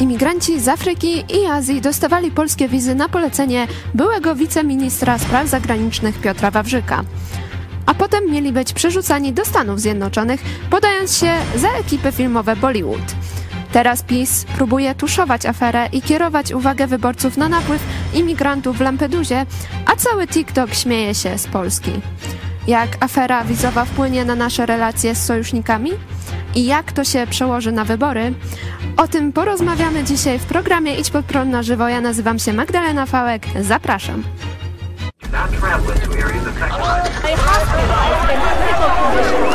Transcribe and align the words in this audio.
Imigranci 0.00 0.60
z 0.60 0.68
Afryki 0.68 1.24
i 1.42 1.46
Azji 1.46 1.80
dostawali 1.80 2.30
polskie 2.30 2.68
wizy 2.68 2.94
na 2.94 3.08
polecenie 3.08 3.66
byłego 3.94 4.34
wiceministra 4.34 5.18
spraw 5.18 5.48
zagranicznych 5.48 6.20
Piotra 6.20 6.50
Wawrzyka. 6.50 7.04
A 7.86 7.94
potem 7.94 8.30
mieli 8.30 8.52
być 8.52 8.72
przerzucani 8.72 9.32
do 9.32 9.44
Stanów 9.44 9.80
Zjednoczonych, 9.80 10.40
podając 10.70 11.16
się 11.16 11.32
za 11.56 11.68
ekipy 11.68 12.12
filmowe 12.12 12.56
Bollywood. 12.56 13.14
Teraz 13.72 14.02
PiS 14.02 14.44
próbuje 14.44 14.94
tuszować 14.94 15.46
aferę 15.46 15.88
i 15.92 16.02
kierować 16.02 16.52
uwagę 16.52 16.86
wyborców 16.86 17.36
na 17.36 17.48
napływ 17.48 17.82
imigrantów 18.14 18.78
w 18.78 18.80
Lampedusie, 18.80 19.46
a 19.86 19.96
cały 19.96 20.26
TikTok 20.26 20.74
śmieje 20.74 21.14
się 21.14 21.38
z 21.38 21.46
Polski. 21.46 21.92
Jak 22.66 22.88
afera 23.00 23.44
wizowa 23.44 23.84
wpłynie 23.84 24.24
na 24.24 24.34
nasze 24.34 24.66
relacje 24.66 25.14
z 25.14 25.24
sojusznikami? 25.24 25.90
I 26.56 26.66
jak 26.66 26.92
to 26.92 27.04
się 27.04 27.26
przełoży 27.30 27.72
na 27.72 27.84
wybory? 27.84 28.34
O 28.96 29.08
tym 29.08 29.32
porozmawiamy 29.32 30.04
dzisiaj 30.04 30.38
w 30.38 30.44
programie 30.44 30.96
Idź 30.96 31.10
pod 31.10 31.24
prąd 31.24 31.50
na 31.50 31.62
żywo. 31.62 31.88
Ja 31.88 32.00
nazywam 32.00 32.38
się 32.38 32.52
Magdalena 32.52 33.06
Fałek. 33.06 33.46
Zapraszam. 33.60 34.22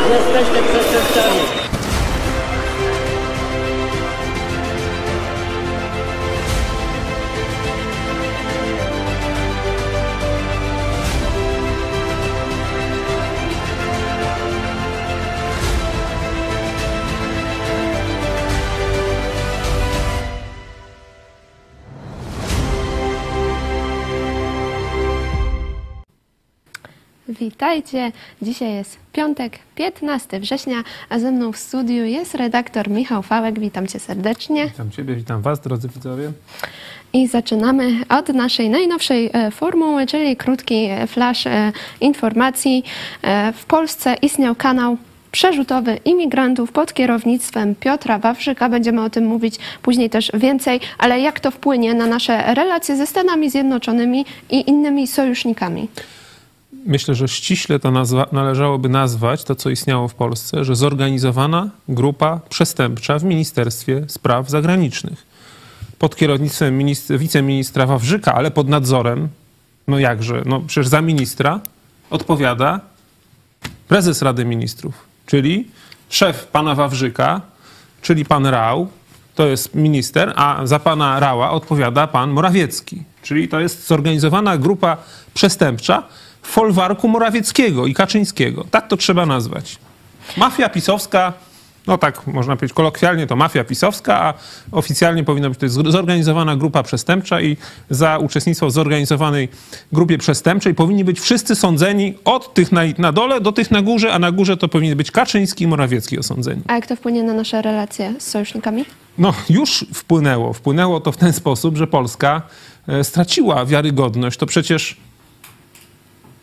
Jesteście 0.09 0.63
przestępcami. 0.63 1.60
Witajcie. 27.41 28.11
Dzisiaj 28.41 28.73
jest 28.73 28.97
piątek, 29.13 29.59
15 29.75 30.39
września, 30.39 30.83
a 31.09 31.19
ze 31.19 31.31
mną 31.31 31.51
w 31.51 31.57
studiu 31.57 32.05
jest 32.05 32.35
redaktor 32.35 32.89
Michał 32.89 33.23
Fałek. 33.23 33.59
Witam 33.59 33.87
cię 33.87 33.99
serdecznie. 33.99 34.67
Witam 34.67 34.91
Ciebie, 34.91 35.15
witam 35.15 35.41
Was, 35.41 35.59
drodzy 35.59 35.87
widzowie. 35.87 36.31
I 37.13 37.27
zaczynamy 37.27 37.89
od 38.09 38.29
naszej 38.29 38.69
najnowszej 38.69 39.29
e, 39.33 39.51
formuły, 39.51 40.05
czyli 40.05 40.35
krótki 40.35 40.75
e, 40.75 41.07
flash 41.07 41.47
e, 41.47 41.71
informacji. 42.01 42.83
W 43.53 43.65
Polsce 43.65 44.15
istniał 44.21 44.55
kanał 44.55 44.97
przerzutowy 45.31 45.99
imigrantów 46.05 46.71
pod 46.71 46.93
kierownictwem 46.93 47.75
Piotra 47.75 48.19
Wawrzyka. 48.19 48.69
Będziemy 48.69 49.03
o 49.03 49.09
tym 49.09 49.25
mówić 49.25 49.55
później 49.81 50.09
też 50.09 50.31
więcej, 50.33 50.79
ale 50.97 51.19
jak 51.19 51.39
to 51.39 51.51
wpłynie 51.51 51.93
na 51.93 52.05
nasze 52.05 52.53
relacje 52.53 52.97
ze 52.97 53.07
Stanami 53.07 53.49
Zjednoczonymi 53.49 54.25
i 54.49 54.69
innymi 54.69 55.07
sojusznikami? 55.07 55.87
Myślę, 56.85 57.15
że 57.15 57.27
ściśle 57.27 57.79
to 57.79 57.91
nazwa, 57.91 58.27
należałoby 58.31 58.89
nazwać 58.89 59.43
to, 59.43 59.55
co 59.55 59.69
istniało 59.69 60.07
w 60.07 60.15
Polsce, 60.15 60.65
że 60.65 60.75
zorganizowana 60.75 61.69
grupa 61.89 62.39
przestępcza 62.49 63.19
w 63.19 63.23
Ministerstwie 63.23 64.05
Spraw 64.07 64.49
Zagranicznych. 64.49 65.25
Pod 65.99 66.15
kierownictwem 66.15 66.77
ministr, 66.77 67.17
wiceministra 67.17 67.85
Wawrzyka, 67.85 68.33
ale 68.33 68.51
pod 68.51 68.69
nadzorem, 68.69 69.27
no 69.87 69.99
jakże, 69.99 70.41
no 70.45 70.61
przecież 70.67 70.87
za 70.87 71.01
ministra 71.01 71.59
odpowiada 72.09 72.79
prezes 73.87 74.21
Rady 74.21 74.45
Ministrów, 74.45 74.93
czyli 75.25 75.67
szef 76.09 76.47
pana 76.47 76.75
Wawrzyka, 76.75 77.41
czyli 78.01 78.25
pan 78.25 78.45
Rał, 78.45 78.87
to 79.35 79.47
jest 79.47 79.75
minister, 79.75 80.33
a 80.35 80.61
za 80.63 80.79
pana 80.79 81.19
Rała 81.19 81.51
odpowiada 81.51 82.07
pan 82.07 82.29
Morawiecki. 82.29 83.03
Czyli 83.21 83.47
to 83.47 83.59
jest 83.59 83.87
zorganizowana 83.87 84.57
grupa 84.57 84.97
przestępcza 85.33 86.03
folwarku 86.41 87.07
Morawieckiego 87.07 87.85
i 87.87 87.93
Kaczyńskiego. 87.93 88.65
Tak 88.71 88.87
to 88.87 88.97
trzeba 88.97 89.25
nazwać. 89.25 89.77
Mafia 90.37 90.69
pisowska, 90.69 91.33
no 91.87 91.97
tak 91.97 92.27
można 92.27 92.55
powiedzieć 92.55 92.75
kolokwialnie 92.75 93.27
to 93.27 93.35
mafia 93.35 93.63
pisowska, 93.63 94.21
a 94.21 94.33
oficjalnie 94.71 95.23
powinno 95.23 95.49
być 95.49 95.59
to 95.59 95.65
jest 95.65 95.75
zorganizowana 95.75 96.55
grupa 96.55 96.83
przestępcza 96.83 97.41
i 97.41 97.57
za 97.89 98.17
uczestnictwo 98.17 98.67
w 98.67 98.71
zorganizowanej 98.71 99.49
grupie 99.91 100.17
przestępczej 100.17 100.75
powinni 100.75 101.03
być 101.03 101.19
wszyscy 101.19 101.55
sądzeni 101.55 102.13
od 102.25 102.53
tych 102.53 102.71
na, 102.71 102.81
na 102.97 103.11
dole 103.11 103.41
do 103.41 103.51
tych 103.51 103.71
na 103.71 103.81
górze, 103.81 104.13
a 104.13 104.19
na 104.19 104.31
górze 104.31 104.57
to 104.57 104.67
powinien 104.67 104.97
być 104.97 105.11
Kaczyński 105.11 105.63
i 105.63 105.67
Morawiecki 105.67 106.19
osądzeni. 106.19 106.61
A 106.67 106.75
jak 106.75 106.87
to 106.87 106.95
wpłynie 106.95 107.23
na 107.23 107.33
nasze 107.33 107.61
relacje 107.61 108.13
z 108.19 108.27
sojusznikami? 108.27 108.85
No, 109.17 109.33
już 109.49 109.85
wpłynęło. 109.93 110.53
Wpłynęło 110.53 110.99
to 110.99 111.11
w 111.11 111.17
ten 111.17 111.33
sposób, 111.33 111.77
że 111.77 111.87
Polska 111.87 112.41
e, 112.87 113.03
straciła 113.03 113.65
wiarygodność. 113.65 114.37
To 114.37 114.45
przecież 114.45 114.97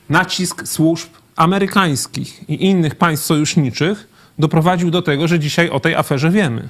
nacisk 0.09 0.69
służb 0.69 1.09
amerykańskich 1.37 2.51
i 2.51 2.67
innych 2.67 2.95
państw 2.95 3.27
sojuszniczych 3.27 4.09
doprowadził 4.39 4.91
do 4.91 5.03
tego, 5.03 5.29
że 5.29 5.39
dzisiaj 5.39 5.71
o 5.71 5.81
tej 5.81 5.95
aferze 5.95 6.31
wiemy. 6.31 6.69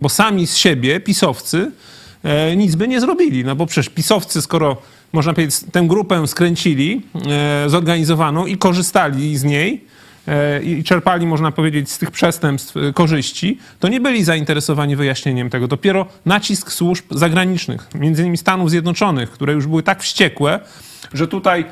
Bo 0.00 0.08
sami 0.08 0.46
z 0.46 0.56
siebie 0.56 1.00
pisowcy 1.00 1.72
e, 2.24 2.56
nic 2.56 2.74
by 2.74 2.88
nie 2.88 3.00
zrobili. 3.00 3.44
No 3.44 3.56
bo 3.56 3.66
przecież 3.66 3.88
pisowcy, 3.88 4.42
skoro 4.42 4.76
można 5.12 5.34
powiedzieć, 5.34 5.60
tę 5.72 5.82
grupę 5.82 6.26
skręcili, 6.26 7.02
e, 7.26 7.70
zorganizowaną 7.70 8.46
i 8.46 8.58
korzystali 8.58 9.36
z 9.36 9.44
niej, 9.44 9.84
e, 10.28 10.62
i 10.62 10.84
czerpali, 10.84 11.26
można 11.26 11.52
powiedzieć, 11.52 11.90
z 11.90 11.98
tych 11.98 12.10
przestępstw 12.10 12.74
korzyści, 12.94 13.58
to 13.80 13.88
nie 13.88 14.00
byli 14.00 14.24
zainteresowani 14.24 14.96
wyjaśnieniem 14.96 15.50
tego. 15.50 15.68
Dopiero 15.68 16.06
nacisk 16.26 16.72
służb 16.72 17.04
zagranicznych, 17.10 17.88
między 17.94 18.22
innymi 18.22 18.36
Stanów 18.36 18.70
Zjednoczonych, 18.70 19.30
które 19.30 19.52
już 19.52 19.66
były 19.66 19.82
tak 19.82 20.02
wściekłe, 20.02 20.60
że 21.12 21.28
tutaj, 21.28 21.64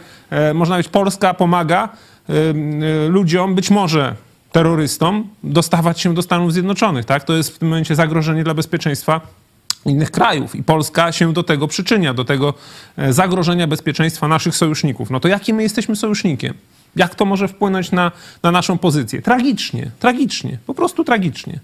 można 0.54 0.74
powiedzieć, 0.74 0.92
Polska 0.92 1.34
pomaga 1.34 1.88
e, 2.28 2.32
e, 2.32 3.08
ludziom, 3.08 3.54
być 3.54 3.70
może 3.70 4.14
terrorystom, 4.52 5.28
dostawać 5.44 6.00
się 6.00 6.14
do 6.14 6.22
Stanów 6.22 6.52
Zjednoczonych. 6.52 7.04
Tak? 7.04 7.24
To 7.24 7.32
jest 7.32 7.54
w 7.54 7.58
tym 7.58 7.68
momencie 7.68 7.94
zagrożenie 7.94 8.44
dla 8.44 8.54
bezpieczeństwa 8.54 9.20
innych 9.86 10.10
krajów 10.10 10.54
i 10.54 10.62
Polska 10.62 11.12
się 11.12 11.32
do 11.32 11.42
tego 11.42 11.68
przyczynia, 11.68 12.14
do 12.14 12.24
tego 12.24 12.54
e, 12.96 13.12
zagrożenia 13.12 13.66
bezpieczeństwa 13.66 14.28
naszych 14.28 14.56
sojuszników. 14.56 15.10
No 15.10 15.20
to 15.20 15.28
jaki 15.28 15.54
my 15.54 15.62
jesteśmy 15.62 15.96
sojusznikiem? 15.96 16.54
Jak 16.96 17.14
to 17.14 17.24
może 17.24 17.48
wpłynąć 17.48 17.92
na, 17.92 18.12
na 18.42 18.50
naszą 18.50 18.78
pozycję? 18.78 19.22
Tragicznie, 19.22 19.90
tragicznie, 19.98 20.58
po 20.66 20.74
prostu 20.74 21.04
tragicznie. 21.04 21.60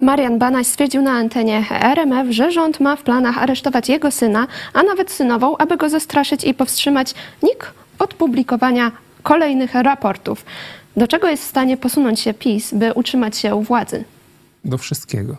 Marian 0.00 0.38
Banaś 0.38 0.66
stwierdził 0.66 1.02
na 1.02 1.12
antenie 1.12 1.64
RMF, 1.70 2.30
że 2.30 2.52
rząd 2.52 2.80
ma 2.80 2.96
w 2.96 3.02
planach 3.02 3.38
aresztować 3.38 3.88
jego 3.88 4.10
syna, 4.10 4.46
a 4.72 4.82
nawet 4.82 5.10
synową, 5.10 5.56
aby 5.56 5.76
go 5.76 5.88
zastraszyć 5.88 6.44
i 6.44 6.54
powstrzymać 6.54 7.14
NIK 7.42 7.72
od 7.98 8.14
publikowania 8.14 8.92
kolejnych 9.22 9.74
raportów. 9.74 10.44
Do 10.96 11.08
czego 11.08 11.28
jest 11.28 11.44
w 11.44 11.48
stanie 11.48 11.76
posunąć 11.76 12.20
się 12.20 12.34
PiS, 12.34 12.74
by 12.74 12.92
utrzymać 12.94 13.36
się 13.36 13.54
u 13.54 13.62
władzy? 13.62 14.04
do 14.64 14.78
wszystkiego. 14.78 15.36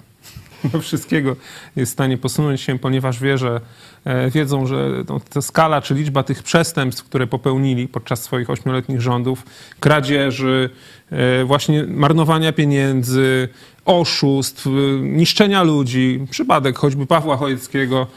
Wszystkiego 0.81 1.35
jest 1.75 1.91
w 1.91 1.93
stanie 1.93 2.17
posunąć 2.17 2.61
się, 2.61 2.79
ponieważ 2.79 3.19
wie, 3.19 3.37
że, 3.37 3.61
e, 4.05 4.31
wiedzą, 4.31 4.65
że 4.65 4.89
ta 5.33 5.41
skala 5.41 5.81
czy 5.81 5.93
liczba 5.93 6.23
tych 6.23 6.43
przestępstw, 6.43 7.03
które 7.03 7.27
popełnili 7.27 7.87
podczas 7.87 8.23
swoich 8.23 8.49
ośmioletnich 8.49 9.01
rządów, 9.01 9.45
kradzieży, 9.79 10.69
e, 11.11 11.45
właśnie 11.45 11.83
marnowania 11.83 12.53
pieniędzy, 12.53 13.49
oszustw, 13.85 14.67
e, 14.67 14.69
niszczenia 14.99 15.63
ludzi, 15.63 16.25
przypadek 16.29 16.77
choćby 16.77 17.05
Pawła 17.05 17.37
Chojeckiego, 17.37 18.07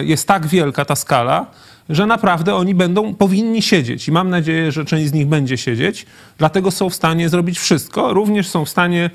jest 0.00 0.28
tak 0.28 0.46
wielka 0.46 0.84
ta 0.84 0.96
skala, 0.96 1.46
że 1.88 2.06
naprawdę 2.06 2.54
oni 2.54 2.74
będą, 2.74 3.14
powinni 3.14 3.62
siedzieć. 3.62 4.08
I 4.08 4.12
mam 4.12 4.30
nadzieję, 4.30 4.72
że 4.72 4.84
część 4.84 5.08
z 5.08 5.12
nich 5.12 5.26
będzie 5.26 5.56
siedzieć, 5.58 6.06
dlatego 6.38 6.70
są 6.70 6.90
w 6.90 6.94
stanie 6.94 7.28
zrobić 7.28 7.58
wszystko, 7.58 8.12
również 8.12 8.48
są 8.48 8.64
w 8.64 8.68
stanie 8.68 9.10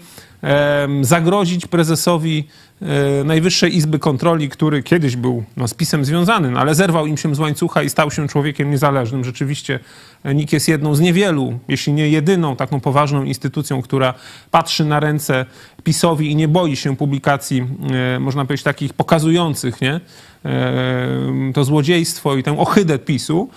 zagrozić 1.02 1.68
prezesowi 1.68 2.48
e, 2.82 3.24
Najwyższej 3.24 3.76
Izby 3.76 4.00
Kontroli, 4.00 4.50
który 4.50 4.84
kiedyś 4.84 5.16
był 5.16 5.44
no, 5.58 5.68
z 5.68 5.74
pisem 5.74 6.06
związany, 6.06 6.52
no, 6.52 6.60
ale 6.60 6.76
zerwał 6.76 7.06
im 7.06 7.18
się 7.18 7.36
z 7.36 7.40
łańcucha 7.40 7.84
i 7.84 7.90
stał 7.90 8.12
się 8.12 8.28
człowiekiem 8.28 8.72
niezależnym. 8.72 9.24
Rzeczywiście 9.24 9.80
e, 10.24 10.36
NIK 10.36 10.54
jest 10.54 10.68
jedną 10.68 10.96
z 10.96 11.00
niewielu, 11.00 11.60
jeśli 11.68 11.94
nie 11.94 12.10
jedyną 12.10 12.56
taką 12.56 12.80
poważną 12.80 13.24
instytucją, 13.24 13.82
która 13.82 14.14
patrzy 14.52 14.86
na 14.86 15.00
ręce 15.00 15.46
PiSowi 15.84 16.32
i 16.32 16.36
nie 16.36 16.48
boi 16.48 16.76
się 16.76 16.98
publikacji, 16.98 17.68
e, 18.16 18.20
można 18.20 18.46
powiedzieć, 18.46 18.64
takich 18.64 18.94
pokazujących 18.94 19.82
nie? 19.82 20.00
To 21.54 21.64
złodziejstwo 21.64 22.36
i 22.36 22.44
tę 22.44 22.60
ohydę 22.60 23.00
PiSu, 23.00 23.50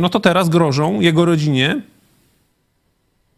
no 0.00 0.08
to 0.08 0.20
teraz 0.20 0.48
grożą 0.48 1.00
jego 1.00 1.24
rodzinie 1.24 1.80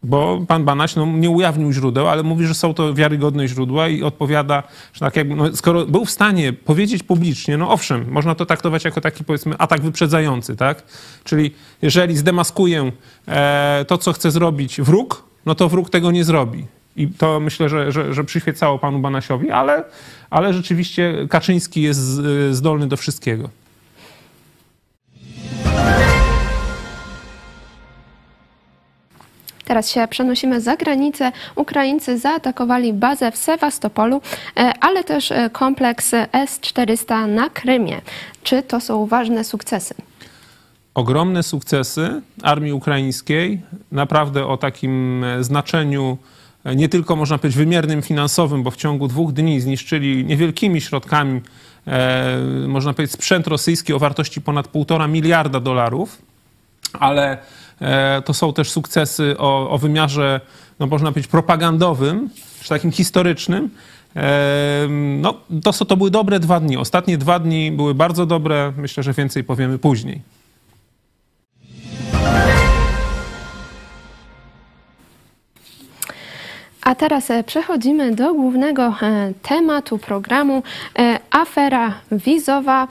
Bo 0.03 0.45
pan 0.47 0.65
Banaś 0.65 0.95
no, 0.95 1.05
nie 1.05 1.29
ujawnił 1.29 1.71
źródeł, 1.71 2.07
ale 2.07 2.23
mówi, 2.23 2.47
że 2.47 2.53
są 2.53 2.73
to 2.73 2.93
wiarygodne 2.93 3.47
źródła 3.47 3.87
i 3.87 4.03
odpowiada, 4.03 4.63
że 4.93 4.99
tak 4.99 5.15
jakby, 5.15 5.35
no, 5.35 5.55
skoro 5.55 5.85
był 5.85 6.05
w 6.05 6.11
stanie 6.11 6.53
powiedzieć 6.53 7.03
publicznie, 7.03 7.57
no 7.57 7.69
owszem, 7.71 8.05
można 8.11 8.35
to 8.35 8.45
traktować 8.45 8.85
jako 8.85 9.01
taki 9.01 9.23
powiedzmy 9.23 9.57
atak 9.57 9.81
wyprzedzający, 9.81 10.55
tak? 10.55 10.83
Czyli 11.23 11.51
jeżeli 11.81 12.17
zdemaskuję 12.17 12.91
e, 13.27 13.85
to, 13.87 13.97
co 13.97 14.13
chce 14.13 14.31
zrobić 14.31 14.81
wróg, 14.81 15.23
no 15.45 15.55
to 15.55 15.69
wróg 15.69 15.89
tego 15.89 16.11
nie 16.11 16.23
zrobi. 16.23 16.65
I 16.95 17.07
to 17.07 17.39
myślę, 17.39 17.69
że, 17.69 17.91
że, 17.91 18.13
że 18.13 18.23
przyświecało 18.23 18.79
panu 18.79 18.99
Banasiowi, 18.99 19.51
ale, 19.51 19.83
ale 20.29 20.53
rzeczywiście 20.53 21.27
Kaczyński 21.29 21.81
jest 21.81 21.99
z- 21.99 22.55
zdolny 22.55 22.87
do 22.87 22.97
wszystkiego. 22.97 23.49
Teraz 29.65 29.91
się 29.91 30.07
przenosimy 30.07 30.61
za 30.61 30.75
granicę. 30.75 31.31
Ukraińcy 31.55 32.17
zaatakowali 32.17 32.93
bazę 32.93 33.31
w 33.31 33.37
Sewastopolu, 33.37 34.21
e, 34.57 34.73
ale 34.79 35.03
też 35.03 35.31
e, 35.31 35.49
kompleks 35.49 36.13
S-400 36.31 37.29
na 37.29 37.49
Krymie. 37.49 38.01
Czy 38.43 38.63
to 38.63 38.79
są 38.79 39.05
ważne 39.05 39.43
sukcesy? 39.43 39.95
ogromne 40.93 41.43
sukcesy 41.43 42.21
armii 42.43 42.73
ukraińskiej, 42.73 43.61
naprawdę 43.91 44.47
o 44.47 44.57
takim 44.57 45.23
e, 45.23 45.43
znaczeniu 45.43 46.17
nie 46.75 46.89
tylko 46.89 47.15
można 47.15 47.37
powiedzieć 47.37 47.57
wymiernym 47.57 48.01
finansowym, 48.01 48.63
bo 48.63 48.71
w 48.71 48.75
ciągu 48.75 49.07
dwóch 49.07 49.33
dni 49.33 49.61
zniszczyli 49.61 50.25
niewielkimi 50.25 50.81
środkami, 50.81 51.41
można 52.67 52.93
powiedzieć, 52.93 53.13
sprzęt 53.13 53.47
rosyjski 53.47 53.93
o 53.93 53.99
wartości 53.99 54.41
ponad 54.41 54.67
półtora 54.67 55.07
miliarda 55.07 55.59
dolarów, 55.59 56.21
ale 56.99 57.37
to 58.25 58.33
są 58.33 58.53
też 58.53 58.71
sukcesy 58.71 59.35
o, 59.37 59.69
o 59.69 59.77
wymiarze, 59.77 60.41
no 60.79 60.87
można 60.87 61.11
powiedzieć, 61.11 61.31
propagandowym, 61.31 62.29
czy 62.61 62.69
takim 62.69 62.91
historycznym. 62.91 63.69
E, 64.15 64.87
No, 65.21 65.33
to, 65.63 65.85
to 65.85 65.97
były 65.97 66.11
dobre 66.11 66.39
dwa 66.39 66.59
dni. 66.59 66.77
Ostatnie 66.77 67.17
dwa 67.17 67.39
dni 67.39 67.71
były 67.71 67.95
bardzo 67.95 68.25
dobre. 68.25 68.73
Myślę, 68.77 69.03
że 69.03 69.13
więcej 69.13 69.43
powiemy 69.43 69.79
później. 69.79 70.21
A 76.81 76.95
teraz 76.95 77.31
e, 77.31 77.43
przechodzimy 77.43 78.15
do 78.15 78.33
głównego 78.33 78.95
e, 79.01 79.33
tematu 79.41 79.97
programu 79.97 80.63
e, 80.99 81.19
afera 81.31 81.93
wizowa. 82.11 82.87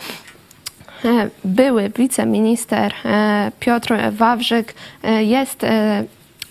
E, 1.04 1.28
Były 1.44 1.90
wiceminister 1.96 2.94
e, 3.04 3.52
Piotr 3.60 3.94
Wawrzyk 4.12 4.74
e, 5.02 5.24
jest 5.24 5.60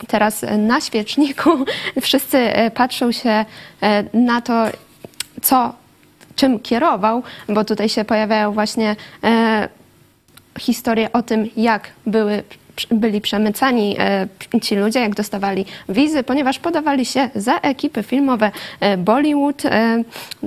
teraz 0.07 0.45
na 0.57 0.81
świeczniku. 0.81 1.50
Wszyscy 2.01 2.48
patrzą 2.74 3.12
się 3.12 3.45
na 4.13 4.42
to, 4.42 4.65
co, 5.42 5.74
czym 6.36 6.59
kierował, 6.59 7.24
bo 7.50 7.65
tutaj 7.65 7.89
się 7.89 8.06
pojawiają 8.06 8.51
właśnie 8.51 8.95
historie 10.59 11.12
o 11.13 11.21
tym, 11.21 11.50
jak 11.57 11.89
były, 12.06 12.44
byli 12.92 13.22
przemycani 13.22 13.95
e, 14.00 14.28
ci 14.62 14.75
ludzie, 14.75 15.00
jak 15.00 15.16
dostawali 15.16 15.66
wizy, 15.89 16.24
ponieważ 16.24 16.60
podawali 16.60 17.06
się 17.06 17.30
za 17.36 17.57
ekipy 17.57 18.04
filmowe 18.04 18.51
e, 18.80 18.98
Bollywood. 18.98 19.66
E, 19.66 20.04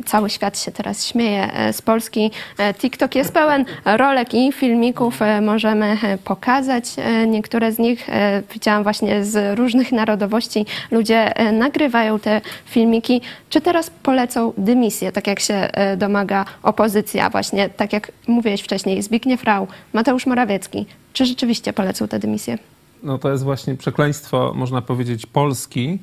Cały 0.06 0.30
świat 0.30 0.58
się 0.58 0.72
teraz 0.72 1.06
śmieje 1.06 1.50
z 1.72 1.82
Polski. 1.82 2.30
TikTok 2.78 3.14
jest 3.14 3.32
pełen 3.32 3.64
rolek 3.84 4.34
i 4.34 4.52
filmików. 4.52 5.20
Możemy 5.42 5.96
pokazać 6.24 6.84
niektóre 7.26 7.72
z 7.72 7.78
nich. 7.78 8.06
Widziałam 8.52 8.82
właśnie 8.82 9.24
z 9.24 9.58
różnych 9.58 9.92
narodowości. 9.92 10.66
Ludzie 10.90 11.32
nagrywają 11.52 12.18
te 12.18 12.40
filmiki. 12.66 13.20
Czy 13.48 13.60
teraz 13.60 13.90
polecą 13.90 14.52
dymisję, 14.58 15.12
tak 15.12 15.26
jak 15.26 15.40
się 15.40 15.68
domaga 15.96 16.44
opozycja, 16.62 17.30
właśnie 17.30 17.68
tak 17.68 17.92
jak 17.92 18.12
mówiłeś 18.26 18.62
wcześniej, 18.62 19.02
Zbigniew 19.02 19.44
Rau, 19.44 19.66
Mateusz 19.92 20.26
Morawiecki. 20.26 20.86
Czy 21.14 21.26
rzeczywiście 21.26 21.72
polecą 21.72 22.08
tę 22.08 22.18
dymisję? 22.18 22.58
No 23.02 23.18
to 23.18 23.30
jest 23.30 23.44
właśnie 23.44 23.74
przekleństwo, 23.74 24.52
można 24.56 24.82
powiedzieć, 24.82 25.26
Polski 25.26 25.98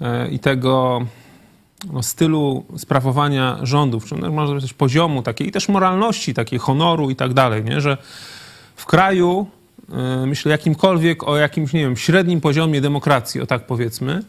e, 0.00 0.28
i 0.28 0.38
tego 0.38 1.00
no, 1.92 2.02
stylu 2.02 2.64
sprawowania 2.76 3.58
rządów, 3.62 4.04
czy 4.04 4.14
no, 4.14 4.46
powiedzieć 4.46 4.74
poziomu 4.74 5.22
takiej 5.22 5.48
i 5.48 5.52
też 5.52 5.68
moralności, 5.68 6.34
takiej 6.34 6.58
honoru 6.58 7.10
i 7.10 7.16
tak 7.16 7.34
dalej, 7.34 7.64
nie? 7.64 7.80
że 7.80 7.96
w 8.76 8.86
kraju, 8.86 9.46
e, 9.92 10.26
myślę, 10.26 10.52
jakimkolwiek 10.52 11.28
o 11.28 11.36
jakimś, 11.36 11.72
nie 11.72 11.80
wiem, 11.80 11.96
średnim 11.96 12.40
poziomie 12.40 12.80
demokracji, 12.80 13.40
o 13.40 13.46
tak 13.46 13.66
powiedzmy, 13.66 14.22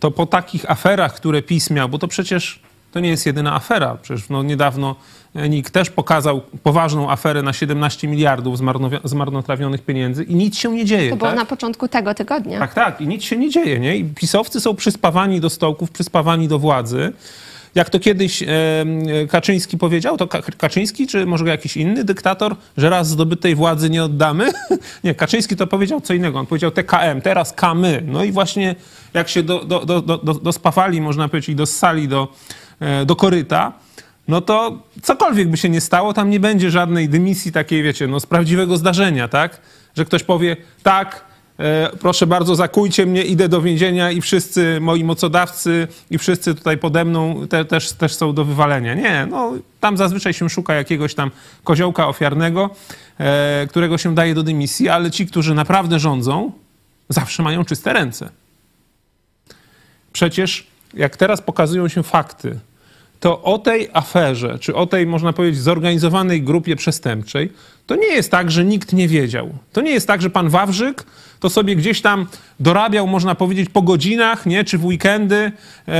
to 0.00 0.10
po 0.10 0.26
takich 0.26 0.70
aferach, 0.70 1.14
które 1.14 1.42
PiS 1.42 1.70
miał, 1.70 1.88
bo 1.88 1.98
to 1.98 2.08
przecież 2.08 2.60
to 2.92 3.00
nie 3.00 3.08
jest 3.08 3.26
jedyna 3.26 3.54
afera. 3.54 3.96
Przecież 4.02 4.28
no, 4.28 4.42
niedawno 4.42 4.96
NIK 5.34 5.70
też 5.70 5.90
pokazał 5.90 6.40
poważną 6.62 7.10
aferę 7.10 7.42
na 7.42 7.52
17 7.52 8.08
miliardów 8.08 8.58
zmarnotrawionych 9.04 9.82
pieniędzy 9.82 10.24
i 10.24 10.34
nic 10.34 10.58
się 10.58 10.72
nie 10.72 10.84
dzieje. 10.84 11.10
To 11.10 11.16
było 11.16 11.30
tak? 11.30 11.38
na 11.38 11.44
początku 11.44 11.88
tego 11.88 12.14
tygodnia. 12.14 12.58
Tak, 12.58 12.74
tak. 12.74 13.00
I 13.00 13.06
nic 13.06 13.22
się 13.24 13.36
nie 13.36 13.50
dzieje, 13.50 13.80
nie? 13.80 13.96
I 13.96 14.04
pisowcy 14.04 14.60
są 14.60 14.74
przyspawani 14.74 15.40
do 15.40 15.50
stołków, 15.50 15.90
przyspawani 15.90 16.48
do 16.48 16.58
władzy. 16.58 17.12
Jak 17.74 17.90
to 17.90 18.00
kiedyś 18.00 18.42
e, 18.42 18.46
Kaczyński 19.28 19.78
powiedział, 19.78 20.16
to 20.16 20.28
Ka- 20.28 20.42
Kaczyński, 20.42 21.06
czy 21.06 21.26
może 21.26 21.44
jakiś 21.44 21.76
inny 21.76 22.04
dyktator, 22.04 22.56
że 22.76 22.90
raz 22.90 23.08
zdobytej 23.08 23.54
władzy 23.54 23.90
nie 23.90 24.04
oddamy? 24.04 24.50
nie, 25.04 25.14
Kaczyński 25.14 25.56
to 25.56 25.66
powiedział 25.66 26.00
co 26.00 26.14
innego. 26.14 26.38
On 26.38 26.46
powiedział 26.46 26.70
TKM, 26.70 27.20
teraz 27.22 27.52
kamy. 27.52 28.02
No 28.06 28.24
i 28.24 28.32
właśnie 28.32 28.74
jak 29.14 29.28
się 29.28 29.42
do, 29.42 29.64
do, 29.64 29.86
do, 29.86 30.02
do, 30.02 30.18
do- 30.18 30.34
dospawali, 30.34 31.00
można 31.00 31.28
powiedzieć, 31.28 31.48
i 31.48 31.54
dossali 31.54 32.08
do, 32.08 32.28
e, 32.28 32.28
do 33.06 33.16
koryta, 33.16 33.72
no 34.28 34.40
to 34.40 34.78
cokolwiek 35.02 35.48
by 35.48 35.56
się 35.56 35.68
nie 35.68 35.80
stało, 35.80 36.12
tam 36.12 36.30
nie 36.30 36.40
będzie 36.40 36.70
żadnej 36.70 37.08
dymisji 37.08 37.52
takiej, 37.52 37.82
wiecie, 37.82 38.06
no 38.06 38.20
z 38.20 38.26
prawdziwego 38.26 38.76
zdarzenia, 38.76 39.28
tak? 39.28 39.60
Że 39.96 40.04
ktoś 40.04 40.22
powie, 40.22 40.56
tak, 40.82 41.24
e, 41.58 41.90
proszę 42.00 42.26
bardzo, 42.26 42.54
zakujcie 42.54 43.06
mnie, 43.06 43.24
idę 43.24 43.48
do 43.48 43.62
więzienia 43.62 44.10
i 44.10 44.20
wszyscy 44.20 44.78
moi 44.80 45.04
mocodawcy 45.04 45.88
i 46.10 46.18
wszyscy 46.18 46.54
tutaj 46.54 46.78
pode 46.78 47.04
mną 47.04 47.46
te, 47.48 47.64
też, 47.64 47.92
też 47.92 48.14
są 48.14 48.34
do 48.34 48.44
wywalenia. 48.44 48.94
Nie, 48.94 49.26
no 49.30 49.52
tam 49.80 49.96
zazwyczaj 49.96 50.32
się 50.32 50.50
szuka 50.50 50.74
jakiegoś 50.74 51.14
tam 51.14 51.30
koziołka 51.64 52.08
ofiarnego, 52.08 52.70
e, 53.18 53.66
którego 53.70 53.98
się 53.98 54.14
daje 54.14 54.34
do 54.34 54.42
dymisji, 54.42 54.88
ale 54.88 55.10
ci, 55.10 55.26
którzy 55.26 55.54
naprawdę 55.54 55.98
rządzą, 55.98 56.52
zawsze 57.08 57.42
mają 57.42 57.64
czyste 57.64 57.92
ręce. 57.92 58.28
Przecież 60.12 60.66
jak 60.94 61.16
teraz 61.16 61.40
pokazują 61.42 61.88
się 61.88 62.02
fakty, 62.02 62.58
to 63.22 63.42
o 63.42 63.58
tej 63.58 63.88
aferze, 63.92 64.58
czy 64.58 64.74
o 64.74 64.86
tej, 64.86 65.06
można 65.06 65.32
powiedzieć, 65.32 65.60
zorganizowanej 65.60 66.42
grupie 66.42 66.76
przestępczej, 66.76 67.52
to 67.86 67.96
nie 67.96 68.06
jest 68.06 68.30
tak, 68.30 68.50
że 68.50 68.64
nikt 68.64 68.92
nie 68.92 69.08
wiedział. 69.08 69.50
To 69.72 69.80
nie 69.80 69.90
jest 69.90 70.06
tak, 70.06 70.22
że 70.22 70.30
pan 70.30 70.48
Wawrzyk 70.48 71.04
to 71.40 71.50
sobie 71.50 71.76
gdzieś 71.76 72.00
tam 72.00 72.26
dorabiał, 72.60 73.06
można 73.06 73.34
powiedzieć, 73.34 73.68
po 73.70 73.82
godzinach, 73.82 74.46
nie, 74.46 74.64
czy 74.64 74.78
w 74.78 74.84
weekendy, 74.84 75.52
e, 75.88 75.92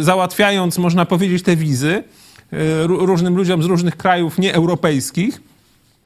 załatwiając, 0.00 0.78
można 0.78 1.04
powiedzieć, 1.04 1.42
te 1.42 1.56
wizy 1.56 2.04
e, 2.52 2.86
ró- 2.86 3.06
różnym 3.06 3.36
ludziom 3.36 3.62
z 3.62 3.66
różnych 3.66 3.96
krajów 3.96 4.38
nieeuropejskich 4.38 5.42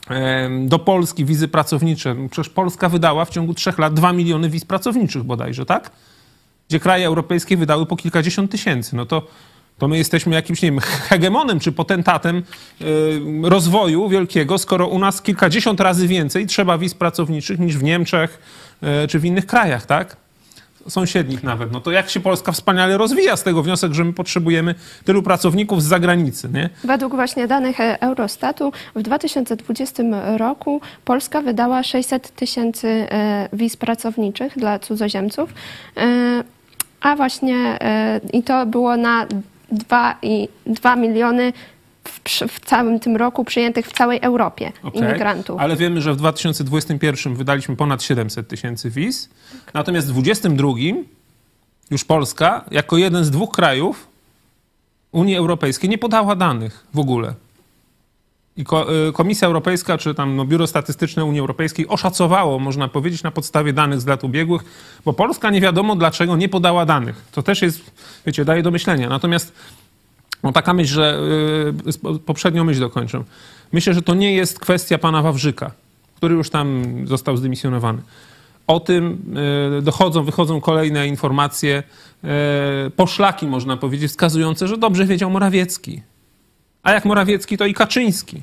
em, 0.09 0.69
do 0.69 0.79
Polski 0.79 1.25
wizy 1.25 1.49
pracownicze. 1.49 2.17
Przecież 2.31 2.53
Polska 2.53 2.89
wydała 2.89 3.25
w 3.25 3.31
ciągu 3.31 3.55
trzech 3.55 3.79
lat 3.79 3.95
2 3.95 4.13
miliony 4.13 4.51
wiz 4.51 4.65
pracowniczych 4.65 5.23
bodajże, 5.23 5.67
tak? 5.67 5.91
Gdzie 6.69 6.81
kraje 6.81 7.07
europejskie 7.07 7.57
wydały 7.57 7.87
po 7.87 7.97
kilkadziesiąt 7.97 8.51
tysięcy. 8.51 8.97
No 8.97 9.07
to, 9.07 9.23
to 9.79 9.89
my 9.89 9.99
jesteśmy 9.99 10.35
jakimś, 10.35 10.63
nie 10.63 10.71
wiem, 10.71 10.81
hegemonem 10.81 11.61
czy 11.61 11.73
potentatem 11.73 12.43
y, 12.81 13.21
rozwoju 13.43 14.09
wielkiego, 14.09 14.59
skoro 14.59 14.87
u 14.87 14.99
nas 14.99 15.23
kilkadziesiąt 15.23 15.81
razy 15.81 16.09
więcej 16.09 16.47
trzeba 16.47 16.79
wiz 16.79 16.95
pracowniczych 16.95 17.59
niż 17.59 17.79
w 17.79 17.83
Niemczech 17.83 18.39
y, 19.05 19.09
czy 19.09 19.19
w 19.19 19.25
innych 19.25 19.47
krajach, 19.47 19.87
tak? 19.87 20.17
Sąsiednich 20.89 21.43
nawet. 21.43 21.73
No 21.73 21.81
to 21.81 21.91
jak 21.91 22.11
się 22.11 22.21
Polska 22.21 22.53
wspaniale 22.53 22.99
rozwija 22.99 23.37
z 23.37 23.43
tego 23.43 23.63
wniosek, 23.63 23.93
że 23.93 24.05
my 24.05 24.13
potrzebujemy 24.13 24.75
tylu 25.05 25.23
pracowników 25.23 25.83
z 25.83 25.87
zagranicy, 25.87 26.49
nie? 26.55 26.71
Według 26.85 27.15
właśnie 27.15 27.47
danych 27.47 27.81
e, 27.81 28.01
Eurostatu 28.01 28.73
w 28.97 29.03
2020 29.03 30.03
roku 30.37 30.81
Polska 31.05 31.43
wydała 31.43 31.83
600 31.83 32.35
tysięcy 32.35 32.89
e, 32.89 33.49
wiz 33.53 33.77
pracowniczych 33.77 34.59
dla 34.59 34.79
cudzoziemców, 34.79 35.55
E, 35.97 36.45
a 37.01 37.17
właśnie 37.17 37.79
i 38.33 38.43
to 38.43 38.67
było 38.67 38.97
na 38.97 39.27
2, 39.73 40.19
i 40.23 40.49
2 40.67 40.97
miliony 40.97 41.53
w, 42.05 42.21
w 42.49 42.61
całym 42.61 43.01
tym 43.01 43.17
roku 43.17 43.45
przyjętych 43.45 43.87
w 43.87 43.93
całej 43.93 44.19
Europie 44.23 44.73
Okej, 44.83 45.03
imigrantów. 45.03 45.61
Ale 45.61 45.77
wiemy, 45.77 46.01
że 46.03 46.13
w 46.13 46.17
2021 46.17 47.35
wydaliśmy 47.35 47.77
ponad 47.77 48.03
700 48.03 48.49
tysięcy 48.49 48.91
wiz. 48.91 49.29
Natomiast 49.75 50.07
w 50.07 50.13
2022 50.13 50.69
już 51.91 52.05
Polska, 52.05 52.65
jako 52.71 52.97
jeden 52.97 53.25
z 53.25 53.31
dwóch 53.31 53.53
krajów 53.53 54.09
Unii 55.13 55.37
Europejskiej, 55.37 55.91
nie 55.91 55.99
podała 55.99 56.37
danych 56.37 56.87
w 56.95 56.99
ogóle. 56.99 57.35
I 58.57 58.63
y, 59.09 59.13
Komisja 59.13 59.47
Europejska, 59.49 59.99
czy 59.99 60.15
tam 60.15 60.37
no, 60.37 60.45
Biuro 60.45 60.67
Statystyczne 60.67 61.25
Unii 61.25 61.41
Europejskiej 61.41 61.89
oszacowało, 61.89 62.59
można 62.59 62.89
powiedzieć, 62.89 63.23
na 63.23 63.31
podstawie 63.31 63.73
danych 63.73 64.01
z 64.01 64.07
lat 64.07 64.25
ubiegłych, 64.25 64.63
bo 65.05 65.13
Polska 65.13 65.51
nie 65.51 65.61
wiadomo 65.61 65.97
dlaczego 65.97 66.37
nie 66.37 66.49
podała 66.49 66.87
danych. 66.87 67.25
To 67.33 67.43
też 67.43 67.63
jest, 67.63 67.91
wiecie, 68.27 68.45
daje 68.45 68.63
do 68.63 68.71
myślenia. 68.71 69.09
Natomiast 69.09 69.53
no, 70.43 70.53
taka 70.53 70.75
myśl, 70.75 70.95
że 70.95 71.19
y, 71.87 71.93
z- 71.93 72.19
poprzednią 72.27 72.65
myśl 72.65 72.81
dokończę. 72.81 73.25
Myślę, 73.73 73.95
że 73.95 74.03
to 74.03 74.15
nie 74.15 74.35
jest 74.35 74.61
kwestia 74.61 74.99
pana 74.99 75.23
Wawrzyka, 75.23 75.71
który 76.17 76.35
już 76.35 76.51
tam 76.51 76.83
został 77.05 77.37
zdymisjonowany. 77.37 78.03
O 78.67 78.81
tym 78.81 79.35
y, 79.79 79.83
dochodzą, 79.83 80.25
wychodzą 80.25 80.61
kolejne 80.61 81.09
informacje, 81.09 81.83
y, 82.87 82.91
poszlaki 82.91 83.47
można 83.47 83.77
powiedzieć, 83.77 84.11
wskazujące, 84.11 84.69
że 84.69 84.77
dobrze 84.79 85.05
wiedział 85.07 85.31
Morawiecki. 85.31 86.03
A 86.87 86.93
jak 86.93 87.05
Morawiecki, 87.05 87.59
to 87.59 87.67
i 87.67 87.75
Kaczyński. 87.75 88.43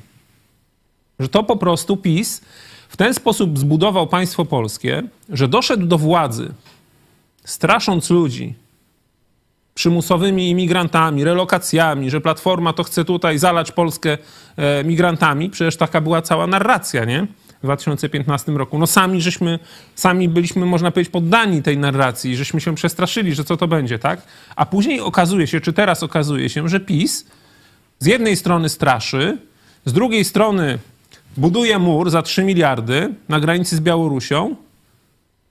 Że 1.18 1.28
to 1.28 1.44
po 1.44 1.56
prostu 1.56 1.96
PiS 1.96 2.40
w 2.88 2.96
ten 2.96 3.14
sposób 3.14 3.58
zbudował 3.58 4.06
państwo 4.06 4.44
polskie, 4.44 5.02
że 5.28 5.48
doszedł 5.48 5.86
do 5.86 5.98
władzy, 5.98 6.54
strasząc 7.44 8.10
ludzi 8.10 8.54
przymusowymi 9.74 10.50
imigrantami, 10.50 11.24
relokacjami, 11.24 12.10
że 12.10 12.20
Platforma 12.20 12.72
to 12.72 12.82
chce 12.84 13.04
tutaj 13.04 13.38
zalać 13.38 13.72
Polskę 13.72 14.18
e, 14.56 14.84
migrantami. 14.84 15.50
Przecież 15.50 15.76
taka 15.76 16.00
była 16.00 16.22
cała 16.22 16.46
narracja, 16.46 17.04
nie? 17.04 17.26
W 17.58 17.62
2015 17.62 18.52
roku. 18.52 18.78
No 18.78 18.86
sami 18.86 19.22
żeśmy, 19.22 19.58
sami 19.94 20.28
byliśmy, 20.28 20.66
można 20.66 20.90
powiedzieć, 20.90 21.12
poddani 21.12 21.62
tej 21.62 21.78
narracji, 21.78 22.36
żeśmy 22.36 22.60
się 22.60 22.74
przestraszyli, 22.74 23.34
że 23.34 23.44
co 23.44 23.56
to 23.56 23.68
będzie, 23.68 23.98
tak? 23.98 24.22
A 24.56 24.66
później 24.66 25.00
okazuje 25.00 25.46
się, 25.46 25.60
czy 25.60 25.72
teraz 25.72 26.02
okazuje 26.02 26.48
się, 26.48 26.68
że 26.68 26.80
PiS 26.80 27.24
z 27.98 28.06
jednej 28.06 28.36
strony 28.36 28.68
straszy, 28.68 29.38
z 29.84 29.92
drugiej 29.92 30.24
strony 30.24 30.78
buduje 31.36 31.78
mur 31.78 32.10
za 32.10 32.22
3 32.22 32.44
miliardy 32.44 33.14
na 33.28 33.40
granicy 33.40 33.76
z 33.76 33.80
Białorusią 33.80 34.56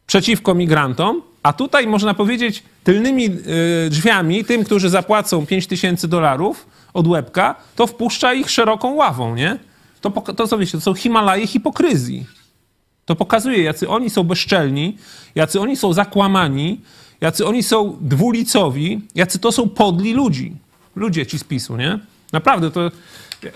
przeciwko 0.07 0.55
migrantom, 0.55 1.21
a 1.43 1.53
tutaj 1.53 1.87
można 1.87 2.13
powiedzieć 2.13 2.63
tylnymi 2.83 3.25
y, 3.25 3.89
drzwiami 3.89 4.45
tym, 4.45 4.63
którzy 4.63 4.89
zapłacą 4.89 5.45
5 5.45 5.67
tysięcy 5.67 6.07
dolarów 6.07 6.67
od 6.93 7.07
łebka, 7.07 7.55
to 7.75 7.87
wpuszcza 7.87 8.33
ich 8.33 8.49
szeroką 8.49 8.93
ławą, 8.93 9.35
nie? 9.35 9.59
To, 10.01 10.09
to 10.09 10.47
co 10.47 10.57
wiecie, 10.57 10.71
to 10.71 10.81
są 10.81 10.93
Himalaje 10.93 11.47
hipokryzji. 11.47 12.25
To 13.05 13.15
pokazuje, 13.15 13.63
jacy 13.63 13.89
oni 13.89 14.09
są 14.09 14.23
bezczelni, 14.23 14.97
jacy 15.35 15.59
oni 15.59 15.77
są 15.77 15.93
zakłamani, 15.93 16.81
jacy 17.21 17.45
oni 17.45 17.63
są 17.63 17.97
dwulicowi, 18.01 19.01
jacy 19.15 19.39
to 19.39 19.51
są 19.51 19.69
podli 19.69 20.13
ludzi. 20.13 20.55
Ludzie 20.95 21.25
ci 21.25 21.39
z 21.39 21.43
PiSu, 21.43 21.77
nie? 21.77 21.99
Naprawdę, 22.33 22.71
to 22.71 22.91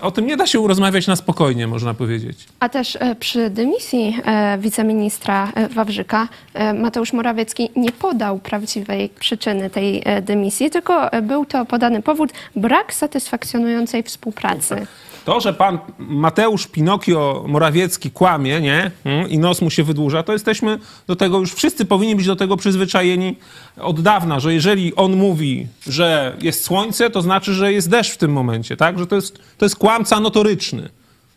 o 0.00 0.10
tym 0.10 0.26
nie 0.26 0.36
da 0.36 0.46
się 0.46 0.68
rozmawiać 0.68 1.06
na 1.06 1.16
spokojnie, 1.16 1.66
można 1.66 1.94
powiedzieć. 1.94 2.38
A 2.60 2.68
też 2.68 2.96
e, 3.00 3.14
przy 3.14 3.50
dymisji 3.50 4.16
e, 4.24 4.58
wiceministra 4.58 5.52
e, 5.54 5.68
Wawrzyka 5.68 6.28
Mateusz 6.74 7.12
Morawiecki 7.12 7.70
nie 7.76 7.92
podał 7.92 8.38
prawdziwej 8.38 9.08
przyczyny 9.08 9.70
tej 9.70 10.04
dymisji, 10.22 10.70
tylko 10.70 11.10
był 11.22 11.44
to 11.44 11.64
podany 11.64 12.02
powód 12.02 12.30
brak 12.56 12.94
satysfakcjonującej 12.94 14.02
współpracy. 14.02 14.86
To, 15.28 15.40
że 15.40 15.54
pan 15.54 15.78
Mateusz 15.98 16.66
Pinokio 16.66 17.44
Morawiecki 17.48 18.10
kłamie, 18.10 18.60
nie? 18.60 18.90
Mm, 19.04 19.28
I 19.28 19.38
nos 19.38 19.62
mu 19.62 19.70
się 19.70 19.84
wydłuża, 19.84 20.22
to 20.22 20.32
jesteśmy 20.32 20.78
do 21.06 21.16
tego 21.16 21.38
już, 21.38 21.52
wszyscy 21.52 21.84
powinni 21.84 22.16
być 22.16 22.26
do 22.26 22.36
tego 22.36 22.56
przyzwyczajeni 22.56 23.36
od 23.80 24.00
dawna, 24.00 24.40
że 24.40 24.54
jeżeli 24.54 24.94
on 24.94 25.16
mówi, 25.16 25.66
że 25.86 26.36
jest 26.42 26.64
słońce, 26.64 27.10
to 27.10 27.22
znaczy, 27.22 27.54
że 27.54 27.72
jest 27.72 27.90
deszcz 27.90 28.14
w 28.14 28.16
tym 28.16 28.32
momencie, 28.32 28.76
tak? 28.76 28.98
Że 28.98 29.06
to 29.06 29.16
jest, 29.16 29.38
to 29.58 29.64
jest 29.64 29.76
kłamca 29.76 30.20
notoryczny. 30.20 30.88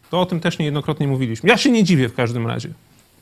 To 0.10 0.22
o 0.22 0.26
tym 0.26 0.40
też 0.40 0.60
niejednokrotnie 0.60 1.08
mówiliśmy. 1.08 1.50
Ja 1.50 1.58
się 1.58 1.72
nie 1.72 1.84
dziwię 1.84 2.10
w 2.10 2.14
każdym 2.14 2.48
razie. 2.48 2.70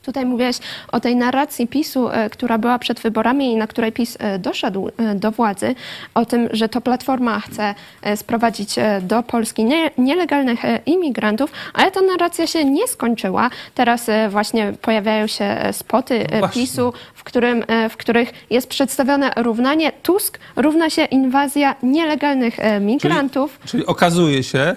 Tutaj 0.02 0.26
mówiłeś 0.26 0.58
o 0.92 1.00
tej 1.00 1.16
narracji 1.16 1.66
PiSu, 1.66 2.08
e, 2.08 2.30
która 2.30 2.58
była 2.58 2.78
przed 2.78 3.00
wyborami 3.00 3.52
i 3.52 3.56
na 3.56 3.66
której 3.66 3.92
PiS 3.92 4.16
e, 4.20 4.38
doszedł 4.38 4.90
e, 4.96 5.14
do 5.14 5.30
władzy, 5.30 5.74
o 6.14 6.26
tym, 6.26 6.48
że 6.52 6.68
to 6.68 6.80
Platforma 6.80 7.40
chce 7.40 7.74
sprowadzić 8.16 8.74
do 9.02 9.22
Polski 9.22 9.64
nie, 9.64 9.90
nielegalnych 9.98 10.60
imigrantów, 10.86 11.52
ale 11.74 11.90
ta 11.90 12.00
narracja 12.00 12.46
się 12.46 12.64
nie 12.64 12.88
skończyła. 12.88 13.50
Teraz 13.74 14.06
właśnie 14.28 14.72
pojawiają 14.82 15.26
się 15.26 15.56
spoty 15.72 16.26
właśnie. 16.38 16.62
PiSu, 16.62 16.92
w, 17.14 17.24
którym, 17.24 17.64
w 17.90 17.96
których 17.96 18.32
jest 18.50 18.68
przedstawione 18.68 19.32
równanie 19.36 19.92
Tusk 20.02 20.38
równa 20.56 20.90
się 20.90 21.04
inwazja 21.04 21.74
nielegalnych 21.82 22.56
migrantów. 22.80 23.58
Czyli 23.64 23.86
okazuje 23.86 24.42
się, 24.42 24.76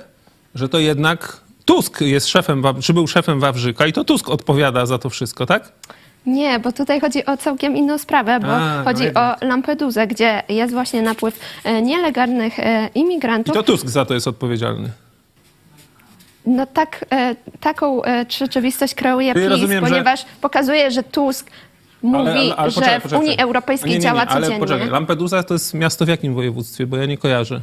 że 0.55 0.69
to 0.69 0.79
jednak 0.79 1.42
Tusk 1.65 2.01
jest 2.01 2.27
szefem, 2.27 2.63
czy 2.81 2.93
był 2.93 3.07
szefem 3.07 3.39
Wawrzyka 3.39 3.85
i 3.87 3.93
to 3.93 4.03
Tusk 4.03 4.29
odpowiada 4.29 4.85
za 4.85 4.97
to 4.97 5.09
wszystko, 5.09 5.45
tak? 5.45 5.71
Nie, 6.25 6.59
bo 6.59 6.71
tutaj 6.71 7.01
chodzi 7.01 7.25
o 7.25 7.37
całkiem 7.37 7.75
inną 7.77 7.97
sprawę, 7.97 8.39
bo 8.39 8.47
A, 8.47 8.77
no 8.77 8.83
chodzi 8.83 9.03
jednak. 9.03 9.43
o 9.43 9.45
Lampedusę, 9.45 10.07
gdzie 10.07 10.43
jest 10.49 10.73
właśnie 10.73 11.01
napływ 11.01 11.39
e, 11.63 11.81
nielegalnych 11.81 12.59
e, 12.59 12.89
I 12.95 12.99
imigrantów. 12.99 13.55
to 13.55 13.63
Tusk 13.63 13.87
za 13.87 14.05
to 14.05 14.13
jest 14.13 14.27
odpowiedzialny. 14.27 14.89
No 16.45 16.65
tak, 16.65 17.05
e, 17.11 17.35
taką 17.59 18.01
rzeczywistość 18.29 18.95
kreuje 18.95 19.33
Czyli 19.33 19.45
PiS, 19.45 19.51
rozumiem, 19.51 19.85
że- 19.85 19.89
ponieważ 19.91 20.25
pokazuje, 20.41 20.91
że 20.91 21.03
Tusk 21.03 21.49
mówi, 22.01 22.49
że 22.49 22.55
poczekaj, 22.65 22.99
w 22.99 23.03
poczekaj. 23.03 23.25
Unii 23.25 23.37
Europejskiej 23.39 23.89
Nie, 23.91 23.97
nie, 23.97 23.99
nie, 23.99 24.03
działa 24.03 24.21
ale 24.25 24.41
codziennie. 24.41 24.59
poczekaj, 24.59 24.89
Lampedusa 24.89 25.43
to 25.43 25.53
jest 25.53 25.73
miasto 25.73 26.05
w 26.05 26.07
jakim 26.07 26.33
województwie, 26.33 26.87
bo 26.87 26.97
ja 26.97 27.05
nie 27.05 27.17
kojarzę. 27.17 27.61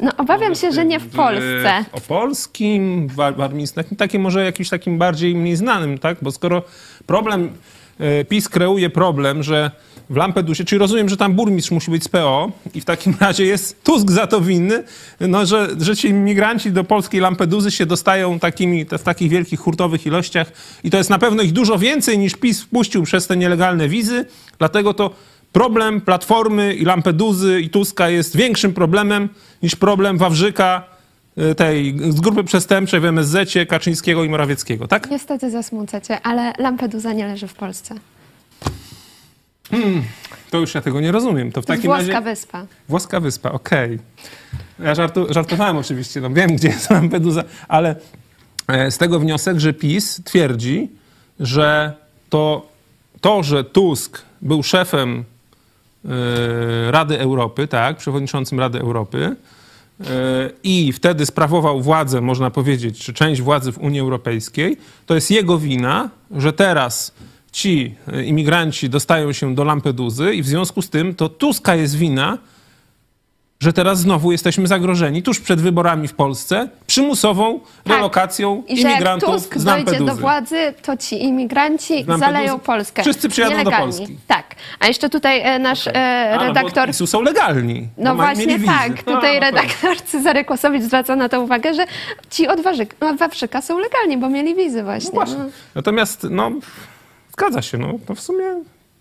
No 0.00 0.10
obawiam 0.16 0.54
się, 0.54 0.72
że 0.72 0.84
nie 0.84 1.00
w 1.00 1.08
Polsce. 1.08 1.84
W 1.90 1.94
opolskim, 1.94 3.08
wa- 3.08 3.32
warmińskim, 3.32 3.82
takim, 3.82 3.96
takim 3.96 4.22
może 4.22 4.44
jakimś 4.44 4.68
takim 4.68 4.98
bardziej 4.98 5.34
mniej 5.34 5.56
znanym, 5.56 5.98
tak? 5.98 6.18
Bo 6.22 6.32
skoro 6.32 6.62
problem, 7.06 7.50
e, 8.00 8.24
PiS 8.24 8.48
kreuje 8.48 8.90
problem, 8.90 9.42
że 9.42 9.70
w 10.10 10.16
Lampedusie, 10.16 10.64
czyli 10.64 10.78
rozumiem, 10.78 11.08
że 11.08 11.16
tam 11.16 11.32
burmistrz 11.34 11.70
musi 11.70 11.90
być 11.90 12.04
z 12.04 12.08
PO 12.08 12.52
i 12.74 12.80
w 12.80 12.84
takim 12.84 13.14
razie 13.20 13.44
jest 13.44 13.84
Tusk 13.84 14.10
za 14.10 14.26
to 14.26 14.40
winny, 14.40 14.84
no, 15.20 15.46
że, 15.46 15.68
że 15.80 15.96
ci 15.96 16.08
imigranci 16.08 16.72
do 16.72 16.84
polskiej 16.84 17.20
Lampeduzy 17.20 17.70
się 17.70 17.86
dostają 17.86 18.38
takimi, 18.38 18.84
w 18.84 19.02
takich 19.02 19.30
wielkich 19.30 19.60
hurtowych 19.60 20.06
ilościach 20.06 20.52
i 20.84 20.90
to 20.90 20.96
jest 20.96 21.10
na 21.10 21.18
pewno 21.18 21.42
ich 21.42 21.52
dużo 21.52 21.78
więcej 21.78 22.18
niż 22.18 22.34
PiS 22.34 22.62
wpuścił 22.62 23.02
przez 23.02 23.26
te 23.26 23.36
nielegalne 23.36 23.88
wizy, 23.88 24.24
dlatego 24.58 24.94
to 24.94 25.10
problem 25.56 26.00
Platformy 26.00 26.74
i 26.74 26.84
Lampeduzy 26.84 27.60
i 27.60 27.70
Tuska 27.70 28.08
jest 28.08 28.36
większym 28.36 28.72
problemem 28.74 29.28
niż 29.62 29.76
problem 29.76 30.18
Wawrzyka, 30.18 30.82
y, 31.38 31.54
tej 31.54 31.98
z 32.10 32.20
grupy 32.20 32.44
przestępczej 32.44 33.00
w 33.00 33.04
MSZ, 33.04 33.68
Kaczyńskiego 33.68 34.24
i 34.24 34.28
Morawieckiego, 34.28 34.88
tak? 34.88 35.10
Niestety 35.10 35.50
zasmucacie, 35.50 36.20
ale 36.22 36.52
Lampedusa 36.58 37.12
nie 37.12 37.26
leży 37.26 37.48
w 37.48 37.54
Polsce. 37.54 37.94
To 40.50 40.58
już 40.58 40.74
ja 40.74 40.80
tego 40.80 41.00
nie 41.00 41.12
rozumiem. 41.12 41.52
To 41.52 41.62
w 41.62 41.66
To 41.66 41.72
jest 41.72 41.82
takim 41.82 41.96
włoska 41.96 42.12
razie... 42.12 42.24
wyspa. 42.24 42.66
Włoska 42.88 43.20
wyspa, 43.20 43.52
okej. 43.52 43.98
Ja 44.78 44.94
żartu, 44.94 45.26
żartowałem 45.30 45.76
oczywiście, 45.76 46.20
no 46.20 46.30
wiem, 46.30 46.56
gdzie 46.56 46.68
jest 46.68 46.90
Lampedusa, 46.90 47.44
ale 47.68 47.96
e, 48.68 48.90
z 48.90 48.98
tego 48.98 49.20
wniosek, 49.20 49.58
że 49.58 49.72
PiS 49.72 50.20
twierdzi, 50.24 50.88
że 51.40 51.92
to, 52.30 52.68
to 53.20 53.42
że 53.42 53.64
Tusk 53.64 54.22
był 54.42 54.62
szefem 54.62 55.24
Rady 56.90 57.20
Europy, 57.20 57.68
tak, 57.68 57.96
przewodniczącym 57.96 58.60
Rady 58.60 58.80
Europy. 58.80 59.36
E, 60.00 60.50
i 60.62 60.92
wtedy 60.92 61.26
sprawował 61.26 61.80
władzę, 61.80 62.20
można 62.20 62.50
powiedzieć, 62.50 62.98
czy 62.98 63.12
część 63.12 63.42
władzy 63.42 63.72
w 63.72 63.78
Unii 63.78 64.00
Europejskiej, 64.00 64.76
to 65.06 65.14
jest 65.14 65.30
jego 65.30 65.58
wina, 65.58 66.10
że 66.30 66.52
teraz 66.52 67.14
ci 67.52 67.94
e, 68.12 68.24
imigranci 68.24 68.90
dostają 68.90 69.32
się 69.32 69.54
do 69.54 69.64
Lampeduzy 69.64 70.34
i 70.34 70.42
w 70.42 70.46
związku 70.46 70.82
z 70.82 70.90
tym 70.90 71.14
to 71.14 71.28
Tuska 71.28 71.74
jest 71.74 71.96
wina, 71.96 72.38
że 73.60 73.72
teraz 73.72 73.98
znowu 73.98 74.32
jesteśmy 74.32 74.66
zagrożeni 74.66 75.22
tuż 75.22 75.40
przed 75.40 75.60
wyborami 75.60 76.08
w 76.08 76.14
Polsce 76.14 76.68
przymusową 76.86 77.60
relokacją 77.86 78.62
Tak. 78.62 78.70
I 78.70 78.76
że 78.76 78.82
jak 78.82 78.96
imigrantów 78.96 79.30
Tusk 79.30 79.56
z 79.56 79.64
dojdzie 79.64 79.84
Lampeduzy. 79.84 80.14
do 80.14 80.16
władzy, 80.16 80.74
to 80.82 80.96
ci 80.96 81.24
imigranci 81.24 82.06
zaleją 82.18 82.58
Polskę. 82.58 83.02
Wszyscy 83.02 83.28
przyjadą 83.28 83.52
do 83.52 83.58
Nielegalni. 83.58 83.96
Polski. 83.96 84.18
Tak. 84.26 84.54
A 84.80 84.86
jeszcze 84.86 85.10
tutaj 85.10 85.40
e, 85.40 85.58
nasz 85.58 85.86
e, 85.86 86.32
A, 86.34 86.36
no 86.36 86.46
redaktor... 86.46 86.94
Są 86.94 87.22
legalni. 87.22 87.88
No 87.98 88.14
właśnie 88.14 88.60
tak. 88.60 89.02
Tutaj 89.02 89.36
A, 89.36 89.40
no 89.40 89.50
to- 89.50 89.56
redaktor 89.56 90.00
Cezary 90.02 90.44
Kłosowicz 90.44 90.82
zwraca 90.82 91.16
na 91.16 91.28
to 91.28 91.40
uwagę, 91.40 91.74
że 91.74 91.86
ci 92.30 92.48
od 92.48 92.60
no, 93.00 93.14
Wawrzyka 93.14 93.62
są 93.62 93.78
legalni, 93.78 94.18
bo 94.18 94.28
mieli 94.28 94.54
wizy 94.54 94.82
właśnie. 94.82 95.10
No 95.10 95.14
właśnie. 95.14 95.38
No. 95.38 95.50
Natomiast, 95.74 96.26
no, 96.30 96.50
zgadza 97.32 97.62
się, 97.62 97.78
no, 97.78 97.94
to 98.06 98.14
w 98.14 98.20
sumie, 98.20 98.44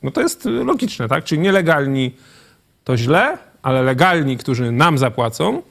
no 0.04 0.12
to 0.12 0.22
jest 0.22 0.46
logiczne, 0.46 1.08
tak? 1.08 1.24
Czyli 1.24 1.42
nielegalni 1.42 2.12
to 2.84 2.98
źle, 2.98 3.38
ale 3.66 3.82
legalni, 3.84 4.38
którzy 4.38 4.72
nam 4.72 4.98
zapłacą, 4.98 5.62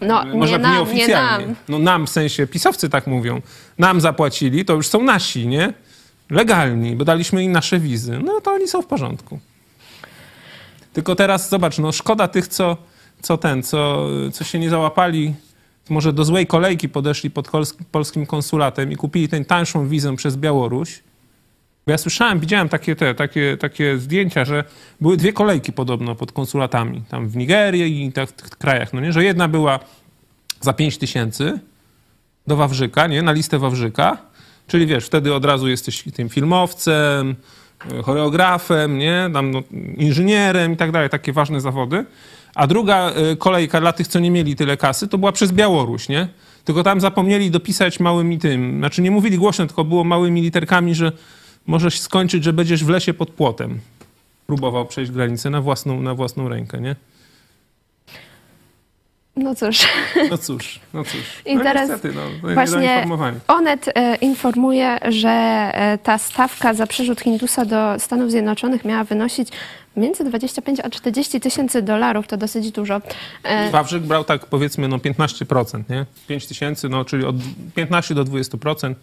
No, 0.00 0.24
Może 0.24 0.52
nie 0.52 0.58
nam, 0.58 0.72
nie 0.72 0.76
nieoficjalnie. 0.76 1.46
nam. 1.46 1.56
No 1.68 1.78
nam 1.78 2.06
w 2.06 2.10
sensie 2.10 2.46
pisowcy 2.46 2.88
tak 2.88 3.06
mówią. 3.06 3.40
Nam 3.78 4.00
zapłacili, 4.00 4.64
to 4.64 4.72
już 4.74 4.88
są 4.88 5.02
nasi, 5.02 5.46
nie? 5.46 5.72
Legalni, 6.30 6.96
bo 6.96 7.04
daliśmy 7.04 7.44
im 7.44 7.52
nasze 7.52 7.78
wizy. 7.78 8.18
No 8.24 8.40
to 8.40 8.52
oni 8.52 8.68
są 8.68 8.82
w 8.82 8.86
porządku. 8.86 9.38
Tylko 10.92 11.14
teraz 11.14 11.48
zobacz, 11.48 11.78
no 11.78 11.92
szkoda 11.92 12.28
tych, 12.28 12.48
co, 12.48 12.76
co 13.22 13.36
ten, 13.36 13.62
co, 13.62 14.06
co 14.32 14.44
się 14.44 14.58
nie 14.58 14.70
załapali 14.70 15.34
może 15.90 16.12
do 16.12 16.24
złej 16.24 16.46
kolejki 16.46 16.88
podeszli 16.88 17.30
pod 17.30 17.48
polskim 17.92 18.26
konsulatem 18.26 18.92
i 18.92 18.96
kupili 18.96 19.28
tę 19.28 19.44
tańszą 19.44 19.88
wizę 19.88 20.16
przez 20.16 20.36
Białoruś. 20.36 21.02
Ja 21.88 21.98
słyszałem, 21.98 22.40
widziałem 22.40 22.68
takie, 22.68 22.96
te, 22.96 23.14
takie, 23.14 23.56
takie 23.56 23.98
zdjęcia, 23.98 24.44
że 24.44 24.64
były 25.00 25.16
dwie 25.16 25.32
kolejki 25.32 25.72
podobno 25.72 26.14
pod 26.14 26.32
konsulatami, 26.32 27.02
tam 27.08 27.28
w 27.28 27.36
Nigerii 27.36 28.06
i 28.06 28.12
tak, 28.12 28.28
w 28.28 28.32
tych 28.32 28.50
krajach, 28.50 28.92
no 28.92 29.00
nie? 29.00 29.12
Że 29.12 29.24
jedna 29.24 29.48
była 29.48 29.80
za 30.60 30.72
5 30.72 30.98
tysięcy 30.98 31.58
do 32.46 32.56
Wawrzyka, 32.56 33.06
nie? 33.06 33.22
Na 33.22 33.32
listę 33.32 33.58
Wawrzyka, 33.58 34.18
czyli 34.66 34.86
wiesz, 34.86 35.06
wtedy 35.06 35.34
od 35.34 35.44
razu 35.44 35.68
jesteś 35.68 36.04
tym 36.14 36.28
filmowcem, 36.28 37.36
e, 37.98 38.02
choreografem, 38.02 38.98
nie? 38.98 39.30
Tam, 39.32 39.50
no, 39.50 39.62
inżynierem 39.96 40.72
i 40.72 40.76
tak 40.76 40.90
dalej, 40.92 41.10
takie 41.10 41.32
ważne 41.32 41.60
zawody. 41.60 42.04
A 42.54 42.66
druga 42.66 43.10
e, 43.10 43.36
kolejka 43.36 43.80
dla 43.80 43.92
tych, 43.92 44.08
co 44.08 44.18
nie 44.18 44.30
mieli 44.30 44.56
tyle 44.56 44.76
kasy, 44.76 45.08
to 45.08 45.18
była 45.18 45.32
przez 45.32 45.52
Białoruś, 45.52 46.08
nie? 46.08 46.28
Tylko 46.64 46.82
tam 46.82 47.00
zapomnieli 47.00 47.50
dopisać 47.50 48.00
małymi 48.00 48.38
tym, 48.38 48.78
znaczy 48.78 49.02
nie 49.02 49.10
mówili 49.10 49.38
głośno, 49.38 49.66
tylko 49.66 49.84
było 49.84 50.04
małymi 50.04 50.42
literkami, 50.42 50.94
że 50.94 51.12
możesz 51.66 52.00
skończyć, 52.00 52.44
że 52.44 52.52
będziesz 52.52 52.84
w 52.84 52.88
lesie 52.88 53.14
pod 53.14 53.30
płotem. 53.30 53.80
Próbował 54.46 54.86
przejść 54.86 55.12
granicę 55.12 55.50
na 55.50 55.60
własną, 55.60 56.02
na 56.02 56.14
własną 56.14 56.48
rękę, 56.48 56.80
nie? 56.80 56.96
No 59.36 59.54
cóż. 59.54 59.88
No 60.30 60.38
cóż, 60.38 60.80
no 60.94 61.04
cóż. 61.04 61.42
I 61.46 61.56
no 61.56 61.62
teraz 61.62 61.88
niestety, 61.88 62.14
no, 62.14 62.22
no 62.42 62.54
Właśnie. 62.54 63.06
Onet 63.48 63.88
e, 63.94 64.16
informuje, 64.16 64.98
że 65.08 65.28
e, 65.28 65.98
ta 66.02 66.18
stawka 66.18 66.74
za 66.74 66.86
przerzut 66.86 67.20
Hindusa 67.20 67.64
do 67.64 67.98
Stanów 67.98 68.30
Zjednoczonych 68.30 68.84
miała 68.84 69.04
wynosić 69.04 69.48
między 69.96 70.24
25 70.24 70.80
a 70.80 70.90
40 70.90 71.40
tysięcy 71.40 71.82
dolarów. 71.82 72.26
To 72.26 72.36
dosyć 72.36 72.70
dużo. 72.70 73.00
E, 73.42 73.70
Wawrzyk 73.70 74.02
brał 74.02 74.24
tak 74.24 74.46
powiedzmy 74.46 74.88
no 74.88 74.96
15%, 74.96 75.82
nie? 75.90 76.06
5 76.28 76.46
tysięcy, 76.46 76.88
no 76.88 77.04
czyli 77.04 77.24
od 77.24 77.36
15 77.74 78.14
do 78.14 78.24
20% 78.24 78.94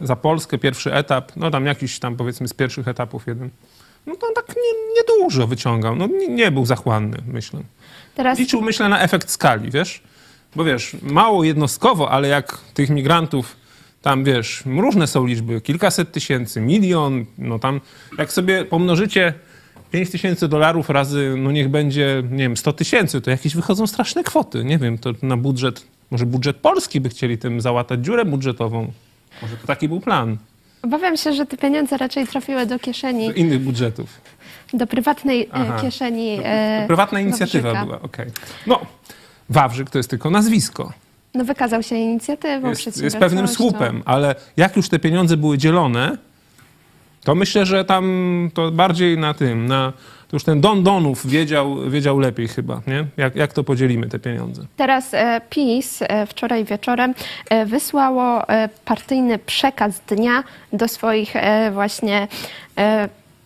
za 0.00 0.16
Polskę, 0.16 0.58
pierwszy 0.58 0.94
etap, 0.94 1.32
no 1.36 1.50
tam 1.50 1.66
jakiś 1.66 1.98
tam 1.98 2.16
powiedzmy 2.16 2.48
z 2.48 2.54
pierwszych 2.54 2.88
etapów 2.88 3.26
jeden. 3.26 3.50
No 4.06 4.16
to 4.16 4.26
on 4.26 4.34
tak 4.34 4.48
nie, 4.48 4.94
niedużo 4.96 5.46
wyciągał, 5.46 5.96
no 5.96 6.06
nie, 6.06 6.28
nie 6.28 6.50
był 6.50 6.66
zachłanny, 6.66 7.16
myślę. 7.26 7.60
teraz 8.14 8.38
Liczył, 8.38 8.62
myślę, 8.62 8.88
na 8.88 9.00
efekt 9.00 9.30
skali, 9.30 9.70
wiesz? 9.70 10.02
Bo 10.56 10.64
wiesz, 10.64 10.96
mało 11.02 11.44
jednostkowo, 11.44 12.10
ale 12.10 12.28
jak 12.28 12.58
tych 12.74 12.90
migrantów 12.90 13.56
tam, 14.02 14.24
wiesz, 14.24 14.62
różne 14.66 15.06
są 15.06 15.26
liczby, 15.26 15.60
kilkaset 15.60 16.12
tysięcy, 16.12 16.60
milion, 16.60 17.24
no 17.38 17.58
tam, 17.58 17.80
jak 18.18 18.32
sobie 18.32 18.64
pomnożycie 18.64 19.34
5 19.90 20.10
tysięcy 20.10 20.48
dolarów 20.48 20.90
razy, 20.90 21.34
no 21.38 21.52
niech 21.52 21.68
będzie, 21.68 22.22
nie 22.30 22.38
wiem, 22.38 22.56
100 22.56 22.72
tysięcy, 22.72 23.20
to 23.20 23.30
jakieś 23.30 23.56
wychodzą 23.56 23.86
straszne 23.86 24.24
kwoty. 24.24 24.64
Nie 24.64 24.78
wiem, 24.78 24.98
to 24.98 25.10
na 25.22 25.36
budżet, 25.36 25.86
może 26.10 26.26
budżet 26.26 26.56
polski 26.56 27.00
by 27.00 27.08
chcieli 27.08 27.38
tym 27.38 27.60
załatać 27.60 28.04
dziurę 28.04 28.24
budżetową. 28.24 28.92
Może 29.42 29.56
to 29.56 29.66
taki 29.66 29.88
był 29.88 30.00
plan 30.00 30.36
obawiam 30.82 31.16
się, 31.16 31.32
że 31.32 31.46
te 31.46 31.56
pieniądze 31.56 31.96
raczej 31.96 32.26
trafiły 32.26 32.66
do 32.66 32.78
kieszeni, 32.78 33.26
do 33.26 33.32
innych 33.32 33.60
budżetów. 33.60 34.20
do 34.72 34.86
prywatnej 34.86 35.42
e, 35.42 35.48
Aha. 35.52 35.78
kieszeni. 35.80 36.40
e, 36.44 36.84
Prywatna 36.86 37.20
inicjatywa 37.20 37.72
Wawrzyka. 37.72 37.86
była, 37.86 38.02
okej. 38.02 38.26
No, 38.66 38.80
Wawrzyk 39.48 39.90
to 39.90 39.98
jest 39.98 40.10
tylko 40.10 40.30
nazwisko. 40.30 40.92
No 41.34 41.44
wykazał 41.44 41.82
się 41.82 41.96
inicjatywą, 41.96 42.68
jest, 42.68 43.02
jest 43.02 43.16
pewnym 43.16 43.48
słupem, 43.48 44.02
ale 44.04 44.34
jak 44.56 44.76
już 44.76 44.88
te 44.88 44.98
pieniądze 44.98 45.36
były 45.36 45.58
dzielone, 45.58 46.18
to 47.24 47.34
myślę, 47.34 47.66
że 47.66 47.84
tam 47.84 48.50
to 48.54 48.70
bardziej 48.70 49.18
na 49.18 49.34
tym, 49.34 49.66
na, 49.66 49.92
to 50.28 50.36
już 50.36 50.44
ten 50.44 50.60
Don 50.60 50.82
Donów 50.82 51.26
wiedział, 51.26 51.90
wiedział 51.90 52.18
lepiej 52.18 52.48
chyba, 52.48 52.80
nie? 52.86 53.04
Jak, 53.16 53.36
jak 53.36 53.52
to 53.52 53.64
podzielimy 53.64 54.08
te 54.08 54.18
pieniądze. 54.18 54.62
Teraz 54.76 55.14
e, 55.14 55.40
PiS 55.50 56.02
e, 56.02 56.26
wczoraj 56.26 56.64
wieczorem 56.64 57.14
e, 57.50 57.66
wysłało 57.66 58.42
partyjny 58.84 59.38
przekaz 59.38 60.00
dnia 60.00 60.44
do 60.72 60.88
swoich 60.88 61.34
właśnie 61.72 62.28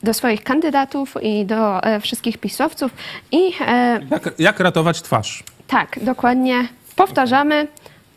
do 0.02 0.14
swoich 0.14 0.42
kandydatów 0.42 1.14
i 1.22 1.46
do 1.46 1.80
wszystkich 2.00 2.38
pisowców 2.38 2.90
i 3.32 3.50
Jak, 4.10 4.34
jak 4.38 4.60
ratować 4.60 5.02
twarz? 5.02 5.44
tak, 5.66 5.98
dokładnie 6.02 6.68
powtarzamy, 6.96 7.66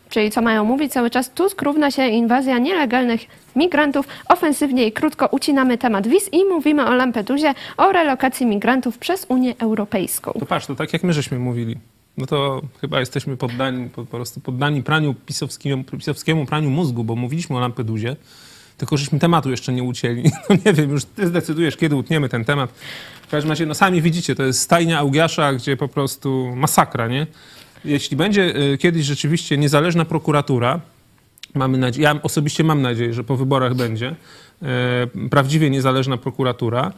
czyli 0.09 0.31
co 0.31 0.41
mają 0.41 0.65
mówić 0.65 0.91
cały 0.91 1.09
czas, 1.09 1.29
Tusk 1.29 1.62
równa 1.62 1.91
się 1.91 2.07
inwazja 2.07 2.57
nielegalnych 2.57 3.21
migrantów, 3.55 4.07
ofensywnie 4.29 4.88
i 4.88 4.91
krótko 4.91 5.27
ucinamy 5.31 5.77
temat 5.77 6.07
wiz 6.07 6.29
i 6.33 6.45
mówimy 6.45 6.88
o 6.88 6.93
Lampedusie, 6.93 7.53
o 7.77 7.91
relokacji 7.91 8.45
migrantów 8.45 8.97
przez 8.97 9.25
Unię 9.29 9.55
Europejską. 9.59 10.33
To 10.39 10.46
patrz, 10.46 10.65
to 10.65 10.75
tak 10.75 10.94
jak 10.94 11.03
my 11.03 11.13
żeśmy 11.13 11.39
mówili. 11.39 11.77
No 12.18 12.25
to 12.25 12.61
chyba 12.81 13.00
jesteśmy 13.00 13.37
poddani, 13.37 13.89
po, 13.89 14.05
prostu 14.05 14.39
poddani 14.39 14.83
praniu 14.83 15.13
pisowskiemu, 15.13 15.83
pisowskiemu 15.83 16.46
praniu 16.46 16.70
mózgu, 16.70 17.03
bo 17.03 17.15
mówiliśmy 17.15 17.57
o 17.57 17.59
Lampedusie, 17.59 18.15
tylko 18.77 18.98
żeśmy 18.98 19.20
tematu 19.20 19.51
jeszcze 19.51 19.74
nie 19.74 19.83
ucięli. 19.83 20.24
No 20.50 20.55
nie 20.65 20.74
wiem, 20.74 20.91
już 20.91 21.05
ty 21.05 21.27
zdecydujesz, 21.27 21.77
kiedy 21.77 21.96
utniemy 21.96 22.29
ten 22.29 22.46
temat. 22.46 22.72
W 23.22 23.27
każdym 23.27 23.50
razie, 23.50 23.65
no 23.65 23.74
sami 23.74 24.01
widzicie, 24.01 24.35
to 24.35 24.44
jest 24.44 24.59
stajnia 24.59 25.00
Augiasza, 25.00 25.53
gdzie 25.53 25.77
po 25.77 25.87
prostu 25.87 26.53
masakra, 26.55 27.07
nie? 27.07 27.27
Jeśli 27.85 28.18
będzie 28.18 28.55
y, 28.74 28.77
kiedyś 28.77 29.05
rzeczywiście 29.05 29.57
niezależna 29.57 30.05
prokuratura, 30.05 30.79
mamy 31.55 31.77
nadzieję, 31.77 32.03
ja 32.03 32.22
osobiście 32.22 32.64
mam 32.64 32.81
nadzieję, 32.81 33.14
że 33.14 33.24
po 33.24 33.38
wyborach 33.38 33.75
będzie 33.75 34.16
e, 34.61 35.07
prawdziwie 35.29 35.70
niezależna 35.70 36.18
prokuratura, 36.18 36.92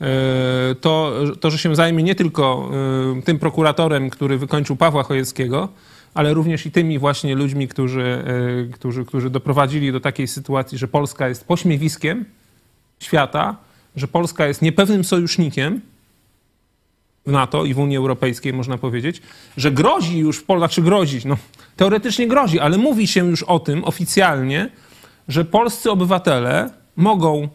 e, 0.00 0.74
to, 0.80 1.12
to, 1.40 1.50
że 1.50 1.58
się 1.58 1.76
zajmie 1.76 2.02
nie 2.02 2.14
tylko 2.14 2.70
e, 3.18 3.22
tym 3.22 3.38
prokuratorem, 3.38 4.10
który 4.10 4.38
wykończył 4.38 4.76
Pawła 4.76 5.02
Chojeckiego, 5.02 5.68
ale 6.14 6.34
również 6.34 6.66
i 6.66 6.70
tymi 6.70 6.98
właśnie 6.98 7.34
ludźmi, 7.34 7.68
którzy, 7.68 8.02
e, 8.02 8.72
którzy, 8.72 9.04
którzy 9.04 9.30
doprowadzili 9.30 9.92
do 9.92 10.00
takiej 10.00 10.28
sytuacji, 10.28 10.78
że 10.78 10.88
Polska 10.88 11.28
jest 11.28 11.46
pośmiewiskiem 11.46 12.24
świata, 13.00 13.56
że 13.96 14.08
Polska 14.08 14.46
jest 14.46 14.62
niepewnym 14.62 15.04
sojusznikiem 15.04 15.80
w 17.26 17.32
NATO 17.32 17.64
i 17.64 17.74
w 17.74 17.78
Unii 17.78 17.96
Europejskiej, 17.96 18.52
można 18.52 18.78
powiedzieć, 18.78 19.22
że 19.56 19.70
grozi 19.70 20.18
już, 20.18 20.42
Pol- 20.42 20.58
znaczy 20.58 20.82
grozi, 20.82 21.20
no 21.24 21.36
teoretycznie 21.76 22.28
grozi, 22.28 22.60
ale 22.60 22.78
mówi 22.78 23.06
się 23.06 23.26
już 23.26 23.42
o 23.42 23.58
tym 23.58 23.84
oficjalnie, 23.84 24.70
że 25.28 25.44
polscy 25.44 25.90
obywatele 25.90 26.70
mogą 26.96 27.48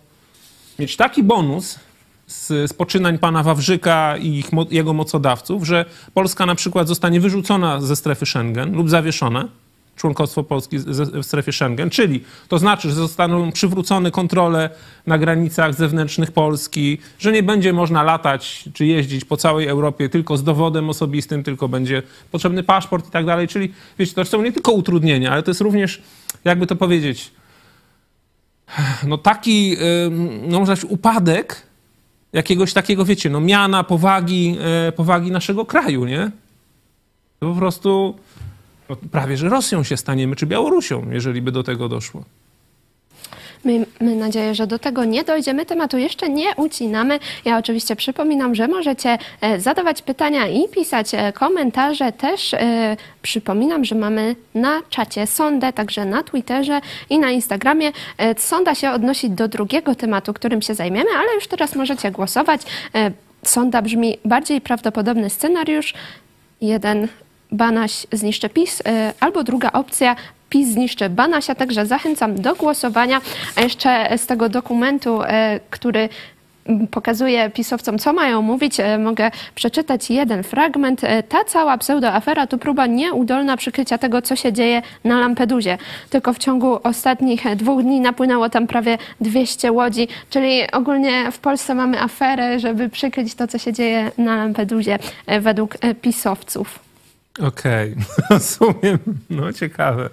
mieć 0.80 0.98
taki 0.98 1.24
bonus 1.24 1.80
z, 2.28 2.48
z 2.48 2.74
poczynań 2.74 3.18
pana 3.20 3.44
Wawrzyka 3.44 4.18
i 4.18 4.28
ich, 4.38 4.50
jego 4.72 4.94
mocodawców, 4.94 5.64
że 5.64 5.86
Polska 6.14 6.46
na 6.46 6.56
przykład 6.56 6.88
zostanie 6.88 7.20
wyrzucona 7.20 7.82
ze 7.82 7.96
strefy 7.96 8.26
Schengen 8.26 8.76
lub 8.76 8.90
zawieszona, 8.90 9.48
członkostwo 9.96 10.44
Polski 10.44 10.78
w 11.14 11.24
strefie 11.24 11.52
Schengen, 11.52 11.90
czyli 11.90 12.24
to 12.48 12.60
znaczy, 12.60 12.90
że 12.90 12.96
zostaną 12.96 13.52
przywrócone 13.52 14.12
kontrole 14.12 14.70
na 15.08 15.18
granicach 15.18 15.74
zewnętrznych 15.74 16.32
Polski, 16.32 16.98
że 17.20 17.32
nie 17.32 17.44
będzie 17.44 17.74
można 17.74 18.04
latać 18.04 18.70
czy 18.74 18.86
jeździć 18.86 19.26
po 19.26 19.38
całej 19.38 19.68
Europie 19.68 20.10
tylko 20.10 20.38
z 20.38 20.44
dowodem 20.44 20.90
osobistym, 20.90 21.44
tylko 21.44 21.68
będzie 21.68 22.04
potrzebny 22.32 22.64
paszport 22.64 23.08
i 23.08 23.12
tak 23.12 23.26
dalej. 23.26 23.48
Czyli 23.48 23.74
wiecie, 24.00 24.14
to 24.14 24.26
są 24.26 24.42
nie 24.42 24.52
tylko 24.52 24.72
utrudnienia, 24.72 25.32
ale 25.32 25.44
to 25.44 25.52
jest 25.52 25.62
również, 25.62 26.02
jakby 26.46 26.68
to 26.68 26.76
powiedzieć, 26.76 27.32
no 29.08 29.18
taki, 29.18 29.78
no 30.48 30.60
można 30.60 30.76
powiedzieć, 30.76 30.92
upadek 30.92 31.66
jakiegoś 32.34 32.74
takiego, 32.74 33.06
wiecie, 33.06 33.30
no 33.30 33.42
miana, 33.42 33.84
powagi, 33.84 34.58
e, 34.88 34.92
powagi 34.92 35.32
naszego 35.32 35.66
kraju, 35.66 36.06
nie? 36.06 36.32
To 37.40 37.54
po 37.54 37.56
prostu 37.56 38.16
no, 38.90 38.96
prawie, 39.12 39.38
że 39.38 39.50
Rosją 39.50 39.84
się 39.84 39.98
staniemy, 39.98 40.36
czy 40.36 40.46
Białorusią, 40.46 41.12
jeżeli 41.12 41.42
by 41.42 41.52
do 41.52 41.64
tego 41.64 41.90
doszło. 41.90 42.24
Miejmy 43.66 44.16
nadzieję, 44.16 44.56
że 44.56 44.68
do 44.68 44.80
tego 44.80 45.06
nie 45.06 45.24
dojdziemy. 45.24 45.66
Tematu 45.66 45.98
jeszcze 45.98 46.30
nie 46.30 46.56
ucinamy. 46.56 47.20
Ja 47.46 47.58
oczywiście 47.58 47.96
przypominam, 47.96 48.56
że 48.56 48.68
możecie 48.68 49.18
e, 49.42 49.60
zadawać 49.60 50.02
pytania 50.02 50.48
i 50.48 50.70
pisać 50.70 51.14
e, 51.14 51.34
komentarze. 51.34 52.12
Też 52.12 52.54
e, 52.54 52.98
przypominam, 53.22 53.86
że 53.86 53.96
mamy 53.96 54.36
na 54.56 54.82
czacie 54.90 55.28
sondę, 55.28 55.74
także 55.74 56.06
na 56.06 56.24
Twitterze 56.24 56.82
i 57.10 57.20
na 57.20 57.32
Instagramie. 57.32 57.92
Sonda 58.38 58.76
się 58.76 58.92
odnosi 58.92 59.30
do 59.30 59.48
drugiego 59.48 59.96
tematu, 59.96 60.34
którym 60.34 60.62
się 60.62 60.76
zajmiemy, 60.76 61.10
ale 61.18 61.36
już 61.36 61.48
teraz 61.48 61.76
możecie 61.76 62.12
głosować. 62.12 62.62
Sonda 63.44 63.82
brzmi 63.82 64.18
bardziej 64.26 64.62
prawdopodobny 64.62 65.30
scenariusz. 65.30 65.94
Jeden 66.62 67.08
Banaś 67.56 68.08
zniszczy 68.12 68.50
PiS, 68.50 68.82
y, 68.82 68.84
albo 69.20 69.44
druga 69.44 69.72
opcja 69.72 70.16
PiS 70.50 70.68
zniszczy 70.68 71.10
Banasia, 71.10 71.56
także 71.56 71.86
zachęcam 71.86 72.36
do 72.36 72.56
głosowania. 72.56 73.22
A 73.56 73.62
jeszcze 73.62 74.18
z 74.18 74.26
tego 74.26 74.50
dokumentu, 74.50 75.22
y, 75.22 75.28
który 75.70 76.10
pokazuje 76.92 77.50
pisowcom, 77.50 78.00
co 78.00 78.14
mają 78.14 78.42
mówić, 78.42 78.80
y, 78.80 78.98
mogę 79.00 79.32
przeczytać 79.56 80.10
jeden 80.10 80.44
fragment. 80.44 81.02
Ta 81.30 81.44
cała 81.44 81.78
pseudoafera 81.78 82.48
to 82.48 82.58
próba 82.58 82.88
nieudolna 82.88 83.58
przykrycia 83.58 83.98
tego, 83.98 84.22
co 84.22 84.36
się 84.36 84.54
dzieje 84.54 84.82
na 85.04 85.20
Lampedusie. 85.20 85.78
Tylko 86.10 86.34
w 86.34 86.38
ciągu 86.38 86.80
ostatnich 86.84 87.56
dwóch 87.56 87.84
dni 87.84 88.00
napłynęło 88.00 88.50
tam 88.50 88.68
prawie 88.68 88.98
200 89.22 89.72
łodzi, 89.72 90.08
czyli 90.30 90.72
ogólnie 90.72 91.32
w 91.32 91.40
Polsce 91.40 91.76
mamy 91.76 92.02
aferę, 92.02 92.60
żeby 92.60 92.90
przykryć 92.90 93.36
to, 93.36 93.48
co 93.48 93.58
się 93.58 93.74
dzieje 93.74 94.12
na 94.18 94.36
Lampedusie 94.36 95.00
według 95.42 95.78
pisowców. 96.02 96.86
Okej, 97.42 97.96
rozumiem. 98.30 98.98
No 99.30 99.54
ciekawe. 99.54 100.10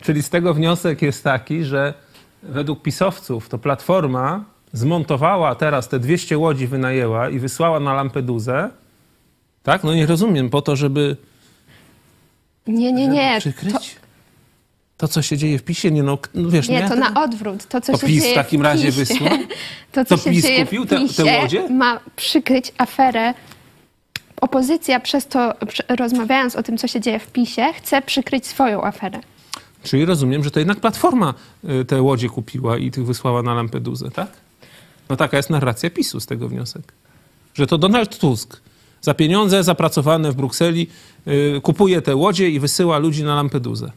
Czyli 0.00 0.22
z 0.22 0.30
tego 0.30 0.54
wniosek 0.54 1.02
jest 1.02 1.24
taki, 1.24 1.64
że 1.64 1.94
według 2.42 2.82
pisowców 2.82 3.48
to 3.48 3.58
Platforma 3.58 4.44
zmontowała 4.72 5.54
teraz 5.54 5.88
te 5.88 5.98
200 5.98 6.38
łodzi 6.38 6.66
wynajęła 6.66 7.28
i 7.30 7.38
wysłała 7.38 7.80
na 7.80 7.94
Lampedusę, 7.94 8.70
tak? 9.62 9.84
No 9.84 9.94
nie 9.94 10.06
rozumiem, 10.06 10.50
po 10.50 10.62
to, 10.62 10.76
żeby 10.76 11.16
Nie, 12.66 12.92
nie, 12.92 13.08
nie. 13.08 13.34
To, 13.34 13.40
przykryć 13.40 13.96
to, 14.96 15.08
co 15.08 15.22
się 15.22 15.36
dzieje 15.36 15.58
w 15.58 15.62
PiSie. 15.62 15.90
Nie, 15.90 16.02
no, 16.02 16.18
no 16.34 16.50
wiesz, 16.50 16.68
nie, 16.68 16.74
ja 16.74 16.88
to 16.88 16.94
tego- 16.94 17.08
na 17.10 17.22
odwrót. 17.24 17.66
To, 17.66 17.80
co 17.80 17.92
To 17.92 17.98
się 17.98 18.06
PiS 18.06 18.18
w 18.18 18.22
dzieje 18.22 18.34
takim 18.34 18.60
w 18.60 18.64
razie 18.64 18.86
PiSie, 18.92 18.98
wysłał? 19.04 19.30
To, 19.92 20.04
co 20.04 20.16
To 20.16 20.22
się 20.22 20.30
PiS 20.30 20.42
dzieje 20.44 20.64
kupił 20.64 20.84
w 20.84 20.88
te- 20.88 20.96
te 20.96 21.02
PiSie, 21.08 21.38
łodzie? 21.42 21.68
ma 21.68 22.00
przykryć 22.16 22.72
aferę. 22.78 23.34
Opozycja 24.44 25.00
przez 25.00 25.26
to, 25.26 25.54
rozmawiając 25.88 26.56
o 26.56 26.62
tym, 26.62 26.78
co 26.78 26.86
się 26.88 27.00
dzieje 27.00 27.18
w 27.18 27.26
PiSie, 27.26 27.72
chce 27.72 28.02
przykryć 28.02 28.46
swoją 28.46 28.84
aferę. 28.84 29.20
Czyli 29.82 30.04
rozumiem, 30.04 30.44
że 30.44 30.50
to 30.50 30.58
jednak 30.58 30.80
Platforma 30.80 31.34
y, 31.80 31.84
te 31.84 32.02
łodzie 32.02 32.28
kupiła 32.28 32.78
i 32.78 32.90
tych 32.90 33.06
wysłała 33.06 33.42
na 33.42 33.54
Lampedusę, 33.54 34.10
tak? 34.10 34.28
No 35.08 35.16
taka 35.16 35.36
jest 35.36 35.50
narracja 35.50 35.90
PiSu 35.90 36.20
z 36.20 36.26
tego 36.26 36.48
wniosek. 36.48 36.92
Że 37.54 37.66
to 37.66 37.78
Donald 37.78 38.18
Tusk 38.18 38.60
za 39.00 39.14
pieniądze 39.14 39.64
zapracowane 39.64 40.32
w 40.32 40.34
Brukseli 40.34 40.86
y, 41.26 41.60
kupuje 41.60 42.02
te 42.02 42.16
łodzie 42.16 42.50
i 42.50 42.60
wysyła 42.60 42.98
ludzi 42.98 43.24
na 43.24 43.34
Lampedusę. 43.34 43.90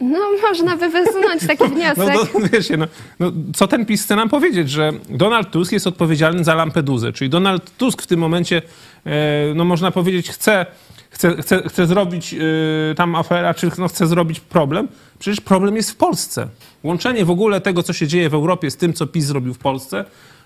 No, 0.00 0.18
można 0.42 0.76
by 0.76 0.88
wysunąć 0.88 1.46
taki 1.46 1.64
wniosek. 1.74 2.14
No, 2.14 2.40
no 2.40 2.48
wiecie, 2.52 2.76
no, 2.76 2.86
no, 3.20 3.32
co 3.54 3.66
ten 3.66 3.86
PiS 3.86 4.04
chce 4.04 4.16
nam 4.16 4.28
powiedzieć? 4.28 4.70
Że 4.70 4.92
Donald 5.08 5.50
Tusk 5.50 5.72
jest 5.72 5.86
odpowiedzialny 5.86 6.44
za 6.44 6.54
Lampedusę. 6.54 7.12
Czyli 7.12 7.30
Donald 7.30 7.76
Tusk 7.76 8.02
w 8.02 8.06
tym 8.06 8.20
momencie, 8.20 8.62
e, 9.06 9.54
no 9.54 9.64
można 9.64 9.90
powiedzieć, 9.90 10.30
chce, 10.30 10.66
chce, 11.10 11.36
chce, 11.42 11.62
chce 11.68 11.86
zrobić 11.86 12.34
e, 12.34 12.38
tam 12.94 13.14
aferę, 13.14 13.54
czy 13.54 13.70
no, 13.78 13.88
chce 13.88 14.06
zrobić 14.06 14.40
problem. 14.40 14.88
Przecież 15.18 15.40
problem 15.40 15.76
jest 15.76 15.90
w 15.90 15.96
Polsce. 15.96 16.48
Łączenie 16.82 17.24
w 17.24 17.30
ogóle 17.30 17.60
tego, 17.60 17.82
co 17.82 17.92
się 17.92 18.06
dzieje 18.06 18.28
w 18.28 18.34
Europie 18.34 18.70
z 18.70 18.76
tym, 18.76 18.92
co 18.92 19.06
PiS 19.06 19.24
zrobił 19.24 19.54
w 19.54 19.58
Polsce, 19.58 20.04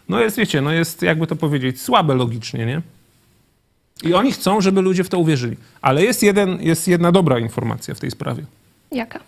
no 0.09 0.21
jest, 0.21 0.37
wiecie, 0.37 0.61
no 0.61 0.73
jest, 0.73 1.03
jakby 1.03 1.27
to 1.27 1.37
powiedzieć, 1.37 1.81
słabe 1.81 2.15
logicznie, 2.15 2.67
nie? 2.67 2.83
I 4.03 4.15
oni 4.15 4.33
chcą, 4.33 4.61
żeby 4.61 4.83
ludzie 4.83 5.05
w 5.05 5.09
to 5.09 5.19
uwierzyli. 5.19 5.57
Ale 5.81 6.03
jest, 6.03 6.23
jeden, 6.23 6.63
jest 6.63 6.89
jedna 6.89 7.13
dobra 7.13 7.39
informacja 7.39 7.95
w 7.95 8.01
tej 8.01 8.11
sprawie 8.11 8.45
Jaka? 8.93 9.21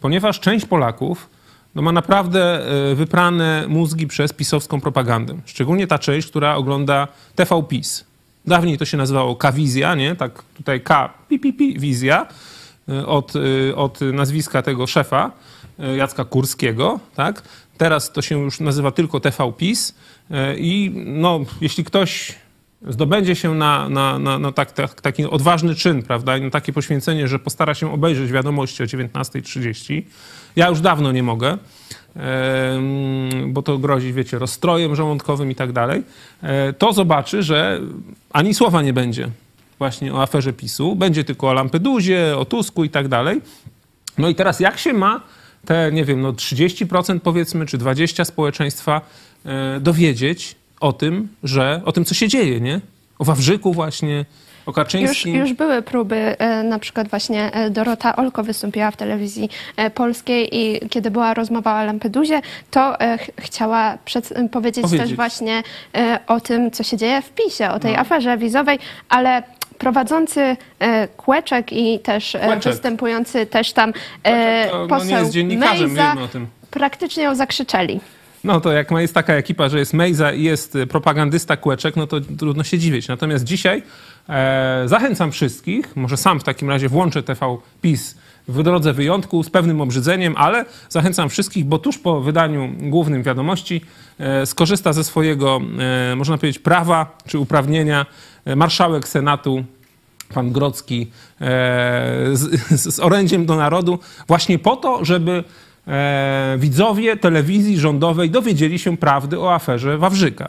Ponieważ 0.00 0.40
część 0.40 0.66
Polaków 0.66 1.30
no, 1.74 1.82
ma 1.82 1.92
naprawdę 1.92 2.66
e, 2.90 2.94
wyprane 2.94 3.64
mózgi 3.68 4.06
przez 4.06 4.32
pisowską 4.32 4.80
propagandę. 4.80 5.34
Szczególnie 5.44 5.86
ta 5.86 5.98
część, 5.98 6.28
która 6.28 6.54
ogląda 6.54 7.08
TV 7.34 7.62
PiS. 7.62 8.04
Dawniej 8.46 8.78
to 8.78 8.84
się 8.84 8.96
nazywało 8.96 9.36
K-Wizja, 9.36 9.94
nie? 9.94 10.16
Tak 10.16 10.42
tutaj 10.56 10.80
K, 10.80 11.10
pi, 11.28 11.38
pi, 11.38 11.52
pi, 11.52 11.78
wizja 11.78 12.26
e, 12.88 13.06
od, 13.06 13.32
e, 13.36 13.76
od 13.76 14.00
nazwiska 14.00 14.62
tego 14.62 14.86
szefa, 14.86 15.30
Jacka 15.96 16.24
Kurskiego, 16.24 17.00
tak? 17.14 17.42
Teraz 17.78 18.12
to 18.12 18.22
się 18.22 18.38
już 18.38 18.60
nazywa 18.60 18.90
tylko 18.90 19.20
TV 19.20 19.52
PiS 19.52 19.94
i 20.56 20.92
no, 21.06 21.40
jeśli 21.60 21.84
ktoś 21.84 22.34
zdobędzie 22.82 23.36
się 23.36 23.54
na, 23.54 23.88
na, 23.88 24.18
na, 24.18 24.38
na 24.38 24.52
tak, 24.52 24.72
tak, 24.72 25.00
taki 25.00 25.24
odważny 25.24 25.74
czyn, 25.74 26.02
prawda, 26.02 26.38
na 26.38 26.50
takie 26.50 26.72
poświęcenie, 26.72 27.28
że 27.28 27.38
postara 27.38 27.74
się 27.74 27.92
obejrzeć 27.92 28.32
wiadomości 28.32 28.82
o 28.82 28.86
19.30. 28.86 30.02
Ja 30.56 30.68
już 30.68 30.80
dawno 30.80 31.12
nie 31.12 31.22
mogę, 31.22 31.58
bo 33.46 33.62
to 33.62 33.78
grozi, 33.78 34.12
wiecie, 34.12 34.38
rozstrojem 34.38 34.96
żołądkowym 34.96 35.50
i 35.50 35.54
tak 35.54 35.72
dalej. 35.72 36.02
E, 36.42 36.72
To 36.72 36.92
zobaczy, 36.92 37.42
że 37.42 37.80
ani 38.32 38.54
słowa 38.54 38.82
nie 38.82 38.92
będzie 38.92 39.28
właśnie 39.78 40.14
o 40.14 40.22
aferze 40.22 40.52
PiSu. 40.52 40.96
Będzie 40.96 41.24
tylko 41.24 41.48
o 41.48 41.52
Lampedusie, 41.52 42.34
o 42.36 42.44
Tusku 42.44 42.84
i 42.84 42.90
tak 42.90 43.08
dalej. 43.08 43.40
No 44.18 44.28
i 44.28 44.34
teraz 44.34 44.60
jak 44.60 44.78
się 44.78 44.92
ma 44.92 45.20
te, 45.64 45.92
nie 45.92 46.04
wiem, 46.04 46.20
no 46.20 46.32
30% 46.32 47.20
powiedzmy, 47.20 47.66
czy 47.66 47.78
20% 47.78 48.24
społeczeństwa 48.24 49.00
e, 49.44 49.80
dowiedzieć 49.80 50.56
o 50.80 50.92
tym, 50.92 51.28
że, 51.42 51.82
o 51.84 51.92
tym, 51.92 52.04
co 52.04 52.14
się 52.14 52.28
dzieje, 52.28 52.60
nie? 52.60 52.80
O 53.18 53.24
Wawrzyku 53.24 53.72
właśnie, 53.72 54.24
o 54.66 54.70
Już, 54.70 54.74
Kaczyńskim. 54.76 55.36
już 55.36 55.52
były 55.52 55.82
próby, 55.82 56.16
e, 56.38 56.62
na 56.62 56.78
przykład 56.78 57.08
właśnie 57.08 57.52
e, 57.52 57.70
Dorota 57.70 58.16
Olko 58.16 58.42
wystąpiła 58.42 58.90
w 58.90 58.96
telewizji 58.96 59.48
e, 59.76 59.90
polskiej 59.90 60.48
i 60.56 60.88
kiedy 60.88 61.10
była 61.10 61.34
rozmowa 61.34 61.82
o 61.82 61.84
Lampedusie, 61.84 62.40
to 62.70 62.92
ch- 63.18 63.30
chciała 63.44 63.98
przed, 64.04 64.34
powiedzieć, 64.52 64.82
Powiedzieć. 64.82 65.06
też 65.08 65.16
właśnie 65.16 65.62
o 66.26 66.40
tym, 66.40 66.70
co 66.70 66.82
się 66.82 66.96
dzieje 66.96 67.22
w 67.22 67.30
PiSie, 67.30 67.70
o 67.70 67.78
tej 67.78 67.92
No. 67.92 67.98
aferze 67.98 68.38
wizowej, 68.38 68.78
ale 69.08 69.42
prowadzący 69.78 70.56
Kłeczek 71.16 71.72
i 71.72 71.98
też 71.98 72.36
Kłeczek. 72.44 72.72
występujący 72.72 73.46
też 73.46 73.72
tam 73.72 73.92
to, 74.22 74.30
no, 74.72 74.88
poseł 74.88 75.08
nie 75.08 75.14
jest 75.14 75.30
dziennikarzem, 75.30 75.88
Mejza 75.92 76.10
wiemy 76.12 76.24
o 76.24 76.28
tym. 76.28 76.46
praktycznie 76.70 77.22
ją 77.22 77.34
zakrzyczeli. 77.34 78.00
No 78.44 78.60
to 78.60 78.72
jak 78.72 78.90
jest 78.90 79.14
taka 79.14 79.34
ekipa, 79.34 79.68
że 79.68 79.78
jest 79.78 79.94
Mejza 79.94 80.32
i 80.32 80.42
jest 80.42 80.76
y, 80.76 80.86
propagandysta 80.86 81.56
Kłeczek, 81.56 81.96
no 81.96 82.06
to 82.06 82.20
trudno 82.20 82.64
się 82.64 82.78
dziwić. 82.78 83.08
Natomiast 83.08 83.44
dzisiaj 83.44 83.82
e, 84.28 84.82
zachęcam 84.86 85.32
wszystkich, 85.32 85.96
może 85.96 86.16
sam 86.16 86.40
w 86.40 86.44
takim 86.44 86.68
razie 86.68 86.88
włączę 86.88 87.22
TV 87.22 87.56
PiS 87.80 88.18
w 88.48 88.62
drodze 88.62 88.92
wyjątku 88.92 89.42
z 89.42 89.50
pewnym 89.50 89.80
obrzydzeniem, 89.80 90.34
ale 90.36 90.64
zachęcam 90.88 91.28
wszystkich, 91.28 91.64
bo 91.64 91.78
tuż 91.78 91.98
po 91.98 92.20
wydaniu 92.20 92.72
głównym 92.78 93.22
wiadomości 93.22 93.80
e, 94.18 94.46
skorzysta 94.46 94.92
ze 94.92 95.04
swojego, 95.04 95.60
e, 96.12 96.16
można 96.16 96.38
powiedzieć, 96.38 96.62
prawa 96.62 97.18
czy 97.26 97.38
uprawnienia 97.38 98.06
e, 98.44 98.56
marszałek 98.56 99.08
Senatu 99.08 99.64
pan 100.34 100.52
Grocki 100.52 101.10
e, 101.40 101.46
z, 102.32 102.70
z 102.70 103.00
orędziem 103.00 103.46
do 103.46 103.56
narodu 103.56 103.98
właśnie 104.28 104.58
po 104.58 104.76
to, 104.76 105.04
żeby 105.04 105.44
e, 105.88 106.56
widzowie 106.58 107.16
telewizji 107.16 107.78
rządowej 107.78 108.30
dowiedzieli 108.30 108.78
się 108.78 108.96
prawdy 108.96 109.40
o 109.40 109.54
aferze 109.54 109.98
Wawrzyka. 109.98 110.48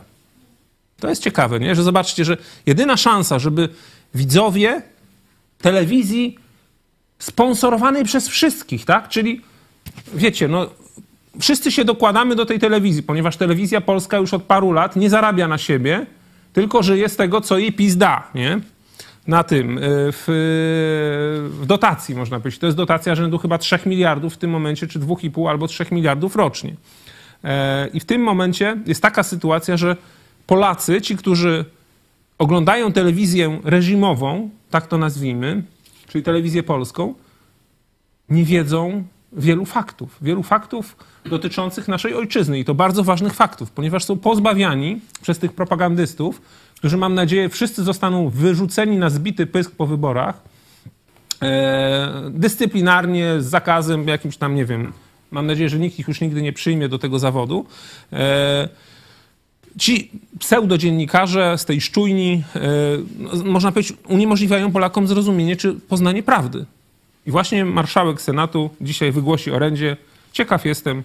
To 0.99 1.09
jest 1.09 1.23
ciekawe, 1.23 1.59
nie? 1.59 1.75
że 1.75 1.83
zobaczcie, 1.83 2.25
że 2.25 2.37
jedyna 2.65 2.97
szansa, 2.97 3.39
żeby 3.39 3.69
widzowie 4.13 4.81
telewizji 5.61 6.37
sponsorowanej 7.19 8.03
przez 8.03 8.27
wszystkich, 8.27 8.85
tak? 8.85 9.09
Czyli 9.09 9.41
wiecie, 10.13 10.47
no 10.47 10.69
wszyscy 11.39 11.71
się 11.71 11.85
dokładamy 11.85 12.35
do 12.35 12.45
tej 12.45 12.59
telewizji, 12.59 13.03
ponieważ 13.03 13.37
telewizja 13.37 13.81
polska 13.81 14.17
już 14.17 14.33
od 14.33 14.43
paru 14.43 14.71
lat 14.71 14.95
nie 14.95 15.09
zarabia 15.09 15.47
na 15.47 15.57
siebie, 15.57 16.05
tylko 16.53 16.83
żyje 16.83 17.09
z 17.09 17.15
tego, 17.15 17.41
co 17.41 17.57
jej 17.57 17.73
PiS 17.73 17.97
da, 17.97 18.27
nie? 18.35 18.59
Na 19.29 19.43
tym, 19.43 19.77
y, 19.77 19.81
w, 20.11 20.23
w 21.61 21.65
dotacji 21.65 22.15
można 22.15 22.39
powiedzieć. 22.39 22.59
To 22.59 22.65
jest 22.65 22.77
dotacja 22.77 23.15
rzędu 23.15 23.37
chyba 23.37 23.57
3 23.57 23.79
miliardów 23.85 24.33
w 24.33 24.37
tym 24.37 24.51
momencie, 24.51 24.87
czy 24.87 24.99
2,5 24.99 25.49
albo 25.49 25.67
3 25.67 25.85
miliardów 25.91 26.35
rocznie. 26.35 26.75
E, 27.43 27.87
I 27.87 27.99
w 27.99 28.05
tym 28.05 28.21
momencie 28.21 28.77
jest 28.85 29.01
taka 29.01 29.23
sytuacja, 29.23 29.77
że 29.77 29.95
Polacy, 30.47 31.01
ci, 31.01 31.17
którzy 31.17 31.65
oglądają 32.37 32.93
telewizję 32.93 33.59
reżimową, 33.63 34.49
tak 34.69 34.87
to 34.87 34.97
nazwijmy, 34.97 35.63
czyli 36.07 36.23
telewizję 36.23 36.63
polską, 36.63 37.13
nie 38.29 38.43
wiedzą 38.43 39.03
wielu 39.33 39.65
faktów. 39.65 40.17
Wielu 40.21 40.43
faktów 40.43 40.95
dotyczących 41.25 41.87
naszej 41.87 42.13
ojczyzny 42.13 42.59
i 42.59 42.65
to 42.65 42.75
bardzo 42.75 43.03
ważnych 43.03 43.33
faktów, 43.33 43.71
ponieważ 43.71 44.05
są 44.05 44.17
pozbawiani 44.17 45.01
przez 45.21 45.39
tych 45.39 45.53
propagandystów, 45.53 46.41
którzy 46.79 46.97
mam 46.97 47.15
nadzieję 47.15 47.49
wszyscy 47.49 47.83
zostaną 47.83 48.29
wyrzuceni 48.29 48.97
na 48.97 49.09
zbity 49.09 49.47
pysk 49.47 49.71
po 49.71 49.85
wyborach, 49.85 50.41
e, 51.41 52.29
dyscyplinarnie, 52.31 53.41
z 53.41 53.45
zakazem 53.45 54.07
jakimś 54.07 54.37
tam, 54.37 54.55
nie 54.55 54.65
wiem, 54.65 54.93
mam 55.31 55.47
nadzieję, 55.47 55.69
że 55.69 55.79
nikt 55.79 55.99
ich 55.99 56.07
już 56.07 56.21
nigdy 56.21 56.41
nie 56.41 56.53
przyjmie 56.53 56.89
do 56.89 56.99
tego 56.99 57.19
zawodu. 57.19 57.65
E, 58.13 58.69
ci 59.79 60.11
pseudodziennikarze 60.39 61.57
z 61.57 61.65
tej 61.65 61.81
szczujni, 61.81 62.43
e, 62.55 62.59
no, 63.17 63.43
można 63.43 63.71
powiedzieć, 63.71 63.97
uniemożliwiają 64.07 64.71
Polakom 64.71 65.07
zrozumienie 65.07 65.55
czy 65.55 65.73
poznanie 65.73 66.23
prawdy. 66.23 66.65
I 67.25 67.31
właśnie 67.31 67.65
marszałek 67.65 68.21
Senatu 68.21 68.69
dzisiaj 68.81 69.11
wygłosi 69.11 69.51
orędzie. 69.51 69.97
Ciekaw 70.31 70.65
jestem, 70.65 71.03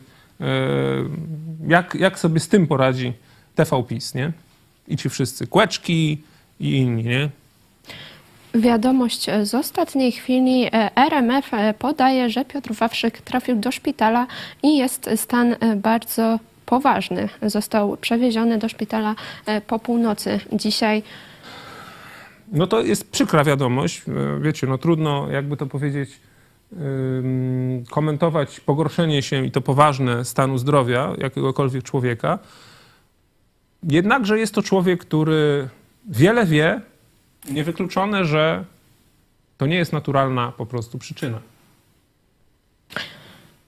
jak, 1.67 1.95
jak 1.95 2.19
sobie 2.19 2.41
z 2.41 2.49
tym 2.49 2.67
poradzi 2.67 3.13
TV 3.55 3.83
PiS, 3.83 4.15
nie? 4.15 4.33
I 4.89 4.97
ci 4.97 5.09
wszyscy, 5.09 5.47
Kłeczki 5.47 6.23
i 6.61 6.77
inni, 6.77 7.05
nie? 7.05 7.31
Wiadomość 8.55 9.27
z 9.43 9.55
ostatniej 9.55 10.13
chwili. 10.13 10.67
E, 10.67 10.97
RMF 10.97 11.55
e, 11.55 11.75
podaje, 11.79 12.31
że 12.31 12.45
Piotr 12.45 12.75
Wawrzyk 12.75 13.21
trafił 13.21 13.57
do 13.57 13.73
szpitala 13.73 14.27
i 14.63 14.77
jest 14.77 15.11
stan 15.17 15.57
e, 15.61 15.77
bardzo 15.77 16.39
poważny. 16.67 17.29
Został 17.43 17.97
przewieziony 17.97 18.59
do 18.59 18.69
szpitala 18.69 19.15
po 19.67 19.79
północy 19.79 20.41
dzisiaj. 20.53 21.03
No 22.53 22.67
to 22.67 22.83
jest 22.83 23.11
przykra 23.11 23.45
wiadomość. 23.45 24.03
Wiecie, 24.41 24.67
no 24.67 24.79
trudno, 24.79 25.31
jakby 25.31 25.57
to 25.57 25.67
powiedzieć, 25.67 26.11
komentować 27.91 28.61
pogorszenie 28.61 29.23
się 29.23 29.47
i 29.47 29.51
to 29.51 29.61
poważne 29.61 30.25
stanu 30.25 30.59
zdrowia 30.59 31.13
jakiegokolwiek 31.19 31.83
człowieka. 31.83 32.39
Jednakże 33.89 34.39
jest 34.39 34.55
to 34.55 34.63
człowiek, 34.63 35.01
który 35.01 35.69
wiele 36.09 36.47
wie. 36.47 36.81
Niewykluczone, 37.51 38.25
że 38.25 38.65
To 39.59 39.67
nie 39.67 39.77
jest 39.77 39.93
naturalna 39.93 40.53
po 40.53 40.67
prostu 40.67 40.99
przyczyna. 40.99 41.39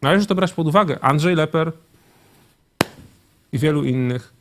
Należy 0.02 0.26
to 0.26 0.34
brać 0.34 0.52
pod 0.52 0.66
uwagę. 0.66 0.98
Andrzej 1.00 1.34
Leper 1.34 1.72
i 3.52 3.58
wielu 3.58 3.84
innych 3.84 4.32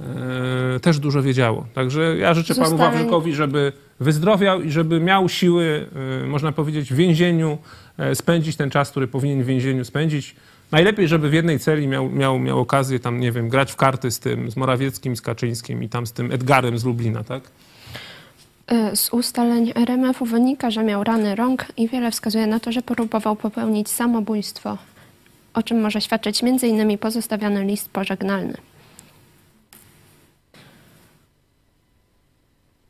e, 0.00 0.80
też 0.80 0.98
dużo 0.98 1.22
wiedziało. 1.22 1.66
Także 1.74 2.16
ja 2.16 2.34
życzę 2.34 2.54
panu 2.54 2.66
Zostawień- 2.70 2.92
Wawrzykowi, 2.92 3.34
żeby 3.34 3.72
wyzdrowiał 4.00 4.62
i 4.62 4.70
żeby 4.70 5.00
miał 5.00 5.28
siły, 5.28 5.86
e, 6.22 6.26
można 6.26 6.52
powiedzieć, 6.52 6.92
w 6.92 6.96
więzieniu 6.96 7.58
e, 7.98 8.14
spędzić 8.14 8.56
ten 8.56 8.70
czas, 8.70 8.90
który 8.90 9.08
powinien 9.08 9.42
w 9.42 9.46
więzieniu 9.46 9.84
spędzić. 9.84 10.36
Najlepiej, 10.72 11.08
żeby 11.08 11.30
w 11.30 11.32
jednej 11.32 11.58
celi 11.58 11.88
miał, 11.88 12.10
miał, 12.10 12.38
miał 12.38 12.58
okazję 12.60 13.00
tam, 13.00 13.20
nie 13.20 13.32
wiem, 13.32 13.48
grać 13.48 13.72
w 13.72 13.76
karty 13.76 14.10
z 14.10 14.18
tym, 14.18 14.50
z 14.50 14.56
Morawieckim, 14.56 15.16
z 15.16 15.22
Kaczyńskim 15.22 15.82
i 15.82 15.88
tam 15.88 16.06
z 16.06 16.12
tym 16.12 16.32
Edgarem 16.32 16.78
z 16.78 16.84
Lublina, 16.84 17.24
tak? 17.24 17.42
Y, 18.92 18.96
Z 18.96 19.12
ustaleń 19.12 19.72
RMF-u 19.74 20.24
wynika, 20.24 20.70
że 20.70 20.84
miał 20.84 21.04
rany 21.04 21.34
rąk 21.34 21.66
i 21.76 21.88
wiele 21.88 22.10
wskazuje 22.10 22.46
na 22.46 22.60
to, 22.60 22.72
że 22.72 22.82
próbował 22.82 23.36
popełnić 23.36 23.88
samobójstwo, 23.88 24.78
o 25.54 25.62
czym 25.62 25.80
może 25.80 26.00
świadczyć 26.00 26.42
m.in. 26.44 26.98
pozostawiony 26.98 27.64
list 27.64 27.88
pożegnalny. 27.88 28.54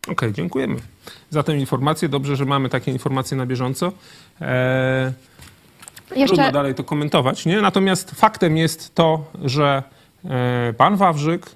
Okej, 0.08 0.32
dziękujemy 0.32 0.76
za 1.30 1.42
tę 1.42 1.56
informację. 1.56 2.08
Dobrze, 2.08 2.36
że 2.36 2.44
mamy 2.44 2.68
takie 2.68 2.92
informacje 2.92 3.36
na 3.36 3.46
bieżąco. 3.46 3.92
Eee, 4.40 5.12
Trudno 6.10 6.22
Jeszcze 6.22 6.52
dalej 6.52 6.74
to 6.74 6.84
komentować, 6.84 7.46
nie? 7.46 7.60
Natomiast 7.60 8.10
faktem 8.10 8.56
jest 8.56 8.94
to, 8.94 9.24
że 9.44 9.82
e, 10.24 10.72
pan 10.76 10.96
Wawrzyk 10.96 11.50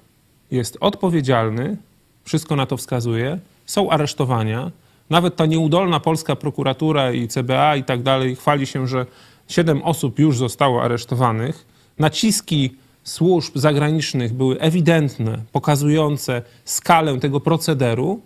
jest 0.51 0.77
odpowiedzialny, 0.81 1.77
wszystko 2.25 2.57
na 2.57 2.67
to 2.67 2.77
wskazuje, 2.77 3.39
są 3.67 3.91
aresztowania. 3.91 4.71
Nawet 5.11 5.37
ta 5.37 5.47
nieudolna 5.47 6.01
polska 6.01 6.37
prokuratura 6.37 7.13
i 7.13 7.29
CBA 7.29 7.77
i 7.77 7.85
tak 7.85 8.03
dalej 8.03 8.37
chwali 8.37 8.67
się, 8.67 8.87
że 8.87 9.07
siedem 9.49 9.83
osób 9.83 10.19
już 10.19 10.39
zostało 10.39 10.83
aresztowanych. 10.83 11.67
Naciski 11.99 12.77
służb 13.05 13.53
zagranicznych 13.59 14.33
były 14.33 14.61
ewidentne, 14.61 15.39
pokazujące 15.53 16.43
skalę 16.65 17.21
tego 17.21 17.41
procederu. 17.41 18.21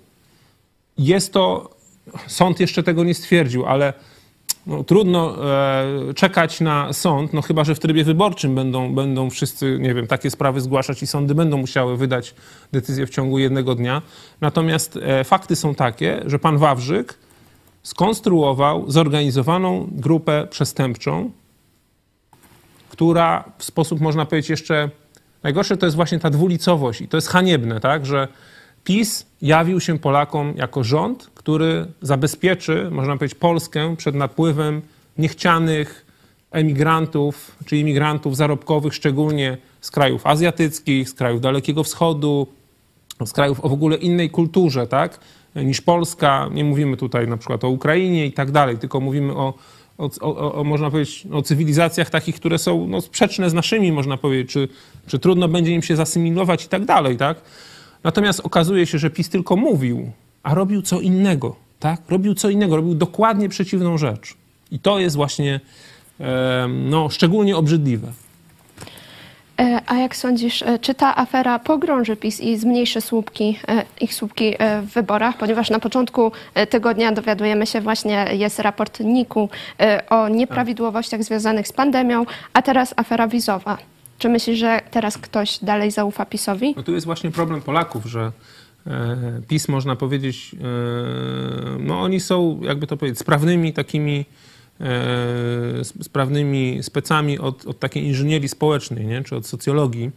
Jest 0.99 1.33
to, 1.33 1.71
sąd 2.27 2.61
jeszcze 2.61 2.83
tego 2.83 3.05
nie 3.05 3.15
stwierdził, 3.15 3.67
ale 3.67 3.93
no, 4.69 4.85
trudno 4.85 5.51
e, 5.51 6.15
czekać 6.15 6.61
na 6.61 6.93
sąd, 6.93 7.33
no 7.33 7.43
chyba, 7.43 7.65
że 7.65 7.75
w 7.75 7.79
trybie 7.79 8.05
wyborczym 8.05 8.55
będą, 8.55 8.95
będą 8.95 9.31
wszyscy, 9.31 9.79
nie 9.81 9.95
wiem, 9.95 10.07
takie 10.07 10.31
sprawy 10.31 10.61
zgłaszać 10.61 11.03
i 11.03 11.07
sądy 11.07 11.35
będą 11.35 11.57
musiały 11.57 11.97
wydać 11.97 12.35
decyzję 12.73 13.07
w 13.07 13.11
ciągu 13.11 13.39
jednego 13.39 13.75
dnia. 13.75 14.03
Natomiast 14.41 14.99
e, 15.03 15.25
fakty 15.25 15.57
są 15.57 15.75
takie, 15.75 16.23
że 16.27 16.39
pan 16.39 16.59
Wawrzyk 16.59 17.19
skonstruował 17.83 18.91
zorganizowaną 18.91 19.89
grupę 19.93 20.47
przestępczą, 20.51 21.31
która 22.89 23.45
w 23.59 23.65
sposób, 23.65 24.01
można 24.01 24.27
powiedzieć, 24.27 24.51
jeszcze 24.51 24.91
najgorsze 25.43 25.77
to 25.77 25.87
jest 25.87 25.97
właśnie 25.97 26.19
ta 26.19 26.31
dwulicowość 26.31 27.01
i 27.01 27.09
to 27.09 27.17
jest 27.17 27.29
haniebne, 27.29 27.81
tak, 27.81 28.07
że 28.07 28.29
PiS 28.85 29.27
jawił 29.43 29.81
się 29.81 29.99
Polakom 29.99 30.55
jako 30.57 30.85
rząd, 30.85 31.31
który 31.49 31.87
zabezpieczy, 32.03 32.89
można 32.91 33.17
powiedzieć, 33.17 33.39
Polskę 33.39 33.97
przed 33.97 34.15
napływem 34.15 34.83
niechcianych 35.19 36.07
emigrantów 36.51 37.57
czy 37.67 37.77
imigrantów 37.77 38.37
zarobkowych, 38.37 38.95
szczególnie 38.95 39.57
z 39.81 39.91
krajów 39.91 40.27
azjatyckich, 40.27 41.09
z 41.09 41.15
krajów 41.15 41.41
Dalekiego 41.41 41.85
Wschodu, 41.85 42.47
z 43.25 43.33
krajów 43.33 43.61
o 43.65 43.69
w 43.69 43.73
ogóle 43.73 43.97
innej 43.97 44.31
kulturze, 44.31 44.87
tak, 44.87 45.21
niż 45.55 45.81
Polska. 45.81 46.49
Nie 46.53 46.65
mówimy 46.65 46.97
tutaj 46.97 47.29
na 47.29 47.37
przykład 47.37 47.65
o 47.65 47.69
Ukrainie 47.69 48.27
i 48.27 48.33
tak 48.33 48.51
dalej, 48.51 48.79
tylko 48.79 49.01
mówimy 49.01 49.33
o, 49.33 49.55
o, 49.99 50.11
o, 50.21 50.55
o 50.55 50.65
można 50.65 50.91
powiedzieć, 50.91 51.27
o 51.33 51.43
cywilizacjach 51.43 52.11
takich, 52.11 52.37
które 52.37 52.59
są 52.59 52.87
no, 52.87 53.01
sprzeczne 53.01 53.51
z 53.51 53.55
naszymi, 53.55 53.93
można 53.93 54.17
powiedzieć, 54.17 54.51
czy, 54.51 54.69
czy 55.07 55.19
trudno 55.19 55.49
będzie 55.49 55.73
im 55.73 55.83
się 55.83 55.97
zasymilować 55.97 56.65
i 56.65 56.69
tak 56.69 56.85
dalej, 56.85 57.17
tak. 57.17 57.41
Natomiast 58.05 58.41
okazuje 58.41 58.87
się, 58.87 58.99
że 58.99 59.11
PiS 59.11 59.29
tylko 59.29 59.57
mówił, 59.57 60.13
a 60.49 60.55
robił 60.55 60.83
co 60.83 61.01
innego, 61.01 61.57
tak? 61.81 62.01
Robił 62.09 62.35
co 62.35 62.51
innego, 62.51 62.77
robił 62.77 62.95
dokładnie 62.95 63.49
przeciwną 63.49 63.99
rzecz. 63.99 64.35
I 64.71 64.79
to 64.79 64.99
jest 64.99 65.17
właśnie 65.17 65.61
no, 66.69 67.09
szczególnie 67.11 67.57
obrzydliwe. 67.57 68.13
E, 69.61 69.81
A 69.87 69.95
jak 69.95 70.17
sądzisz, 70.17 70.63
e, 70.63 70.79
czy 70.79 70.95
ta 70.95 71.17
afera 71.17 71.59
pogrąży 71.59 72.17
PiS 72.17 72.41
i 72.41 72.57
zmniejszy 72.57 73.01
słupki, 73.01 73.59
e, 73.69 73.85
ich 74.01 74.15
słupki 74.15 74.55
w 74.83 74.93
wyborach? 74.95 75.37
Ponieważ 75.37 75.71
na 75.71 75.79
początku 75.79 76.33
tygodnia 76.71 77.13
dowiadujemy 77.13 77.67
się 77.67 77.81
właśnie, 77.81 78.27
jest 78.33 78.59
raport 78.59 79.01
NIK-u 79.01 79.49
o 80.11 80.29
nieprawidłowościach 80.29 81.25
związanych 81.25 81.69
z 81.69 81.73
pandemią, 81.73 82.27
a 82.53 82.63
teraz 82.63 82.95
afera 82.97 83.29
wizowa. 83.29 83.79
Czy 84.19 84.29
myślisz, 84.29 84.59
że 84.59 84.81
teraz 84.91 85.19
ktoś 85.19 85.59
dalej 85.63 85.91
zaufa 85.91 86.27
PiSowi? 86.27 86.75
No 86.77 86.83
tu 86.83 86.95
jest 86.95 87.07
właśnie 87.07 87.31
problem 87.31 87.63
Polaków, 87.63 88.07
że 88.07 88.33
PiS, 89.49 89.69
można 89.69 89.97
powiedzieć, 89.97 90.55
e, 90.55 91.79
no 91.79 92.01
oni 92.01 92.21
są, 92.21 92.61
jakby 92.63 92.87
to 92.87 92.97
powiedzieć, 92.97 93.19
sprawnymi 93.19 93.73
takimi, 93.73 94.25
e, 94.81 95.81
sp- 95.89 96.05
sprawnymi 96.05 96.83
specami 96.83 97.39
od, 97.39 97.67
od 97.67 97.79
takiej 97.79 98.05
inżynierii 98.05 98.49
społecznej, 98.49 99.07
nie? 99.07 99.25
czy 99.25 99.37
od 99.37 99.47
socjologii 99.47 100.11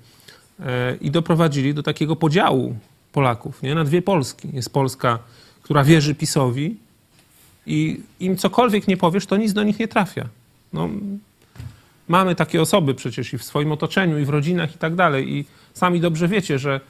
e, 0.59 0.95
i 1.01 1.11
doprowadzili 1.11 1.73
do 1.73 1.83
takiego 1.83 2.15
podziału 2.15 2.75
Polaków 3.11 3.63
nie? 3.63 3.75
na 3.75 3.83
dwie 3.83 4.01
Polski. 4.01 4.49
Jest 4.53 4.73
Polska, 4.73 5.19
która 5.61 5.83
wierzy 5.83 6.15
PiSowi 6.15 6.75
i 7.65 7.99
im 8.19 8.37
cokolwiek 8.37 8.87
nie 8.87 8.97
powiesz, 8.97 9.25
to 9.25 9.37
nic 9.37 9.53
do 9.53 9.63
nich 9.63 9.79
nie 9.79 9.87
trafia. 9.87 10.27
No, 10.73 10.89
mamy 12.07 12.35
takie 12.35 12.61
osoby 12.61 12.95
przecież 12.95 13.33
i 13.33 13.37
w 13.37 13.43
swoim 13.43 13.71
otoczeniu, 13.71 14.19
i 14.19 14.25
w 14.25 14.29
rodzinach, 14.29 14.75
i 14.75 14.77
tak 14.77 14.95
dalej. 14.95 15.33
I 15.33 15.45
sami 15.73 15.99
dobrze 15.99 16.27
wiecie, 16.27 16.59
że 16.59 16.81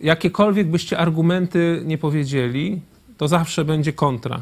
jakiekolwiek 0.00 0.70
byście 0.70 0.98
argumenty 0.98 1.82
nie 1.84 1.98
powiedzieli, 1.98 2.80
to 3.16 3.28
zawsze 3.28 3.64
będzie 3.64 3.92
kontra. 3.92 4.40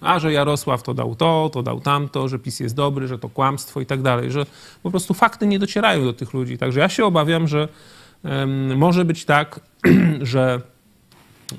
A 0.00 0.18
że 0.18 0.32
Jarosław 0.32 0.82
to 0.82 0.94
dał 0.94 1.14
to, 1.14 1.50
to 1.52 1.62
dał 1.62 1.80
tamto, 1.80 2.28
że 2.28 2.38
PiS 2.38 2.60
jest 2.60 2.74
dobry, 2.74 3.08
że 3.08 3.18
to 3.18 3.28
kłamstwo 3.28 3.80
i 3.80 3.86
tak 3.86 4.02
dalej, 4.02 4.30
że 4.30 4.46
po 4.82 4.90
prostu 4.90 5.14
fakty 5.14 5.46
nie 5.46 5.58
docierają 5.58 6.04
do 6.04 6.12
tych 6.12 6.34
ludzi. 6.34 6.58
Także 6.58 6.80
ja 6.80 6.88
się 6.88 7.04
obawiam, 7.04 7.48
że 7.48 7.68
może 8.76 9.04
być 9.04 9.24
tak, 9.24 9.60
że, 10.22 10.60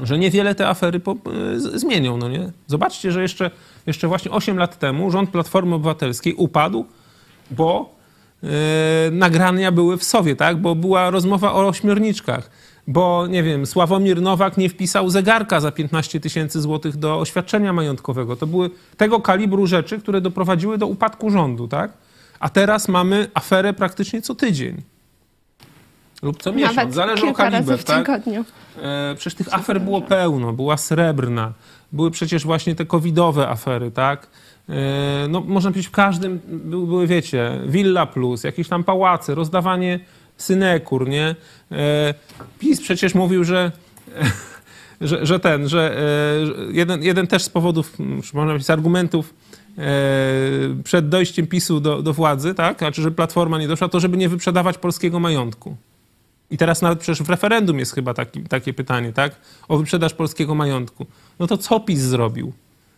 że 0.03 0.17
niewiele 0.19 0.55
te 0.55 0.69
afery 0.69 0.99
po, 0.99 1.15
z- 1.57 1.81
zmienią. 1.81 2.17
No 2.17 2.29
nie? 2.29 2.51
Zobaczcie, 2.67 3.11
że 3.11 3.21
jeszcze, 3.21 3.51
jeszcze 3.85 4.07
właśnie 4.07 4.31
8 4.31 4.57
lat 4.57 4.79
temu 4.79 5.11
rząd 5.11 5.29
Platformy 5.29 5.75
Obywatelskiej 5.75 6.33
upadł, 6.33 6.85
bo 7.51 7.89
e, 7.93 7.96
nagrania 9.11 9.71
były 9.71 9.97
w 9.97 10.03
Sowie, 10.03 10.35
tak? 10.35 10.57
Bo 10.57 10.75
była 10.75 11.09
rozmowa 11.09 11.53
o 11.53 11.67
ośmiorniczkach. 11.67 12.49
Bo, 12.87 13.27
nie 13.27 13.43
wiem, 13.43 13.65
Sławomir 13.65 14.21
Nowak 14.21 14.57
nie 14.57 14.69
wpisał 14.69 15.09
zegarka 15.09 15.59
za 15.59 15.71
15 15.71 16.19
tysięcy 16.19 16.61
złotych 16.61 16.97
do 16.97 17.19
oświadczenia 17.19 17.73
majątkowego. 17.73 18.35
To 18.35 18.47
były 18.47 18.69
tego 18.97 19.19
kalibru 19.19 19.67
rzeczy, 19.67 19.99
które 19.99 20.21
doprowadziły 20.21 20.77
do 20.77 20.87
upadku 20.87 21.29
rządu, 21.29 21.67
tak? 21.67 21.91
A 22.39 22.49
teraz 22.49 22.87
mamy 22.87 23.27
aferę 23.33 23.73
praktycznie 23.73 24.21
co 24.21 24.35
tydzień. 24.35 24.81
Lub 26.21 26.41
co 26.43 26.51
miesiąc, 26.53 26.75
Nawet 26.75 26.93
zależy 26.93 27.23
o 27.23 27.25
kilka 27.25 27.43
razy 27.43 27.55
kaliber, 27.55 27.79
w 27.79 27.83
tak? 27.83 28.05
tygodniu. 28.05 28.45
E, 28.81 29.15
Przecież 29.15 29.35
tych 29.35 29.53
afer 29.53 29.81
było 29.81 30.01
pełno. 30.01 30.53
Była 30.53 30.77
srebrna. 30.77 31.53
Były 31.91 32.11
przecież 32.11 32.43
właśnie 32.45 32.75
te 32.75 32.85
covidowe 32.85 33.49
afery, 33.49 33.91
tak? 33.91 34.27
E, 34.69 35.27
No, 35.29 35.41
można 35.41 35.69
powiedzieć, 35.71 35.87
w 35.87 35.91
każdym 35.91 36.39
były, 36.45 37.07
wiecie, 37.07 37.59
Villa 37.67 38.05
Plus, 38.05 38.43
jakieś 38.43 38.67
tam 38.67 38.83
pałace, 38.83 39.35
rozdawanie 39.35 39.99
synekur, 40.37 41.09
nie? 41.09 41.35
E, 41.71 42.13
PiS 42.59 42.81
przecież 42.81 43.15
mówił, 43.15 43.43
że, 43.43 43.71
że, 45.01 45.25
że 45.25 45.39
ten, 45.39 45.69
że 45.69 45.97
e, 45.97 46.45
że 46.45 46.53
jeden, 46.71 47.03
jeden 47.03 47.27
też 47.27 47.43
z 47.43 47.49
powodów, 47.49 47.99
można 48.33 48.43
powiedzieć, 48.45 48.67
z 48.67 48.69
argumentów 48.69 49.33
przed 50.83 51.09
dojściem 51.09 51.47
PiSu 51.47 51.79
do, 51.79 52.01
do 52.01 52.13
władzy, 52.13 52.53
tak? 52.53 52.77
Znaczy, 52.77 53.01
że 53.01 53.11
Platforma 53.11 53.59
nie 53.59 53.67
doszła, 53.67 53.89
to 53.89 53.99
żeby 53.99 54.17
nie 54.17 54.29
wyprzedawać 54.29 54.77
polskiego 54.77 55.19
majątku. 55.19 55.77
I 56.51 56.57
teraz 56.57 56.81
nawet 56.81 56.99
przecież 56.99 57.23
w 57.23 57.29
referendum 57.29 57.79
jest 57.79 57.93
chyba 57.93 58.13
taki, 58.13 58.41
takie 58.41 58.73
pytanie, 58.73 59.13
tak? 59.13 59.35
O 59.67 59.77
wyprzedaż 59.77 60.13
polskiego 60.13 60.55
majątku. 60.55 61.05
No 61.39 61.47
to 61.47 61.57
co 61.57 61.79
PiS 61.79 61.99
zrobił? 61.99 62.53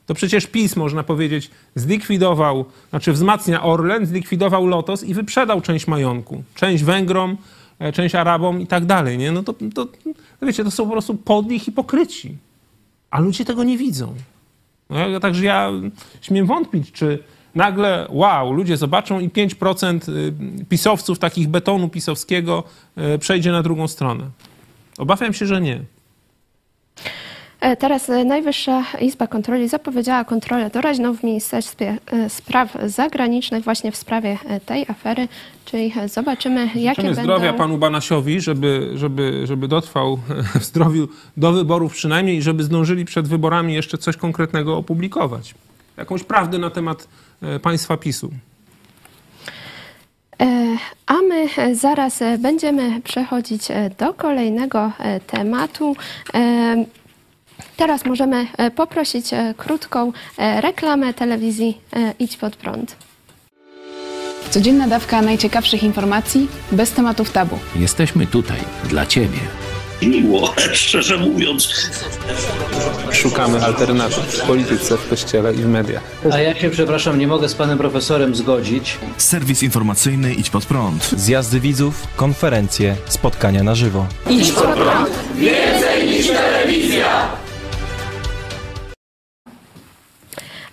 To 0.09 0.13
przecież 0.13 0.47
PiS, 0.47 0.75
można 0.75 1.03
powiedzieć, 1.03 1.51
zlikwidował, 1.75 2.65
znaczy 2.89 3.13
wzmacnia 3.13 3.63
Orlen, 3.63 4.05
zlikwidował 4.05 4.67
Lotos 4.67 5.03
i 5.03 5.13
wyprzedał 5.13 5.61
część 5.61 5.87
majątku. 5.87 6.43
Część 6.55 6.83
Węgrom, 6.83 7.37
e, 7.79 7.91
część 7.91 8.15
Arabom 8.15 8.61
i 8.61 8.67
tak 8.67 8.85
dalej, 8.85 9.17
nie? 9.17 9.31
No 9.31 9.43
to, 9.43 9.53
to 9.73 9.87
wiecie, 10.41 10.63
to 10.63 10.71
są 10.71 10.85
po 10.85 10.91
prostu 10.91 11.15
podli 11.15 11.59
hipokryci. 11.59 12.37
A 13.11 13.19
ludzie 13.19 13.45
tego 13.45 13.63
nie 13.63 13.77
widzą. 13.77 14.15
No, 14.89 15.19
także 15.19 15.45
ja 15.45 15.71
śmiem 16.21 16.45
wątpić, 16.45 16.91
czy 16.91 17.23
nagle, 17.55 18.07
wow, 18.09 18.53
ludzie 18.53 18.77
zobaczą 18.77 19.19
i 19.19 19.29
5% 19.29 20.09
y, 20.09 20.65
pisowców, 20.65 21.19
takich 21.19 21.47
betonu 21.47 21.89
pisowskiego, 21.89 22.63
y, 23.15 23.19
przejdzie 23.19 23.51
na 23.51 23.63
drugą 23.63 23.87
stronę. 23.87 24.29
Obawiam 24.97 25.33
się, 25.33 25.45
że 25.45 25.61
nie. 25.61 25.81
E, 27.59 27.75
Teraz 27.75 28.09
e, 28.09 28.25
Najwyższa 28.25 28.83
Izba 29.01 29.27
Kontroli 29.27 29.67
zapowiedziała 29.67 30.25
kontrolę 30.25 30.69
doraźną 30.69 31.15
w 31.15 31.23
Ministerstwie 31.23 31.97
e, 32.05 32.29
Spraw 32.29 32.77
Zagranicznych 32.85 33.63
właśnie 33.63 33.91
w 33.91 33.95
sprawie 33.95 34.37
tej 34.65 34.85
afery, 34.87 35.27
czyli 35.65 35.93
zobaczymy, 36.05 36.65
jakie 36.65 37.01
Życzymy 37.01 37.15
będą... 37.15 37.23
zdrowia 37.23 37.53
panu 37.53 37.77
Banasiowi, 37.77 38.41
żeby, 38.41 38.91
żeby, 38.95 39.47
żeby 39.47 39.67
dotrwał 39.67 40.19
w 40.59 40.63
zdrowiu 40.63 41.07
do 41.37 41.51
wyborów 41.51 41.93
przynajmniej 41.93 42.37
i 42.37 42.41
żeby 42.41 42.63
zdążyli 42.63 43.05
przed 43.05 43.27
wyborami 43.27 43.73
jeszcze 43.73 43.97
coś 43.97 44.17
konkretnego 44.17 44.77
opublikować. 44.77 45.55
Jakąś 45.97 46.23
prawdę 46.23 46.57
na 46.57 46.69
temat 46.69 47.07
państwa 47.61 47.97
PiSu. 47.97 48.29
A 51.07 51.13
my 51.13 51.47
zaraz 51.75 52.19
będziemy 52.39 53.01
przechodzić 53.01 53.67
do 53.99 54.13
kolejnego 54.13 54.91
tematu. 55.27 55.95
Teraz 57.77 58.05
możemy 58.05 58.47
e, 58.57 58.71
poprosić 58.71 59.33
e, 59.33 59.53
krótką 59.57 60.11
e, 60.37 60.61
reklamę 60.61 61.13
telewizji 61.13 61.77
Idź 62.19 62.37
Pod 62.37 62.55
Prąd. 62.55 62.95
Codzienna 64.49 64.87
dawka 64.87 65.21
najciekawszych 65.21 65.83
informacji 65.83 66.47
bez 66.71 66.91
tematów 66.91 67.31
tabu. 67.31 67.59
Jesteśmy 67.75 68.27
tutaj 68.27 68.57
dla 68.89 69.05
Ciebie. 69.05 69.39
miło, 70.01 70.53
szczerze 70.73 71.17
mówiąc. 71.17 71.89
Szukamy 73.11 73.65
alternatyw 73.65 74.17
w 74.17 74.41
polityce, 74.47 74.97
w 74.97 75.09
kościele 75.09 75.53
i 75.53 75.57
w 75.57 75.67
mediach. 75.67 76.03
A 76.31 76.39
ja 76.39 76.55
się, 76.55 76.69
przepraszam, 76.69 77.19
nie 77.19 77.27
mogę 77.27 77.49
z 77.49 77.55
panem 77.55 77.77
profesorem 77.77 78.35
zgodzić. 78.35 78.97
Serwis 79.17 79.63
informacyjny 79.63 80.33
Idź 80.33 80.49
Pod 80.49 80.65
Prąd. 80.65 81.09
Zjazdy 81.17 81.59
widzów, 81.59 82.07
konferencje, 82.15 82.95
spotkania 83.07 83.63
na 83.63 83.75
żywo. 83.75 84.07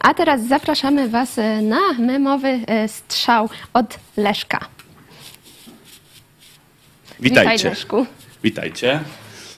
A 0.06 0.14
teraz 0.14 0.46
zapraszamy 0.48 1.08
Was 1.08 1.38
e, 1.38 1.62
na 1.62 1.92
memowy 1.98 2.48
e, 2.48 2.88
strzał 2.88 3.48
od 3.72 3.98
Leszka. 4.16 4.68
Witaj, 7.20 7.44
Witajcie. 7.44 7.68
Leszku. 7.68 8.06
Witajcie. 8.42 9.00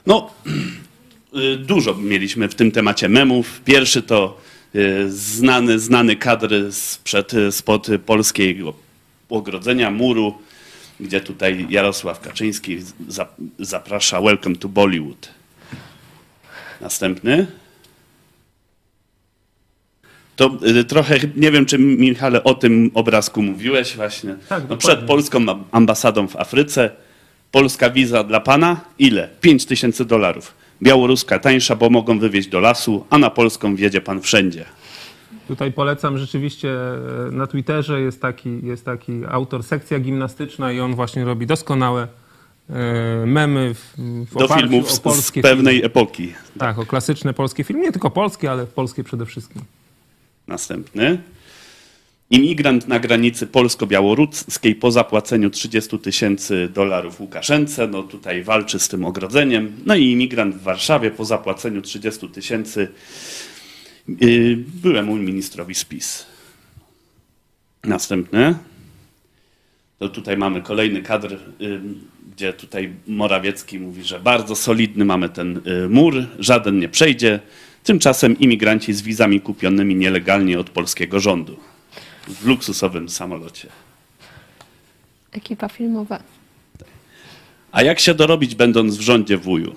No, 0.05 0.31
y, 1.53 1.57
dużo 1.57 1.95
mieliśmy 1.95 2.47
w 2.47 2.55
tym 2.55 2.71
temacie 2.71 3.09
memów. 3.09 3.61
Pierwszy 3.65 4.01
to 4.01 4.41
y, 4.75 5.11
znany, 5.11 5.79
znany 5.79 6.15
kadr 6.15 6.71
sprzed, 6.71 7.31
spod 7.51 7.87
polskiego 8.05 8.73
ogrodzenia, 9.29 9.91
muru, 9.91 10.37
gdzie 10.99 11.21
tutaj 11.21 11.67
Jarosław 11.69 12.19
Kaczyński 12.19 12.77
za, 13.07 13.27
zaprasza 13.59 14.21
Welcome 14.21 14.55
to 14.55 14.69
Bollywood. 14.69 15.29
Następny. 16.81 17.47
To 20.39 20.51
y, 20.67 20.83
trochę, 20.83 21.15
nie 21.35 21.51
wiem, 21.51 21.65
czy 21.65 21.79
Michale 21.79 22.43
o 22.43 22.53
tym 22.53 22.91
obrazku 22.93 23.41
mówiłeś 23.41 23.95
właśnie. 23.95 24.35
Tak, 24.49 24.63
no, 24.69 24.77
przed 24.77 24.99
polską 24.99 25.39
ambasadą 25.71 26.27
w 26.27 26.35
Afryce. 26.35 26.91
Polska 27.51 27.89
wiza 27.89 28.23
dla 28.23 28.39
pana? 28.39 28.81
Ile? 28.99 29.29
5 29.41 29.65
tysięcy 29.65 30.05
dolarów. 30.05 30.53
Białoruska 30.83 31.39
tańsza, 31.39 31.75
bo 31.75 31.89
mogą 31.89 32.19
wywieźć 32.19 32.49
do 32.49 32.59
lasu, 32.59 33.05
a 33.09 33.17
na 33.17 33.29
polską 33.29 33.75
wjedzie 33.75 34.01
pan 34.01 34.21
wszędzie. 34.21 34.65
Tutaj 35.47 35.71
polecam 35.71 36.17
rzeczywiście 36.17 36.69
e, 36.69 37.31
na 37.31 37.47
Twitterze 37.47 38.01
jest 38.01 38.21
taki, 38.21 38.65
jest 38.65 38.85
taki 38.85 39.11
autor 39.29 39.63
sekcja 39.63 39.99
gimnastyczna 39.99 40.71
i 40.71 40.79
on 40.79 40.95
właśnie 40.95 41.25
robi 41.25 41.47
doskonałe 41.47 42.07
e, 42.69 42.73
memy 43.25 43.73
w, 43.73 43.93
w 44.31 44.37
Do 44.37 44.47
filmów 44.47 44.91
z, 44.91 45.25
z 45.25 45.31
pewnej 45.31 45.73
filmy. 45.73 45.85
epoki. 45.87 46.33
Tak, 46.59 46.79
o 46.79 46.85
klasyczne 46.85 47.33
polskie 47.33 47.63
filmy. 47.63 47.81
Nie 47.81 47.91
tylko 47.91 48.09
polskie, 48.09 48.51
ale 48.51 48.65
polskie 48.65 49.03
przede 49.03 49.25
wszystkim. 49.25 49.61
Następny. 50.49 51.21
Imigrant 52.29 52.87
na 52.87 52.99
granicy 52.99 53.47
polsko-białoruskiej 53.47 54.75
po 54.75 54.91
zapłaceniu 54.91 55.49
30 55.49 55.99
tysięcy 55.99 56.69
dolarów 56.73 57.21
Łukaszence, 57.21 57.87
no 57.87 58.03
tutaj 58.03 58.43
walczy 58.43 58.79
z 58.79 58.87
tym 58.87 59.05
ogrodzeniem. 59.05 59.75
No 59.85 59.95
i 59.95 60.11
imigrant 60.11 60.55
w 60.55 60.61
Warszawie 60.61 61.11
po 61.11 61.25
zapłaceniu 61.25 61.81
30 61.81 62.29
tysięcy 62.29 62.87
yy, 64.07 64.57
byłemu 64.57 65.15
ministrowi 65.15 65.75
spis. 65.75 66.25
Następny. 67.83 68.55
To 69.99 70.09
tutaj 70.09 70.37
mamy 70.37 70.61
kolejny 70.61 71.01
kadr, 71.01 71.33
y, 71.33 71.81
gdzie 72.35 72.53
tutaj 72.53 72.93
Morawiecki 73.07 73.79
mówi, 73.79 74.03
że 74.03 74.19
bardzo 74.19 74.55
solidny 74.55 75.05
mamy 75.05 75.29
ten 75.29 75.61
y, 75.67 75.89
mur, 75.89 76.25
żaden 76.39 76.79
nie 76.79 76.89
przejdzie. 76.89 77.39
Tymczasem 77.83 78.39
imigranci 78.39 78.93
z 78.93 79.01
wizami 79.01 79.41
kupionymi 79.41 79.95
nielegalnie 79.95 80.59
od 80.59 80.69
polskiego 80.69 81.19
rządu 81.19 81.59
w 82.27 82.45
luksusowym 82.45 83.09
samolocie. 83.09 83.67
Ekipa 85.31 85.69
filmowa. 85.69 86.23
A 87.71 87.83
jak 87.83 87.99
się 87.99 88.13
dorobić, 88.13 88.55
będąc 88.55 88.97
w 88.97 89.01
rządzie 89.01 89.37
wuju? 89.37 89.75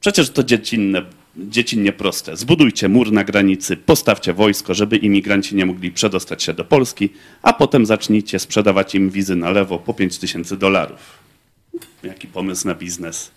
Przecież 0.00 0.30
to 0.30 0.42
dziecinne, 0.42 1.02
dziecinnie 1.36 1.92
proste. 1.92 2.36
Zbudujcie 2.36 2.88
mur 2.88 3.12
na 3.12 3.24
granicy, 3.24 3.76
postawcie 3.76 4.32
wojsko, 4.32 4.74
żeby 4.74 4.96
imigranci 4.96 5.56
nie 5.56 5.66
mogli 5.66 5.90
przedostać 5.90 6.42
się 6.42 6.54
do 6.54 6.64
Polski, 6.64 7.08
a 7.42 7.52
potem 7.52 7.86
zacznijcie 7.86 8.38
sprzedawać 8.38 8.94
im 8.94 9.10
wizy 9.10 9.36
na 9.36 9.50
lewo 9.50 9.78
po 9.78 9.94
5 9.94 10.18
tysięcy 10.18 10.56
dolarów. 10.56 11.18
Jaki 12.02 12.26
pomysł 12.26 12.66
na 12.66 12.74
biznes. 12.74 13.30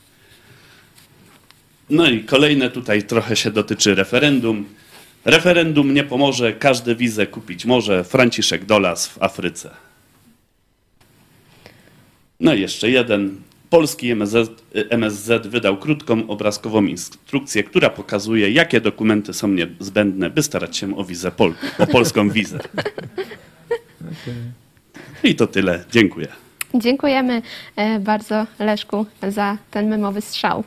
No 1.91 2.09
i 2.09 2.23
kolejne 2.23 2.69
tutaj 2.69 3.03
trochę 3.03 3.35
się 3.35 3.51
dotyczy 3.51 3.95
referendum. 3.95 4.65
Referendum 5.25 5.93
nie 5.93 6.03
pomoże, 6.03 6.53
każdy 6.53 6.95
wizę 6.95 7.27
kupić 7.27 7.65
może. 7.65 8.03
Franciszek 8.03 8.65
Dolas 8.65 9.07
w 9.07 9.23
Afryce. 9.23 9.69
No 12.39 12.53
i 12.53 12.61
jeszcze 12.61 12.89
jeden. 12.89 13.35
Polski 13.69 14.11
MSZ, 14.11 14.63
MSZ 14.89 15.47
wydał 15.47 15.77
krótką 15.77 16.27
obrazkową 16.27 16.85
instrukcję, 16.85 17.63
która 17.63 17.89
pokazuje, 17.89 18.51
jakie 18.51 18.81
dokumenty 18.81 19.33
są 19.33 19.47
niezbędne, 19.47 20.29
by 20.29 20.43
starać 20.43 20.77
się 20.77 20.97
o 20.97 21.03
wizę 21.03 21.31
pol 21.31 21.53
o 21.79 21.87
polską 21.87 22.29
wizę. 22.29 22.59
I 25.23 25.35
to 25.35 25.47
tyle. 25.47 25.83
Dziękuję. 25.91 26.27
Dziękujemy 26.75 27.41
e, 27.75 27.99
bardzo 27.99 28.47
Leszku 28.59 29.05
za 29.29 29.57
ten 29.71 29.89
memowy 29.89 30.21
strzał. 30.21 30.63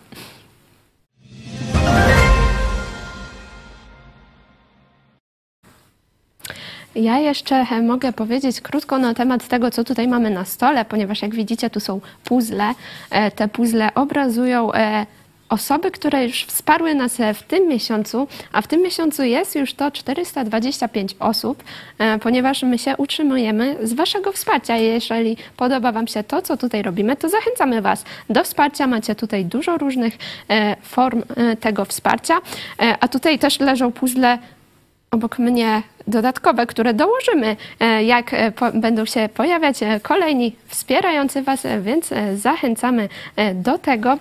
Ja 6.94 7.18
jeszcze 7.18 7.56
e, 7.56 7.82
mogę 7.82 8.12
powiedzieć 8.12 8.60
krótko 8.60 8.98
na 8.98 9.14
temat 9.14 9.48
tego, 9.48 9.70
co 9.70 9.84
tutaj 9.84 10.08
mamy 10.08 10.30
na 10.30 10.44
stole, 10.44 10.84
ponieważ 10.84 11.22
jak 11.22 11.34
widzicie, 11.34 11.70
tu 11.70 11.80
są 11.80 12.00
puzzle. 12.24 12.74
E, 13.10 13.30
Te 13.30 13.48
puzzle 13.48 13.94
obrazują 13.94 14.72
e, 14.72 15.06
osoby, 15.54 15.90
które 15.90 16.24
już 16.24 16.44
wsparły 16.44 16.94
nas 16.94 17.20
e, 17.20 17.34
w 17.34 17.42
tym 17.42 17.68
miesiącu, 17.68 18.28
a 18.52 18.62
w 18.62 18.66
tym 18.66 18.82
miesiącu 18.82 19.22
jest 19.22 19.54
już 19.54 19.74
to 19.74 19.90
425 19.90 21.16
osób, 21.20 21.64
e, 21.98 22.18
ponieważ 22.18 22.62
my 22.62 22.78
się 22.78 22.96
utrzymujemy 22.96 23.76
z 23.82 23.92
Waszego 23.92 24.32
wsparcia. 24.32 24.76
Jeżeli 24.76 25.36
podoba 25.56 25.92
Wam 25.92 26.06
się 26.06 26.24
to, 26.24 26.42
co 26.42 26.56
tutaj 26.56 26.82
robimy, 26.82 27.16
to 27.16 27.28
zachęcamy 27.28 27.82
Was 27.82 28.04
do 28.30 28.44
wsparcia. 28.44 28.86
Macie 28.86 29.14
tutaj 29.14 29.44
dużo 29.44 29.78
różnych 29.78 30.18
e, 30.50 30.76
form 30.82 31.22
tego 31.60 31.84
wsparcia, 31.84 32.38
a 33.00 33.08
tutaj 33.08 33.38
też 33.38 33.60
leżą 33.60 33.92
puzzle 33.92 34.38
obok 35.10 35.38
mnie 35.38 35.82
dodatkowe, 36.06 36.66
które 36.66 36.94
dołożymy, 36.94 37.56
jak 38.04 38.30
po, 38.56 38.72
będą 38.72 39.04
się 39.04 39.28
pojawiać 39.34 39.76
kolejni 40.02 40.56
wspierający 40.66 41.42
Was, 41.42 41.66
więc 41.82 42.10
zachęcamy 42.34 43.08
do 43.54 43.78
tego. 43.78 44.18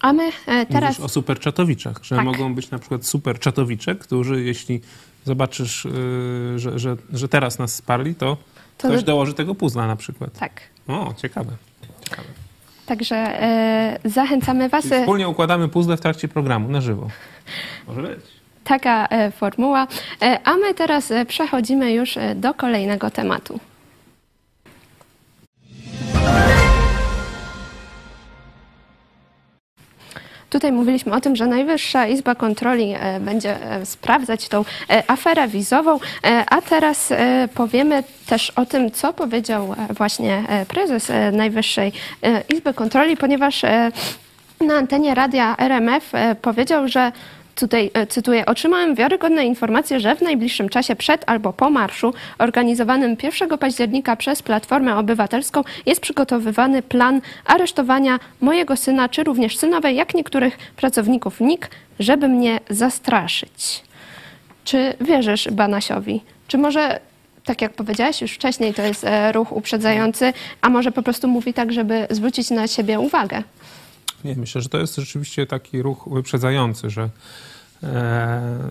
A 0.00 0.12
my 0.12 0.30
e, 0.46 0.66
teraz. 0.66 0.98
Mówisz 0.98 1.00
o 1.00 1.08
superczatowiczach, 1.08 2.00
że 2.02 2.16
Tak. 2.16 2.24
mogą 2.24 2.54
być 2.54 2.70
na 2.70 2.78
przykład 2.78 3.06
superczatowicze, 3.06 3.94
którzy 3.94 4.42
jeśli 4.44 4.80
zobaczysz, 5.24 5.84
yy, 5.84 6.58
że, 6.58 6.78
że, 6.78 6.96
że 7.12 7.28
teraz 7.28 7.58
nas 7.58 7.74
sparli, 7.74 8.14
to, 8.14 8.36
To 8.78 8.88
ktoś 8.88 9.00
do- 9.00 9.06
dołoży 9.12 9.34
tego 9.34 9.54
puzla 9.54 9.86
na 9.86 9.96
przykład. 9.96 10.38
Tak. 10.38 10.60
O, 10.88 11.14
ciekawe. 11.16 11.50
ciekawe. 12.04 12.28
Także 12.86 13.16
e, 13.16 13.98
zachęcamy 14.04 14.68
Was. 14.68 14.82
Czyli 14.84 14.94
e, 14.94 15.00
wspólnie 15.00 15.28
układamy 15.28 15.68
puzzle 15.68 15.96
w 15.96 16.00
trakcie 16.00 16.28
programu 16.28 16.68
na 16.68 16.80
żywo. 16.80 17.08
Może 17.88 18.02
być. 18.02 18.20
Taka 18.64 19.06
e, 19.06 19.30
formuła. 19.30 19.86
E, 20.22 20.40
a 20.44 20.56
my 20.56 20.74
teraz 20.74 21.10
e, 21.10 21.26
przechodzimy 21.26 21.92
już 21.92 22.16
e, 22.16 22.34
do 22.34 22.54
kolejnego 22.54 23.10
tematu. 23.10 23.60
Tutaj 30.52 30.72
mówiliśmy 30.72 31.14
o 31.14 31.20
tym, 31.20 31.36
że 31.36 31.46
Najwyższa 31.46 32.06
Izba 32.06 32.34
Kontroli 32.34 32.94
e, 32.94 33.20
będzie 33.20 33.70
e, 33.70 33.86
sprawdzać 33.86 34.48
tą 34.48 34.64
e, 34.90 35.10
aferę 35.10 35.48
wizową, 35.48 35.98
a 36.50 36.62
teraz 36.62 37.12
powiemy 37.54 38.04
też 38.26 38.50
o 38.50 38.66
tym, 38.66 38.90
co 38.90 39.12
powiedział 39.12 39.74
właśnie 39.96 40.42
prezes 40.68 41.12
Najwyższej 41.32 41.92
Izby 42.48 42.74
Kontroli, 42.74 43.16
ponieważ 43.16 43.62
na 44.60 44.74
antenie 44.74 45.14
radia 45.14 45.56
RMF 45.58 46.12
powiedział, 46.42 46.88
że 46.88 47.12
Tutaj 47.54 47.90
e, 47.94 48.06
cytuję: 48.06 48.46
Otrzymałem 48.46 48.94
wiarygodne 48.94 49.46
informacje, 49.46 50.00
że 50.00 50.16
w 50.16 50.22
najbliższym 50.22 50.68
czasie 50.68 50.96
przed 50.96 51.24
albo 51.26 51.52
po 51.52 51.70
marszu 51.70 52.14
organizowanym 52.38 53.16
1 53.22 53.58
października 53.58 54.16
przez 54.16 54.42
Platformę 54.42 54.96
Obywatelską 54.96 55.64
jest 55.86 56.00
przygotowywany 56.00 56.82
plan 56.82 57.20
aresztowania 57.44 58.18
mojego 58.40 58.76
syna, 58.76 59.08
czy 59.08 59.24
również 59.24 59.56
synowej, 59.56 59.96
jak 59.96 60.14
niektórych 60.14 60.58
pracowników 60.76 61.40
NIK, 61.40 61.70
żeby 61.98 62.28
mnie 62.28 62.60
zastraszyć. 62.70 63.82
Czy 64.64 64.94
wierzysz 65.00 65.48
Banasiowi? 65.50 66.20
Czy 66.48 66.58
może, 66.58 67.00
tak 67.44 67.62
jak 67.62 67.72
powiedziałaś 67.72 68.20
już 68.20 68.32
wcześniej, 68.32 68.74
to 68.74 68.82
jest 68.82 69.04
e, 69.04 69.32
ruch 69.32 69.52
uprzedzający, 69.52 70.32
a 70.60 70.70
może 70.70 70.92
po 70.92 71.02
prostu 71.02 71.28
mówi 71.28 71.54
tak, 71.54 71.72
żeby 71.72 72.06
zwrócić 72.10 72.50
na 72.50 72.66
siebie 72.66 73.00
uwagę? 73.00 73.42
Nie, 74.24 74.34
myślę, 74.36 74.60
że 74.60 74.68
to 74.68 74.78
jest 74.78 74.96
rzeczywiście 74.96 75.46
taki 75.46 75.82
ruch 75.82 76.08
wyprzedzający, 76.12 76.90
że 76.90 77.10
e, 77.82 78.70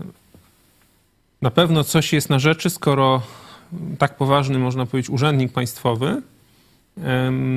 na 1.42 1.52
pewno 1.52 1.84
coś 1.84 2.14
jest 2.14 2.30
na 2.30 2.40
rzeczy, 2.40 2.70
skoro 2.70 3.22
tak 3.98 4.18
poważny, 4.18 4.60
można 4.60 4.86
powiedzieć, 4.86 5.10
urzędnik 5.10 5.54
państwowy 5.54 6.22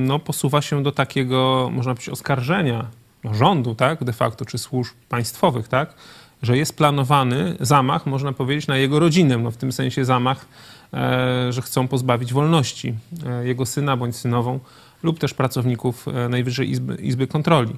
no, 0.07 0.18
posuwa 0.18 0.62
się 0.62 0.82
do 0.82 0.92
takiego, 0.92 1.70
można 1.72 1.95
powiedzieć, 1.95 2.09
oskarżenia 2.09 2.86
no, 3.24 3.34
rządu, 3.34 3.74
tak, 3.74 4.05
de 4.05 4.12
facto, 4.12 4.45
czy 4.45 4.59
służb 4.59 4.95
państwowych, 5.09 5.68
tak, 5.68 5.95
że 6.42 6.57
jest 6.57 6.76
planowany 6.76 7.57
zamach, 7.61 8.07
można 8.07 8.32
powiedzieć, 8.32 8.66
na 8.66 8.76
jego 8.76 8.99
rodzinę, 8.99 9.36
no, 9.36 9.51
w 9.51 9.57
tym 9.57 9.72
sensie 9.72 10.05
zamach, 10.05 10.47
e, 10.95 11.53
że 11.53 11.62
chcą 11.62 11.88
pozbawić 11.88 12.32
wolności 12.32 12.95
e, 13.26 13.47
jego 13.47 13.66
syna 13.66 13.97
bądź 13.97 14.16
synową 14.16 14.61
lub 15.05 15.19
też 15.19 15.35
pracowników 15.35 16.09
e, 16.09 16.29
Najwyższej 16.29 16.71
Izby, 16.71 16.95
Izby 16.95 17.27
Kontroli. 17.27 17.77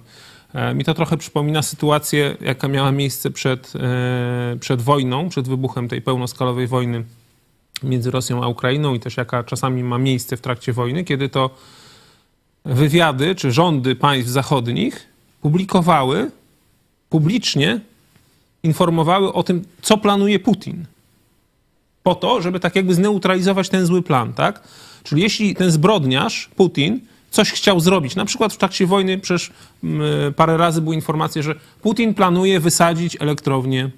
E, 0.54 0.74
Mi 0.74 0.84
to 0.84 0.94
trochę 0.94 1.16
przypomina 1.16 1.62
sytuację, 1.62 2.36
jaka 2.40 2.68
miała 2.68 2.92
miejsce 2.92 3.30
przed, 3.30 3.72
e, 3.76 4.56
przed 4.60 4.82
wojną, 4.82 5.28
przed 5.28 5.48
wybuchem 5.48 5.88
tej 5.88 6.02
pełnoskalowej 6.02 6.66
wojny 6.66 7.04
między 7.82 8.10
Rosją 8.10 8.44
a 8.44 8.48
Ukrainą 8.48 8.94
i 8.94 9.00
też 9.00 9.16
jaka 9.16 9.44
czasami 9.44 9.84
ma 9.84 9.98
miejsce 9.98 10.36
w 10.36 10.40
trakcie 10.40 10.72
wojny, 10.72 11.04
kiedy 11.04 11.28
to 11.28 11.50
wywiady 12.64 13.34
czy 13.34 13.52
rządy 13.52 13.96
państw 13.96 14.30
zachodnich 14.30 15.06
publikowały 15.40 16.30
publicznie, 17.10 17.80
informowały 18.62 19.32
o 19.32 19.42
tym, 19.42 19.64
co 19.82 19.98
planuje 19.98 20.38
Putin. 20.38 20.84
Po 22.02 22.14
to, 22.14 22.42
żeby 22.42 22.60
tak 22.60 22.76
jakby 22.76 22.94
zneutralizować 22.94 23.68
ten 23.68 23.86
zły 23.86 24.02
plan, 24.02 24.32
tak? 24.32 24.62
Czyli 25.02 25.22
jeśli 25.22 25.54
ten 25.54 25.70
zbrodniarz, 25.70 26.50
Putin, 26.56 27.00
coś 27.30 27.52
chciał 27.52 27.80
zrobić, 27.80 28.16
na 28.16 28.24
przykład 28.24 28.52
w 28.52 28.56
trakcie 28.56 28.86
wojny 28.86 29.18
przecież 29.18 29.50
mm, 29.84 30.34
parę 30.34 30.56
razy 30.56 30.82
były 30.82 30.94
informacje, 30.94 31.42
że 31.42 31.54
Putin 31.82 32.14
planuje 32.14 32.60
wysadzić 32.60 33.16
elektrownię 33.20 33.90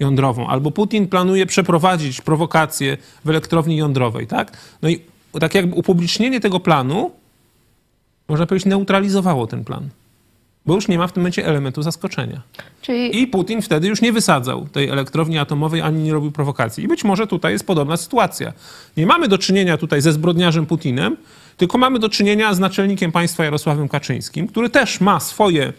jądrową, 0.00 0.48
albo 0.48 0.70
Putin 0.70 1.08
planuje 1.08 1.46
przeprowadzić 1.46 2.20
prowokację 2.20 2.96
w 3.24 3.30
elektrowni 3.30 3.76
jądrowej, 3.76 4.26
tak? 4.26 4.56
No 4.82 4.88
i 4.88 5.00
tak 5.40 5.54
jakby 5.54 5.76
upublicznienie 5.76 6.40
tego 6.40 6.60
planu, 6.60 7.10
można 8.28 8.46
powiedzieć, 8.46 8.66
neutralizowało 8.66 9.46
ten 9.46 9.64
plan. 9.64 9.88
Bo 10.66 10.74
już 10.74 10.88
nie 10.88 10.98
ma 10.98 11.06
w 11.06 11.12
tym 11.12 11.20
momencie 11.20 11.46
elementu 11.46 11.82
zaskoczenia. 11.82 12.42
Czyli 12.82 13.22
I 13.22 13.26
Putin 13.26 13.62
wtedy 13.62 13.88
już 13.88 14.02
nie 14.02 14.12
wysadzał 14.12 14.68
tej 14.68 14.88
elektrowni 14.88 15.38
atomowej 15.38 15.80
ani 15.80 16.02
nie 16.02 16.12
robił 16.12 16.32
prowokacji. 16.32 16.84
I 16.84 16.88
być 16.88 17.04
może 17.04 17.26
tutaj 17.26 17.52
jest 17.52 17.66
podobna 17.66 17.96
sytuacja. 17.96 18.52
Nie 18.96 19.06
mamy 19.06 19.28
do 19.28 19.38
czynienia 19.38 19.76
tutaj 19.76 20.00
ze 20.00 20.12
zbrodniarzem 20.12 20.66
Putinem, 20.66 21.16
tylko 21.56 21.78
mamy 21.78 21.98
do 21.98 22.08
czynienia 22.08 22.54
z 22.54 22.58
naczelnikiem 22.58 23.12
państwa 23.12 23.44
Jarosławem 23.44 23.88
Kaczyńskim, 23.88 24.46
który 24.46 24.70
też 24.70 25.00
ma 25.00 25.20
swoje 25.20 25.72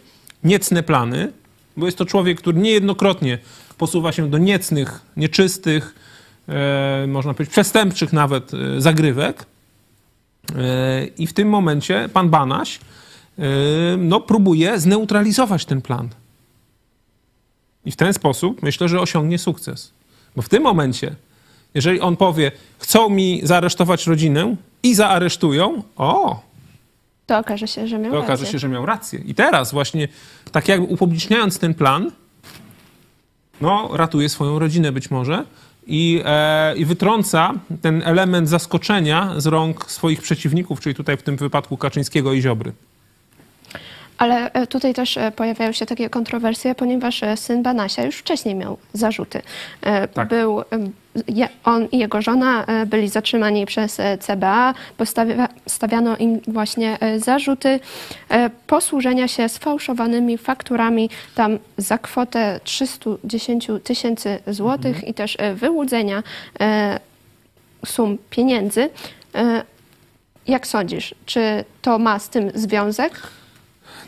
niecne 0.44 0.82
plany, 0.82 1.32
bo 1.76 1.86
jest 1.86 1.98
to 1.98 2.04
człowiek, 2.04 2.38
który 2.38 2.58
niejednokrotnie 2.58 3.38
posuwa 3.78 4.12
się 4.12 4.30
do 4.30 4.38
niecnych, 4.38 5.00
nieczystych, 5.16 5.94
e, 6.48 7.06
można 7.08 7.34
powiedzieć 7.34 7.52
przestępczych 7.52 8.12
nawet 8.12 8.54
e, 8.54 8.80
zagrywek. 8.80 9.46
E, 10.56 11.06
I 11.06 11.26
w 11.26 11.32
tym 11.32 11.48
momencie 11.48 12.08
pan 12.12 12.28
Banaś 12.28 12.80
no, 13.98 14.20
próbuje 14.20 14.80
zneutralizować 14.80 15.64
ten 15.64 15.82
plan. 15.82 16.08
I 17.84 17.90
w 17.90 17.96
ten 17.96 18.12
sposób 18.12 18.62
myślę, 18.62 18.88
że 18.88 19.00
osiągnie 19.00 19.38
sukces. 19.38 19.92
Bo 20.36 20.42
w 20.42 20.48
tym 20.48 20.62
momencie, 20.62 21.14
jeżeli 21.76 22.00
on 22.00 22.16
powie, 22.16 22.52
chcą 22.78 23.08
mi 23.08 23.40
zaaresztować 23.44 24.06
rodzinę 24.06 24.56
i 24.82 24.94
zaaresztują, 24.94 25.82
o, 25.96 26.40
to 27.26 27.38
okaże 27.38 27.68
się, 27.68 27.86
że 27.86 27.98
miał 27.98 28.12
to 28.12 28.18
okaże 28.18 28.42
rację. 28.42 28.52
się, 28.52 28.58
że 28.58 28.68
miał 28.68 28.86
rację. 28.86 29.20
I 29.24 29.34
teraz 29.34 29.72
właśnie, 29.72 30.08
tak 30.52 30.68
jakby 30.68 30.86
upubliczniając 30.86 31.58
ten 31.58 31.74
plan, 31.74 32.10
no, 33.60 33.90
ratuje 33.92 34.28
swoją 34.28 34.58
rodzinę 34.58 34.92
być 34.92 35.10
może 35.10 35.44
i, 35.86 36.22
e, 36.24 36.76
i 36.76 36.84
wytrąca 36.84 37.54
ten 37.82 38.02
element 38.04 38.48
zaskoczenia 38.48 39.34
z 39.36 39.46
rąk 39.46 39.90
swoich 39.90 40.22
przeciwników, 40.22 40.80
czyli 40.80 40.94
tutaj 40.94 41.16
w 41.16 41.22
tym 41.22 41.36
wypadku 41.36 41.76
Kaczyńskiego 41.76 42.32
i 42.32 42.42
Ziobry. 42.42 42.72
Ale 44.18 44.52
e, 44.52 44.66
tutaj 44.66 44.94
też 44.94 45.16
e, 45.16 45.32
pojawiają 45.32 45.72
się 45.72 45.86
takie 45.86 46.10
kontrowersje, 46.10 46.74
ponieważ 46.74 47.22
e, 47.22 47.36
syn 47.36 47.62
Banasia 47.62 48.04
już 48.04 48.16
wcześniej 48.16 48.54
miał 48.54 48.78
zarzuty. 48.92 49.42
Tak. 50.14 50.28
Był, 50.28 50.62
on 51.64 51.88
i 51.92 51.98
jego 51.98 52.22
żona 52.22 52.66
byli 52.86 53.08
zatrzymani 53.08 53.66
przez 53.66 54.00
CBA, 54.20 54.74
postawia- 54.98 55.48
stawiano 55.66 56.16
im 56.16 56.40
właśnie 56.48 56.98
zarzuty 57.16 57.80
posłużenia 58.66 59.28
się 59.28 59.48
sfałszowanymi 59.48 60.38
fakturami 60.38 61.10
tam 61.34 61.58
za 61.78 61.98
kwotę 61.98 62.60
310 62.64 63.70
tysięcy 63.84 64.38
złotych 64.46 65.08
i 65.08 65.14
też 65.14 65.36
wyłudzenia 65.54 66.22
sum 67.86 68.18
pieniędzy. 68.30 68.88
Jak 70.46 70.66
sądzisz, 70.66 71.14
czy 71.26 71.64
to 71.82 71.98
ma 71.98 72.18
z 72.18 72.28
tym 72.28 72.50
związek? 72.54 73.22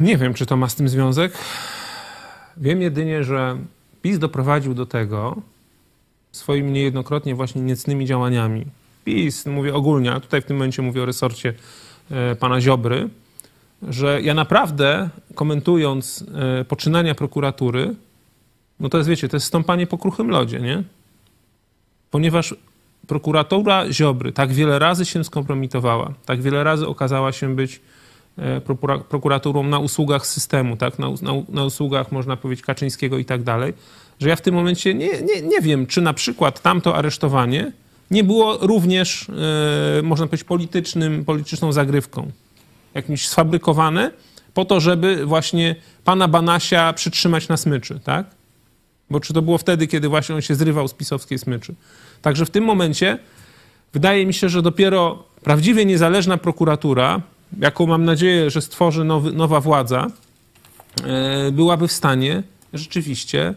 Nie 0.00 0.16
wiem, 0.16 0.34
czy 0.34 0.46
to 0.46 0.56
ma 0.56 0.68
z 0.68 0.74
tym 0.74 0.88
związek. 0.88 1.32
Wiem 2.56 2.82
jedynie, 2.82 3.24
że 3.24 3.58
PiS 4.02 4.18
doprowadził 4.18 4.74
do 4.74 4.86
tego 4.86 5.36
swoimi 6.32 6.72
niejednokrotnie 6.72 7.34
właśnie 7.34 7.62
niecnymi 7.62 8.06
działaniami. 8.06 8.66
PiS, 9.04 9.46
mówię 9.46 9.74
ogólnie, 9.74 10.12
a 10.12 10.20
tutaj 10.20 10.42
w 10.42 10.44
tym 10.44 10.56
momencie 10.56 10.82
mówię 10.82 11.02
o 11.02 11.06
resorcie 11.06 11.54
e, 12.10 12.36
pana 12.36 12.60
Ziobry, 12.60 13.08
że 13.88 14.22
ja 14.22 14.34
naprawdę 14.34 15.08
komentując 15.34 16.24
e, 16.60 16.64
poczynania 16.64 17.14
prokuratury, 17.14 17.94
no 18.80 18.88
to 18.88 18.98
jest, 18.98 19.10
wiecie, 19.10 19.28
to 19.28 19.36
jest 19.36 19.46
stąpanie 19.46 19.86
po 19.86 19.98
kruchym 19.98 20.30
lodzie, 20.30 20.60
nie? 20.60 20.82
Ponieważ 22.10 22.54
prokuratura 23.06 23.92
Ziobry 23.92 24.32
tak 24.32 24.52
wiele 24.52 24.78
razy 24.78 25.04
się 25.04 25.24
skompromitowała, 25.24 26.14
tak 26.26 26.42
wiele 26.42 26.64
razy 26.64 26.86
okazała 26.86 27.32
się 27.32 27.56
być 27.56 27.80
prokuraturą 29.08 29.62
na 29.62 29.78
usługach 29.78 30.26
systemu, 30.26 30.76
tak? 30.76 30.98
na, 30.98 31.08
na, 31.10 31.32
na 31.48 31.64
usługach, 31.64 32.12
można 32.12 32.36
powiedzieć, 32.36 32.64
Kaczyńskiego 32.64 33.18
i 33.18 33.24
tak 33.24 33.42
dalej, 33.42 33.74
że 34.20 34.28
ja 34.28 34.36
w 34.36 34.40
tym 34.40 34.54
momencie 34.54 34.94
nie, 34.94 35.22
nie, 35.22 35.42
nie 35.42 35.60
wiem, 35.60 35.86
czy 35.86 36.00
na 36.00 36.14
przykład 36.14 36.62
tamto 36.62 36.96
aresztowanie 36.96 37.72
nie 38.10 38.24
było 38.24 38.58
również, 38.60 39.26
e, 39.98 40.02
można 40.02 40.26
powiedzieć, 40.26 40.44
politycznym, 40.44 41.24
polityczną 41.24 41.72
zagrywką. 41.72 42.30
Jakimś 42.94 43.28
sfabrykowane 43.28 44.10
po 44.54 44.64
to, 44.64 44.80
żeby 44.80 45.26
właśnie 45.26 45.76
pana 46.04 46.28
Banasia 46.28 46.92
przytrzymać 46.92 47.48
na 47.48 47.56
smyczy, 47.56 48.00
tak? 48.04 48.26
Bo 49.10 49.20
czy 49.20 49.32
to 49.32 49.42
było 49.42 49.58
wtedy, 49.58 49.86
kiedy 49.86 50.08
właśnie 50.08 50.34
on 50.34 50.40
się 50.40 50.54
zrywał 50.54 50.88
z 50.88 50.94
pisowskiej 50.94 51.38
smyczy. 51.38 51.74
Także 52.22 52.46
w 52.46 52.50
tym 52.50 52.64
momencie 52.64 53.18
wydaje 53.92 54.26
mi 54.26 54.34
się, 54.34 54.48
że 54.48 54.62
dopiero 54.62 55.24
prawdziwie 55.42 55.84
niezależna 55.84 56.36
prokuratura, 56.36 57.20
jaką 57.60 57.86
mam 57.86 58.04
nadzieję, 58.04 58.50
że 58.50 58.62
stworzy 58.62 59.04
nowy, 59.04 59.32
nowa 59.32 59.60
władza, 59.60 60.06
e, 61.04 61.52
byłaby 61.52 61.88
w 61.88 61.92
stanie 61.92 62.42
rzeczywiście 62.72 63.54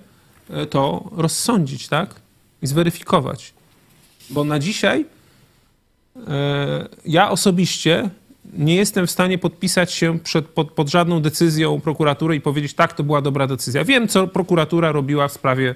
e, 0.49 0.65
to 0.65 1.09
rozsądzić, 1.11 1.87
tak? 1.87 2.15
I 2.61 2.67
zweryfikować. 2.67 3.53
Bo 4.29 4.43
na 4.43 4.59
dzisiaj 4.59 5.05
e, 6.27 6.87
ja 7.05 7.31
osobiście 7.31 8.09
nie 8.53 8.75
jestem 8.75 9.07
w 9.07 9.11
stanie 9.11 9.37
podpisać 9.37 9.93
się 9.93 10.19
przed, 10.19 10.45
pod, 10.47 10.71
pod 10.71 10.89
żadną 10.89 11.21
decyzją 11.21 11.81
prokuratury 11.81 12.35
i 12.35 12.41
powiedzieć, 12.41 12.73
tak, 12.73 12.93
to 12.93 13.03
była 13.03 13.21
dobra 13.21 13.47
decyzja. 13.47 13.83
Wiem, 13.85 14.07
co 14.07 14.27
prokuratura 14.27 14.91
robiła 14.91 15.27
w 15.27 15.31
sprawie, 15.31 15.69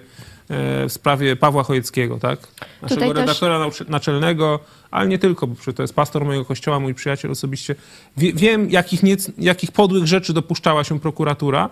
e, 0.50 0.88
w 0.90 0.92
sprawie 0.94 1.36
Pawła 1.36 1.64
Chojeckiego, 1.64 2.20
tak? 2.20 2.40
Naszego 2.82 3.02
Tutaj 3.02 3.10
też- 3.10 3.18
redaktora 3.18 3.60
nauczy- 3.60 3.86
naczelnego, 3.90 4.60
ale 4.92 5.08
nie 5.08 5.20
tylko, 5.20 5.48
bo 5.48 5.56
to 5.76 5.82
jest 5.84 5.94
pastor 5.94 6.26
mojego 6.26 6.46
kościoła, 6.46 6.80
mój 6.80 6.94
przyjaciel 6.94 7.32
osobiście. 7.32 7.76
Wie, 8.18 8.34
wiem, 8.34 8.70
jakich, 8.70 9.04
nie, 9.04 9.16
jakich 9.38 9.72
podłych 9.72 10.08
rzeczy 10.08 10.34
dopuszczała 10.34 10.84
się 10.84 11.00
prokuratura, 11.00 11.70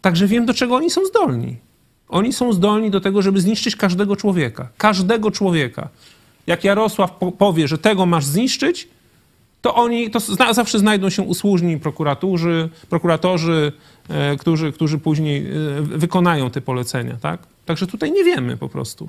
także 0.00 0.26
wiem, 0.26 0.46
do 0.46 0.54
czego 0.54 0.74
oni 0.76 0.90
są 0.90 1.06
zdolni. 1.06 1.56
Oni 2.08 2.32
są 2.32 2.52
zdolni 2.52 2.90
do 2.90 3.00
tego, 3.00 3.22
żeby 3.22 3.40
zniszczyć 3.40 3.76
każdego 3.76 4.16
człowieka. 4.16 4.68
Każdego 4.78 5.30
człowieka. 5.30 5.88
Jak 6.46 6.64
Jarosław 6.64 7.10
po- 7.12 7.32
powie, 7.32 7.68
że 7.68 7.78
tego 7.78 8.06
masz 8.06 8.24
zniszczyć, 8.24 8.88
to 9.66 9.74
oni, 9.74 10.10
to 10.10 10.20
zna, 10.20 10.52
zawsze 10.52 10.78
znajdą 10.78 11.10
się 11.10 11.22
usłużni 11.22 11.78
prokuratorzy, 11.78 12.68
prokuratorzy, 12.88 13.72
e, 14.08 14.36
którzy, 14.36 14.72
którzy 14.72 14.98
później 14.98 15.46
e, 15.46 15.82
wykonają 15.82 16.50
te 16.50 16.60
polecenia, 16.60 17.16
tak? 17.20 17.40
Także 17.64 17.86
tutaj 17.86 18.12
nie 18.12 18.24
wiemy 18.24 18.56
po 18.56 18.68
prostu. 18.68 19.08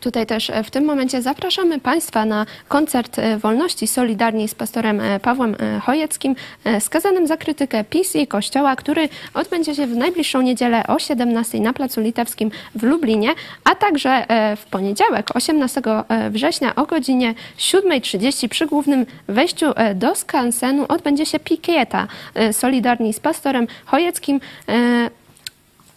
Tutaj 0.00 0.26
też 0.26 0.50
e, 0.50 0.64
w 0.64 0.70
tym 0.70 0.84
momencie 0.84 1.22
zapraszamy 1.22 1.80
Państwa 1.80 2.24
na 2.24 2.46
koncert 2.68 3.18
e, 3.18 3.38
Wolności 3.38 3.86
Solidarni 3.86 4.48
z 4.48 4.54
pastorem 4.54 5.00
e, 5.00 5.20
Pawłem 5.20 5.56
Chojeckim, 5.82 6.36
skazanym 6.80 7.26
za 7.26 7.36
krytykę 7.36 7.84
PiS 7.84 8.16
i 8.16 8.26
Kościoła, 8.26 8.76
który 8.76 9.08
odbędzie 9.34 9.74
się 9.74 9.86
w 9.86 9.96
najbliższą 9.96 10.42
niedzielę 10.42 10.86
o 10.86 10.98
17 10.98 11.60
na 11.60 11.72
Placu 11.72 12.00
Litewskim 12.00 12.50
w 12.74 12.82
Lublinie, 12.82 13.28
a 13.64 13.74
także 13.74 14.26
w 14.56 14.64
poniedziałek 14.70 15.36
18 15.36 15.82
września 16.30 16.74
o 16.74 16.86
godzinie 16.86 17.34
7.30 17.58 18.48
przy 18.48 18.66
głównym 18.66 19.06
wejściu 19.28 19.66
do 19.94 20.14
skansenu 20.14 20.84
odbędzie 20.88 21.26
się 21.26 21.38
pikieta 21.38 22.06
Solidarni 22.52 23.12
z 23.12 23.20
pastorem 23.20 23.66
Chojeckim. 23.84 24.40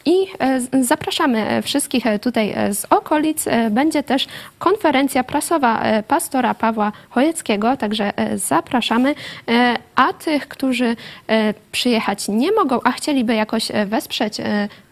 I 0.06 0.28
e, 0.40 0.84
zapraszamy 0.84 1.50
e, 1.50 1.62
wszystkich 1.62 2.08
e, 2.08 2.20
tutaj 2.20 2.56
z 2.72 2.86
okolic. 2.90 3.46
Będzie 3.72 4.04
też 4.04 4.28
konferencja 4.60 5.24
prasowa 5.24 5.84
pastora 6.08 6.54
Pawła 6.54 6.92
Chojeckiego, 7.10 7.78
także 7.78 8.14
zapraszamy. 8.36 9.16
A 9.96 10.14
tych, 10.14 10.48
którzy 10.48 10.96
przyjechać 11.72 12.28
nie 12.28 12.52
mogą, 12.52 12.80
a 12.84 12.92
chcieliby 12.92 13.36
jakoś 13.36 13.68
wesprzeć 13.86 14.38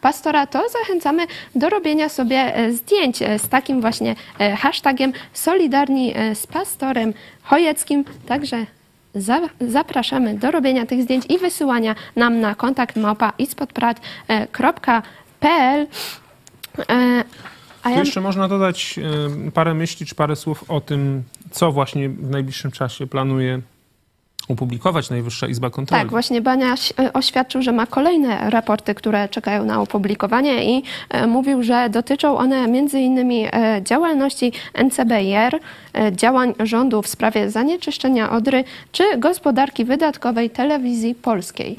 pastora, 0.02 0.48
to 0.48 0.64
zachęcamy 0.70 1.28
do 1.56 1.70
robienia 1.70 2.10
sobie 2.10 2.54
zdjęć 2.72 3.18
z 3.18 3.50
takim 3.50 3.82
właśnie 3.82 4.16
hashtagiem 4.58 5.14
Solidarni 5.34 6.14
z 6.34 6.48
pastorem 6.48 7.14
Chojeckim. 7.44 8.06
Także 8.28 8.66
zapraszamy 9.62 10.38
do 10.38 10.52
robienia 10.52 10.86
tych 10.86 11.04
zdjęć 11.04 11.26
i 11.30 11.38
wysyłania 11.38 11.96
nam 12.16 12.40
na 12.40 12.56
kontakt 12.56 12.96
małpa 12.96 13.34
ispodprat.pl. 13.38 15.88
E, 16.90 17.24
Tu 17.84 17.90
ja, 17.90 18.00
jeszcze 18.00 18.22
można 18.22 18.48
dodać 18.48 19.00
e, 19.48 19.52
parę 19.52 19.74
myśli 19.74 20.06
czy 20.06 20.16
parę 20.16 20.36
słów 20.36 20.64
o 20.68 20.82
tym, 20.82 21.24
co 21.52 21.72
właśnie 21.72 22.10
w 22.10 22.30
najbliższym 22.30 22.72
czasie 22.72 23.08
planuje 23.08 23.62
opublikować 24.48 25.10
Najwyższa 25.10 25.48
Izba 25.48 25.70
Kontroli. 25.70 26.02
tak, 26.02 26.12
właśnie 26.12 26.42
Baniaś 26.42 26.94
e, 27.00 27.14
oświadczył, 27.14 27.62
że 27.62 27.72
ma 27.72 27.86
kolejne 27.86 28.50
raporty, 28.50 28.96
które 28.96 29.30
czekają 29.30 29.66
na 29.66 29.82
opublikowanie 29.82 30.78
i 30.78 30.84
e, 31.10 31.28
mówił, 31.28 31.64
że 31.64 31.90
dotyczą 31.90 32.38
one 32.38 32.68
między 32.68 33.00
innymi 33.00 33.46
e, 33.46 33.82
działalności 33.84 34.52
NCBR, 34.74 35.60
działań 36.12 36.54
rządu 36.60 37.02
w 37.02 37.08
sprawie 37.08 37.50
zanieczyszczenia 37.50 38.32
Odry 38.32 38.64
czy 38.92 39.04
gospodarki 39.18 39.86
wydatkowej 39.86 40.50
telewizji 40.50 41.16
polskiej. 41.16 41.76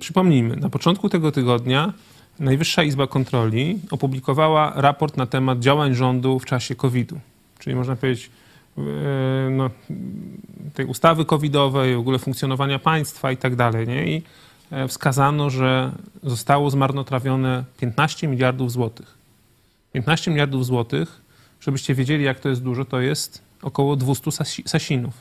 Przypomnijmy, 0.00 0.56
na 0.56 0.68
początku 0.68 1.08
tego 1.08 1.32
tygodnia 1.32 1.92
Najwyższa 2.40 2.82
Izba 2.82 3.06
Kontroli 3.06 3.78
opublikowała 3.90 4.72
raport 4.76 5.16
na 5.16 5.26
temat 5.26 5.58
działań 5.58 5.94
rządu 5.94 6.38
w 6.38 6.44
czasie 6.44 6.74
COVID-u. 6.74 7.18
Czyli 7.58 7.76
można 7.76 7.96
powiedzieć, 7.96 8.30
no, 9.50 9.70
tej 10.74 10.86
ustawy 10.86 11.24
covidowej, 11.24 11.96
w 11.96 11.98
ogóle 11.98 12.18
funkcjonowania 12.18 12.78
państwa 12.78 13.32
i 13.32 13.36
tak 13.36 13.56
dalej. 13.56 13.88
Nie? 13.88 14.16
I 14.16 14.22
e, 14.70 14.88
wskazano, 14.88 15.50
że 15.50 15.92
zostało 16.22 16.70
zmarnotrawione 16.70 17.64
15 17.80 18.28
miliardów 18.28 18.72
złotych. 18.72 19.14
15 19.92 20.30
miliardów 20.30 20.66
złotych, 20.66 21.20
żebyście 21.60 21.94
wiedzieli, 21.94 22.24
jak 22.24 22.40
to 22.40 22.48
jest 22.48 22.62
dużo, 22.62 22.84
to 22.84 23.00
jest 23.00 23.42
około 23.62 23.96
200 23.96 24.30
sasi- 24.30 24.68
sasinów. 24.68 25.14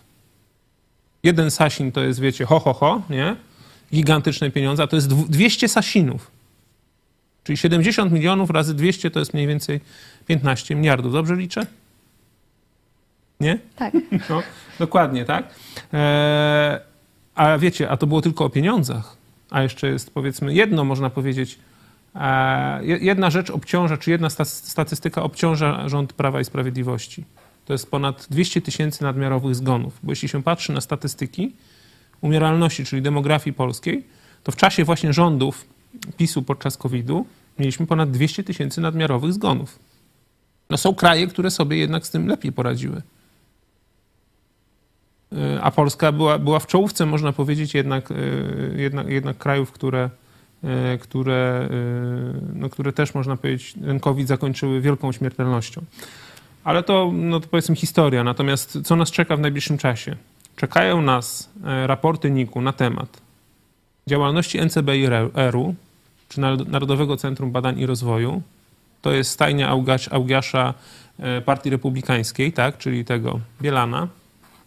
Jeden 1.24 1.52
sasin 1.52 1.92
to 1.92 2.04
jest, 2.04 2.20
wiecie, 2.20 2.46
ho, 2.46 2.60
ho, 2.60 2.74
ho, 2.74 3.02
nie? 3.10 3.36
Gigantyczne 3.94 4.52
pieniądze, 4.52 4.84
a 4.84 4.88
to 4.88 4.96
jest 4.96 5.08
dwu- 5.10 5.26
200 5.30 5.68
sasinów. 5.68 6.32
Czyli 7.44 7.58
70 7.58 8.12
milionów 8.12 8.50
razy 8.50 8.74
200 8.74 9.12
to 9.12 9.20
jest 9.20 9.34
mniej 9.34 9.48
więcej 9.48 9.80
15 10.28 10.76
miliardów. 10.76 11.14
Dobrze 11.14 11.36
liczę? 11.36 11.66
Nie? 13.44 13.60
Tak. 13.76 13.94
No, 14.30 14.44
dokładnie, 14.80 15.26
tak. 15.26 15.46
Eee, 15.94 16.80
a 17.36 17.58
wiecie, 17.58 17.90
a 17.90 17.98
to 17.98 18.08
było 18.08 18.22
tylko 18.22 18.46
o 18.46 18.50
pieniądzach. 18.50 19.18
A 19.50 19.62
jeszcze 19.62 19.88
jest, 19.88 20.14
powiedzmy, 20.14 20.54
jedno 20.54 20.84
można 20.84 21.10
powiedzieć, 21.10 21.60
e, 22.16 22.86
je- 22.86 22.98
jedna 22.98 23.30
rzecz 23.30 23.50
obciąża, 23.50 23.98
czy 23.98 24.12
jedna 24.12 24.30
sta- 24.30 24.46
statystyka 24.46 25.24
obciąża 25.24 25.90
rząd 25.90 26.14
Prawa 26.14 26.42
i 26.42 26.46
Sprawiedliwości. 26.46 27.24
To 27.66 27.74
jest 27.74 27.92
ponad 27.92 28.28
200 28.30 28.62
tysięcy 28.62 29.04
nadmiarowych 29.04 29.56
zgonów. 29.56 30.00
Bo 30.04 30.12
jeśli 30.12 30.30
się 30.30 30.44
patrzy 30.44 30.72
na 30.74 30.82
statystyki 30.82 31.54
umieralności, 32.22 32.86
czyli 32.86 33.02
demografii 33.02 33.54
polskiej, 33.54 34.04
to 34.44 34.52
w 34.52 34.56
czasie 34.56 34.84
właśnie 34.84 35.14
rządów 35.14 35.66
PiSu 36.18 36.42
podczas 36.44 36.78
COVID-u 36.78 37.26
mieliśmy 37.60 37.88
ponad 37.88 38.12
200 38.12 38.44
tysięcy 38.44 38.82
nadmiarowych 38.82 39.34
zgonów. 39.34 39.80
No 40.70 40.78
są 40.78 40.96
kraje, 40.96 41.28
które 41.28 41.52
sobie 41.52 41.78
jednak 41.78 42.08
z 42.08 42.10
tym 42.10 42.28
lepiej 42.28 42.52
poradziły. 42.52 43.02
Y, 45.34 45.62
A 45.62 45.72
Polska 45.72 46.12
była, 46.12 46.40
była 46.40 46.60
w 46.60 46.68
czołówce, 46.68 47.06
można 47.06 47.34
powiedzieć, 47.34 47.74
jednak, 47.74 48.12
y, 48.12 48.76
jednak, 48.78 49.08
jednak 49.08 49.38
krajów, 49.38 49.72
które, 49.72 50.10
y, 50.94 50.98
które, 50.98 51.70
no, 52.56 52.70
które 52.70 52.94
też, 52.94 53.14
można 53.14 53.38
powiedzieć, 53.38 53.74
ten 53.74 54.00
COVID 54.00 54.28
zakończyły 54.28 54.82
wielką 54.82 55.12
śmiertelnością. 55.12 55.82
Ale 56.64 56.84
to, 56.84 57.12
no, 57.14 57.40
to 57.40 57.48
powiedzmy 57.48 57.76
historia. 57.76 58.24
Natomiast 58.24 58.80
co 58.84 58.96
nas 58.96 59.12
czeka 59.12 59.38
w 59.38 59.40
najbliższym 59.40 59.78
czasie? 59.78 60.16
Czekają 60.56 61.02
nas 61.02 61.50
e, 61.66 61.88
raporty 61.88 62.32
NIK-u 62.32 62.62
na 62.62 62.74
temat 62.74 63.22
działalności 64.08 64.60
NCBR-u, 64.66 65.76
czy 66.30 66.42
Narod- 66.42 66.68
Narodowego 66.68 67.18
Centrum 67.18 67.52
Badań 67.52 67.80
i 67.80 67.86
Rozwoju. 67.86 68.42
To 69.02 69.12
jest 69.12 69.32
stajnia 69.32 69.70
Augiasza 70.12 70.74
e, 71.20 71.42
Partii 71.42 71.70
Republikańskiej, 71.70 72.54
tak, 72.54 72.78
czyli 72.78 73.06
tego 73.06 73.40
Bielana. 73.62 74.08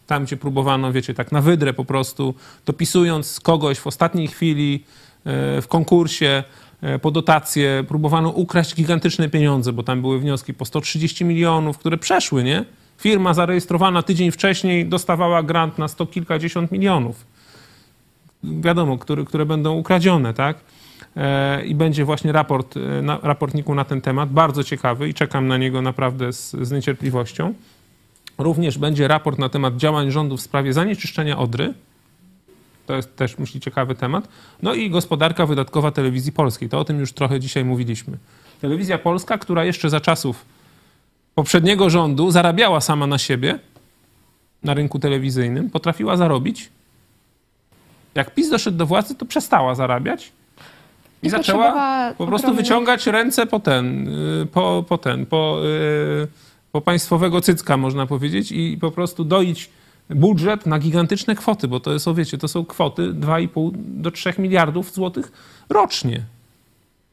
Tam, 0.06 0.24
gdzie 0.24 0.36
próbowano, 0.36 0.92
wiecie, 0.92 1.14
tak 1.14 1.32
na 1.32 1.40
wydrę 1.40 1.72
po 1.72 1.84
prostu, 1.84 2.34
dopisując 2.66 3.40
kogoś 3.40 3.78
w 3.78 3.86
ostatniej 3.86 4.28
chwili 4.28 4.84
e, 5.24 5.62
w 5.62 5.68
konkursie 5.68 6.44
e, 6.80 6.98
po 6.98 7.10
dotację, 7.10 7.84
próbowano 7.88 8.28
ukraść 8.28 8.74
gigantyczne 8.74 9.28
pieniądze, 9.28 9.72
bo 9.72 9.82
tam 9.82 10.00
były 10.00 10.20
wnioski 10.20 10.54
po 10.54 10.64
130 10.64 11.24
milionów, 11.24 11.78
które 11.78 11.98
przeszły, 11.98 12.44
nie? 12.44 12.64
Firma 12.98 13.34
zarejestrowana 13.34 14.02
tydzień 14.02 14.30
wcześniej 14.30 14.86
dostawała 14.86 15.42
grant 15.42 15.78
na 15.78 15.88
sto 15.88 16.06
kilkadziesiąt 16.06 16.72
milionów. 16.72 17.26
Wiadomo, 18.44 18.98
które, 18.98 19.24
które 19.24 19.46
będą 19.46 19.74
ukradzione, 19.74 20.34
tak? 20.34 20.56
E, 21.16 21.64
I 21.64 21.74
będzie 21.74 22.04
właśnie 22.04 22.32
raport, 22.32 22.74
raportniku 23.22 23.74
na 23.74 23.84
ten 23.84 24.00
temat, 24.00 24.30
bardzo 24.30 24.64
ciekawy 24.64 25.08
i 25.08 25.14
czekam 25.14 25.48
na 25.48 25.56
niego 25.56 25.82
naprawdę 25.82 26.32
z, 26.32 26.50
z 26.50 26.70
niecierpliwością. 26.70 27.54
Również 28.38 28.78
będzie 28.78 29.08
raport 29.08 29.38
na 29.38 29.48
temat 29.48 29.76
działań 29.76 30.10
rządu 30.10 30.36
w 30.36 30.40
sprawie 30.40 30.72
zanieczyszczenia 30.72 31.38
Odry. 31.38 31.74
To 32.86 32.96
jest 32.96 33.16
też, 33.16 33.38
myślę, 33.38 33.60
ciekawy 33.60 33.94
temat. 33.94 34.28
No 34.62 34.74
i 34.74 34.90
gospodarka 34.90 35.46
wydatkowa 35.46 35.90
telewizji 35.90 36.32
polskiej. 36.32 36.68
To 36.68 36.80
o 36.80 36.84
tym 36.84 37.00
już 37.00 37.12
trochę 37.12 37.40
dzisiaj 37.40 37.64
mówiliśmy. 37.64 38.18
Telewizja 38.60 38.98
polska, 38.98 39.38
która 39.38 39.64
jeszcze 39.64 39.90
za 39.90 40.00
czasów 40.00 40.44
poprzedniego 41.34 41.90
rządu 41.90 42.30
zarabiała 42.30 42.80
sama 42.80 43.06
na 43.06 43.18
siebie 43.18 43.58
na 44.62 44.74
rynku 44.74 44.98
telewizyjnym, 44.98 45.70
potrafiła 45.70 46.16
zarobić. 46.16 46.68
Jak 48.14 48.34
PiS 48.34 48.50
doszedł 48.50 48.76
do 48.76 48.86
władzy, 48.86 49.14
to 49.14 49.26
przestała 49.26 49.74
zarabiać 49.74 50.32
i, 51.22 51.26
I 51.26 51.30
zaczęła 51.30 51.72
po 52.18 52.26
prostu 52.26 52.48
ogromnych- 52.48 52.56
wyciągać 52.56 53.06
ręce 53.06 53.46
po 53.46 53.60
ten, 53.60 54.08
y, 54.42 54.46
po, 54.46 54.84
po 54.88 54.98
ten, 54.98 55.26
po, 55.26 55.58
y, 55.64 56.28
po 56.76 56.80
państwowego 56.80 57.40
cycka, 57.40 57.76
można 57.76 58.06
powiedzieć, 58.06 58.52
i 58.52 58.78
po 58.80 58.90
prostu 58.90 59.24
doić 59.24 59.70
budżet 60.10 60.66
na 60.66 60.78
gigantyczne 60.78 61.34
kwoty, 61.34 61.68
bo 61.68 61.80
to 61.80 61.98
są, 61.98 62.14
wiecie, 62.14 62.38
to 62.38 62.48
są 62.48 62.64
kwoty 62.64 63.12
2,5 63.12 63.70
do 63.74 64.10
3 64.10 64.34
miliardów 64.38 64.92
złotych 64.92 65.32
rocznie. 65.68 66.22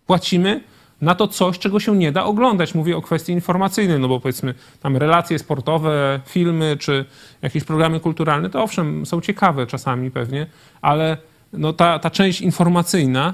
Płacimy 0.08 0.64
na 1.02 1.16
to 1.16 1.28
coś, 1.28 1.60
czego 1.60 1.80
się 1.80 1.96
nie 1.96 2.12
da 2.12 2.24
oglądać. 2.24 2.76
Mówię 2.76 2.98
o 2.98 3.02
kwestii 3.02 3.32
informacyjnej, 3.32 4.00
no 4.00 4.08
bo 4.08 4.20
powiedzmy 4.20 4.54
tam 4.82 4.98
relacje 4.98 5.40
sportowe, 5.40 6.20
filmy 6.26 6.78
czy 6.80 7.06
jakieś 7.42 7.64
programy 7.64 8.00
kulturalne, 8.00 8.50
to 8.50 8.64
owszem, 8.64 9.06
są 9.06 9.22
ciekawe 9.22 9.68
czasami 9.68 10.12
pewnie, 10.12 10.48
ale 10.82 11.18
no 11.54 11.74
ta, 11.74 12.00
ta 12.00 12.10
część 12.10 12.42
informacyjna, 12.42 13.34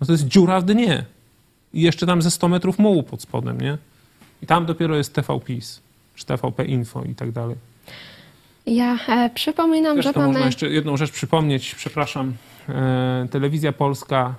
no 0.00 0.06
to 0.06 0.12
jest 0.12 0.24
dziura 0.24 0.60
w 0.60 0.64
dnie. 0.64 1.04
I 1.74 1.80
jeszcze 1.80 2.06
tam 2.06 2.22
ze 2.22 2.30
100 2.30 2.48
metrów 2.48 2.78
mułu 2.78 3.02
pod 3.02 3.22
spodem, 3.22 3.60
nie? 3.60 3.78
I 4.44 4.46
tam 4.46 4.66
dopiero 4.66 4.96
jest 4.96 5.14
TV 5.14 5.40
PiS, 5.40 5.80
czy 6.14 6.26
TVP 6.26 6.64
Info 6.64 7.04
i 7.04 7.14
tak 7.14 7.32
dalej. 7.32 7.56
Ja 8.66 8.98
e, 9.08 9.30
przypominam, 9.34 9.96
Też 9.96 10.04
że 10.04 10.12
to 10.12 10.20
można 10.20 10.32
mamy... 10.32 10.46
jeszcze 10.46 10.68
jedną 10.68 10.96
rzecz 10.96 11.10
przypomnieć, 11.10 11.74
przepraszam. 11.74 12.32
E, 12.68 13.26
Telewizja 13.30 13.72
Polska 13.72 14.34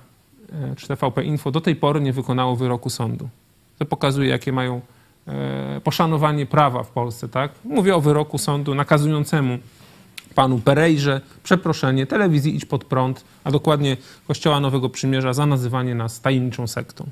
e, 0.52 0.76
czy 0.76 0.88
TVP 0.88 1.24
Info 1.24 1.50
do 1.50 1.60
tej 1.60 1.76
pory 1.76 2.00
nie 2.00 2.12
wykonało 2.12 2.56
wyroku 2.56 2.90
sądu. 2.90 3.28
To 3.78 3.84
pokazuje, 3.84 4.28
jakie 4.28 4.52
mają 4.52 4.80
e, 5.28 5.80
poszanowanie 5.84 6.46
prawa 6.46 6.82
w 6.82 6.90
Polsce, 6.90 7.28
tak? 7.28 7.52
Mówię 7.64 7.96
o 7.96 8.00
wyroku 8.00 8.38
sądu 8.38 8.74
nakazującemu 8.74 9.58
panu 10.34 10.58
Perejrze 10.58 11.20
przeproszenie 11.42 12.06
telewizji 12.06 12.56
Idź 12.56 12.64
Pod 12.64 12.84
Prąd, 12.84 13.24
a 13.44 13.50
dokładnie 13.50 13.96
Kościoła 14.26 14.60
Nowego 14.60 14.88
Przymierza 14.88 15.32
za 15.32 15.46
nazywanie 15.46 15.94
nas 15.94 16.20
tajemniczą 16.20 16.66
sektą. 16.66 17.06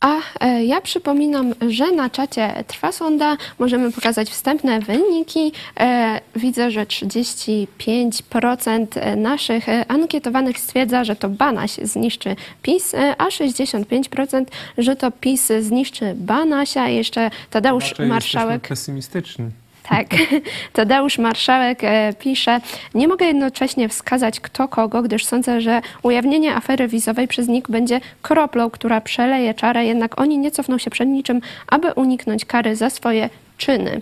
A 0.00 0.16
e, 0.40 0.64
ja 0.64 0.80
przypominam, 0.80 1.54
że 1.68 1.92
na 1.92 2.10
czacie 2.10 2.64
trwa 2.66 2.92
sonda. 2.92 3.36
Możemy 3.58 3.92
pokazać 3.92 4.30
wstępne 4.30 4.80
wyniki. 4.80 5.52
E, 5.80 6.20
widzę, 6.36 6.70
że 6.70 6.86
35% 6.86 9.16
naszych 9.16 9.68
e, 9.68 9.90
ankietowanych 9.90 10.58
stwierdza, 10.58 11.04
że 11.04 11.16
to 11.16 11.28
Banaś 11.28 11.70
zniszczy 11.70 12.36
PiS, 12.62 12.92
a 13.18 13.28
65% 13.28 14.44
że 14.78 14.96
to 14.96 15.10
PiS 15.10 15.48
zniszczy 15.60 16.14
Banasia. 16.14 16.88
Jeszcze 16.88 17.30
Tadeusz 17.50 17.90
Raczej 17.90 18.06
Marszałek. 18.06 18.50
jesteśmy 18.50 18.68
pesymistyczni. 18.68 19.50
Tak. 19.90 20.06
Tadeusz 20.72 21.18
Marszałek 21.18 21.84
e, 21.84 22.12
pisze, 22.18 22.60
nie 22.94 23.08
mogę 23.08 23.26
jednocześnie 23.26 23.88
wskazać 23.88 24.40
kto 24.40 24.68
kogo, 24.68 25.02
gdyż 25.02 25.24
sądzę, 25.24 25.60
że 25.60 25.80
ujawnienie 26.02 26.54
afery 26.56 26.88
wizowej 26.88 27.28
przez 27.28 27.48
NIK 27.48 27.68
będzie 27.68 28.00
kroplą, 28.22 28.70
która 28.70 29.00
przeleje 29.00 29.54
czarę, 29.54 29.84
jednak 29.84 30.20
oni 30.20 30.38
nie 30.38 30.50
cofną 30.50 30.78
się 30.78 30.90
przed 30.90 31.08
niczym, 31.08 31.40
aby 31.66 31.92
uniknąć 31.92 32.44
kary 32.44 32.76
za 32.76 32.90
swoje 32.90 33.30
czyny. 33.58 34.00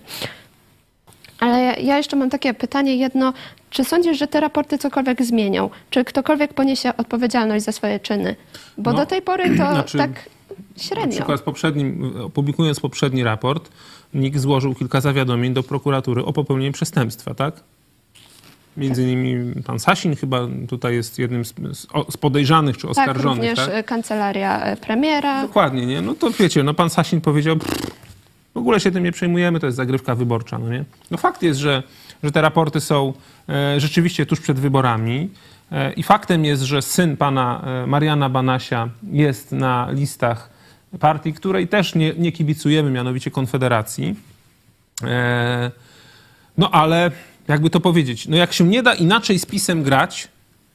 Ale 1.41 1.63
ja- 1.63 1.77
ja 1.77 1.97
jeszcze 1.97 2.17
mam 2.17 2.31
takie 2.31 2.55
pytanie 2.55 2.97
jedno. 2.97 3.33
Czy 3.71 3.85
sądzisz, 3.85 4.19
że 4.19 4.27
te 4.29 4.41
raporty 4.41 4.79
cokolwiek 4.79 5.23
zmienią? 5.23 5.71
Czy 5.91 6.05
ktokolwiek 6.05 6.55
poniesie 6.55 6.93
odpowiedzialność 6.97 7.65
za 7.65 7.73
swoje 7.73 8.01
czyny? 8.01 8.37
Bo 8.79 8.93
No, 8.93 8.99
do 8.99 9.07
tej 9.07 9.23
pory 9.23 9.45
to 9.45 9.55
znaczy, 9.75 9.99
tak 9.99 10.11
Na 10.77 10.83
średnio. 10.83 11.13
przykład 11.17 11.41
w 11.41 11.43
poprzednim, 11.43 12.13
publikując 12.35 12.81
poprzedni 12.81 13.25
raport, 13.25 13.71
NIK 14.15 14.39
złożył 14.39 14.75
kilka 14.75 15.01
zawiadomień 15.01 15.55
do 15.55 15.63
prokuratury 15.63 16.25
o 16.25 16.33
popełnieniu 16.33 16.73
przestępstwa, 16.73 17.35
tak? 17.35 17.55
Między 18.77 19.03
innymi 19.03 19.63
pan 19.63 19.79
Sasin 19.79 20.17
chyba 20.17 20.41
tutaj 20.69 20.95
jest 20.95 21.19
jednym 21.19 21.45
z, 21.45 21.55
podejrzanych 22.21 22.77
czy 22.77 22.83
Tak, 22.83 22.91
oskarżonych, 22.91 23.37
również 23.49 23.59
tak? 23.59 23.75
e, 23.75 23.83
kancelaria 23.83 24.63
e, 24.65 24.77
premiera. 24.77 25.43
Dokładnie, 25.43 25.87
nie? 25.87 26.01
No 26.03 26.15
to 26.15 26.31
wiecie, 26.31 26.63
no 26.63 26.75
pan 26.75 26.91
Sasin 26.91 27.21
powiedział, 27.21 27.57
"Pff, 27.57 27.91
w 28.55 28.59
ogóle 28.59 28.81
się 28.81 28.91
tym 28.91 29.05
nie 29.05 29.13
przejmujemy, 29.13 29.61
to 29.61 29.67
jest 29.67 29.77
zagrywka 29.77 30.15
wyborcza, 30.15 30.59
no 30.59 30.69
nie? 30.71 30.85
No 31.11 31.19
fakt 31.19 31.43
jest, 31.43 31.61
że, 31.61 31.83
że 32.23 32.33
te 32.33 32.41
raporty 32.43 32.81
są 32.81 33.13
e, 33.49 33.81
rzeczywiście 33.81 34.27
tuż 34.27 34.41
przed 34.41 34.59
wyborami 34.61 35.29
i 35.97 36.03
faktem 36.03 36.45
jest, 36.45 36.63
że 36.63 36.83
syn 36.83 37.17
pana 37.17 37.63
e, 37.65 37.87
Mariana 37.87 38.29
Banasia 38.29 38.89
jest 39.13 39.53
na 39.53 39.91
listach 39.91 40.51
partii, 41.01 41.33
której 41.33 41.69
też 41.69 41.95
nie, 41.95 42.13
nie 42.19 42.33
kibicujemy, 42.33 42.91
mianowicie 42.91 43.31
Konfederacji. 43.31 44.17
E, 45.05 45.71
no 46.59 46.71
ale 46.71 47.11
jakby 47.49 47.71
to 47.71 47.81
powiedzieć, 47.81 48.29
no 48.29 48.37
jak 48.37 48.53
się 48.53 48.65
nie 48.65 48.83
da 48.83 48.95
inaczej 48.95 49.39
z 49.39 49.47
PiSem 49.47 49.83
grać, 49.83 50.29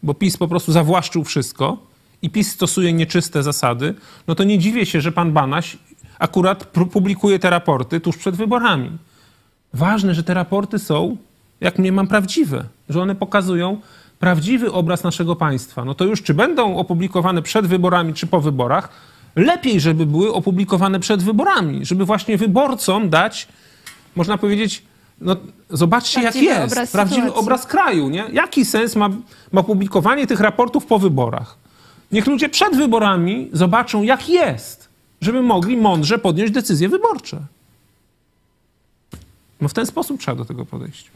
bo 0.04 0.14
PiS 0.14 0.38
po 0.38 0.48
prostu 0.48 0.72
zawłaszczył 0.72 1.24
wszystko 1.24 1.78
i 2.22 2.30
PiS 2.30 2.52
stosuje 2.52 2.94
nieczyste 2.94 3.44
zasady, 3.44 3.96
no 4.28 4.36
to 4.36 4.44
nie 4.44 4.60
dziwię 4.60 4.86
się, 4.86 5.02
że 5.02 5.12
pan 5.12 5.32
Banaś 5.32 5.78
akurat 6.20 6.66
publikuje 6.92 7.40
te 7.40 7.50
raporty 7.50 8.00
tuż 8.00 8.18
przed 8.18 8.36
wyborami. 8.36 8.98
Ważne, 9.74 10.14
że 10.14 10.24
te 10.24 10.34
raporty 10.34 10.80
są, 10.80 11.18
jak 11.62 11.80
mnie 11.80 11.92
mam, 11.92 12.08
prawdziwe, 12.08 12.64
że 12.90 13.02
one 13.02 13.16
pokazują 13.16 13.82
prawdziwy 14.24 14.72
obraz 14.72 15.04
naszego 15.04 15.36
państwa. 15.36 15.86
No 15.86 15.94
to 15.94 16.06
już 16.06 16.24
czy 16.24 16.34
będą 16.34 16.78
opublikowane 16.78 17.42
przed 17.42 17.68
wyborami, 17.68 18.14
czy 18.14 18.28
po 18.28 18.42
wyborach, 18.42 18.90
lepiej, 19.36 19.80
żeby 19.80 20.06
były 20.06 20.34
opublikowane 20.34 21.00
przed 21.00 21.24
wyborami, 21.24 21.86
żeby 21.86 22.06
właśnie 22.06 22.38
wyborcom 22.38 23.10
dać, 23.10 23.48
można 24.16 24.38
powiedzieć, 24.38 24.84
no 25.22 25.36
zobaczcie 25.70 26.22
Prawdziwy 26.22 26.46
jak 26.46 26.60
jest, 26.60 26.74
obraz 26.74 26.92
prawdziwy 26.92 27.22
sytuacji. 27.22 27.42
obraz 27.42 27.66
kraju, 27.66 28.10
nie? 28.10 28.24
Jaki 28.34 28.66
sens 28.66 28.96
ma, 28.96 29.10
ma 29.52 29.64
publikowanie 29.64 30.28
tych 30.28 30.40
raportów 30.40 30.86
po 30.86 31.00
wyborach? 31.00 31.58
Niech 32.12 32.28
ludzie 32.28 32.50
przed 32.50 32.76
wyborami 32.76 33.50
zobaczą 33.54 34.04
jak 34.04 34.30
jest, 34.30 34.90
żeby 35.22 35.42
mogli 35.42 35.78
mądrze 35.78 36.18
podjąć 36.18 36.52
decyzje 36.52 36.90
wyborcze. 36.90 37.40
No 39.62 39.68
w 39.68 39.74
ten 39.74 39.86
sposób 39.86 40.20
trzeba 40.20 40.38
do 40.38 40.46
tego 40.46 40.66
podejść. 40.66 41.12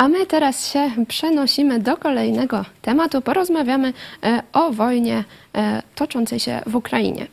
A 0.00 0.08
my 0.08 0.26
teraz 0.26 0.72
się 0.72 0.90
przenosimy 1.08 1.78
do 1.80 1.96
kolejnego 1.96 2.64
tematu. 2.82 3.22
Porozmawiamy 3.22 3.92
e, 4.22 4.42
o 4.52 4.70
wojnie 4.72 5.24
e, 5.54 5.82
toczącej 5.94 6.40
się 6.40 6.60
w 6.66 6.74
Ukrainie. 6.76 7.26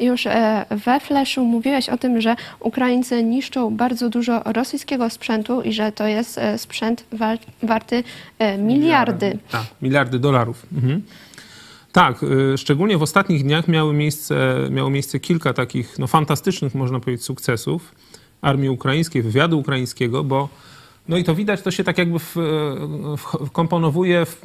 Już 0.00 0.26
e, 0.26 0.64
we 0.70 1.00
Fleszu 1.00 1.44
mówiłeś 1.44 1.88
o 1.88 1.96
tym, 1.98 2.20
że 2.20 2.36
Ukraińcy 2.60 3.24
niszczą 3.24 3.76
bardzo 3.76 4.08
dużo 4.10 4.42
rosyjskiego 4.44 5.10
sprzętu 5.10 5.62
i 5.62 5.72
że 5.72 5.92
to 5.92 6.06
jest 6.06 6.40
sprzęt 6.56 7.04
wa- 7.12 7.36
warty 7.62 8.04
e, 8.38 8.58
miliardy. 8.58 9.38
Tak, 9.50 9.64
miliardy 9.82 10.18
dolarów. 10.18 10.66
Mhm. 10.74 11.02
Tak, 11.94 12.22
y, 12.22 12.58
szczególnie 12.58 12.98
w 12.98 13.02
ostatnich 13.02 13.42
dniach 13.42 13.68
miały 13.68 13.94
miejsce, 13.94 14.58
miało 14.70 14.90
miejsce 14.90 15.20
kilka 15.20 15.52
takich 15.52 15.98
no, 15.98 16.06
fantastycznych, 16.06 16.74
można 16.74 17.00
powiedzieć, 17.00 17.24
sukcesów 17.24 17.94
armii 18.42 18.68
ukraińskiej, 18.68 19.22
wywiadu 19.22 19.58
ukraińskiego, 19.58 20.24
bo 20.24 20.48
no 21.08 21.16
i 21.16 21.24
to 21.24 21.34
widać, 21.34 21.62
to 21.62 21.70
się 21.70 21.84
tak 21.84 21.98
jakby 21.98 22.18
w, 22.18 22.36
wkomponowuje 23.46 24.26
w, 24.26 24.40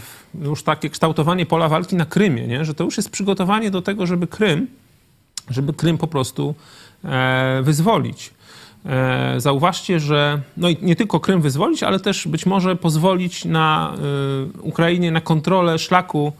w 0.00 0.44
już 0.44 0.62
takie 0.62 0.90
kształtowanie 0.90 1.46
pola 1.46 1.68
walki 1.68 1.96
na 1.96 2.06
Krymie, 2.06 2.46
nie? 2.46 2.64
że 2.64 2.74
to 2.74 2.84
już 2.84 2.96
jest 2.96 3.10
przygotowanie 3.10 3.70
do 3.70 3.82
tego, 3.82 4.06
żeby 4.06 4.26
Krym, 4.26 4.66
żeby 5.50 5.72
Krym 5.72 5.98
po 5.98 6.06
prostu 6.06 6.54
e, 7.04 7.60
wyzwolić. 7.62 8.30
E, 8.86 9.34
zauważcie, 9.40 10.00
że 10.00 10.40
no 10.56 10.68
i 10.68 10.76
nie 10.82 10.96
tylko 10.96 11.20
Krym 11.20 11.40
wyzwolić, 11.40 11.82
ale 11.82 12.00
też 12.00 12.28
być 12.28 12.46
może 12.46 12.76
pozwolić 12.76 13.44
na 13.44 13.94
e, 14.58 14.60
Ukrainie 14.62 15.12
na 15.12 15.20
kontrolę 15.20 15.78
szlaku 15.78 16.32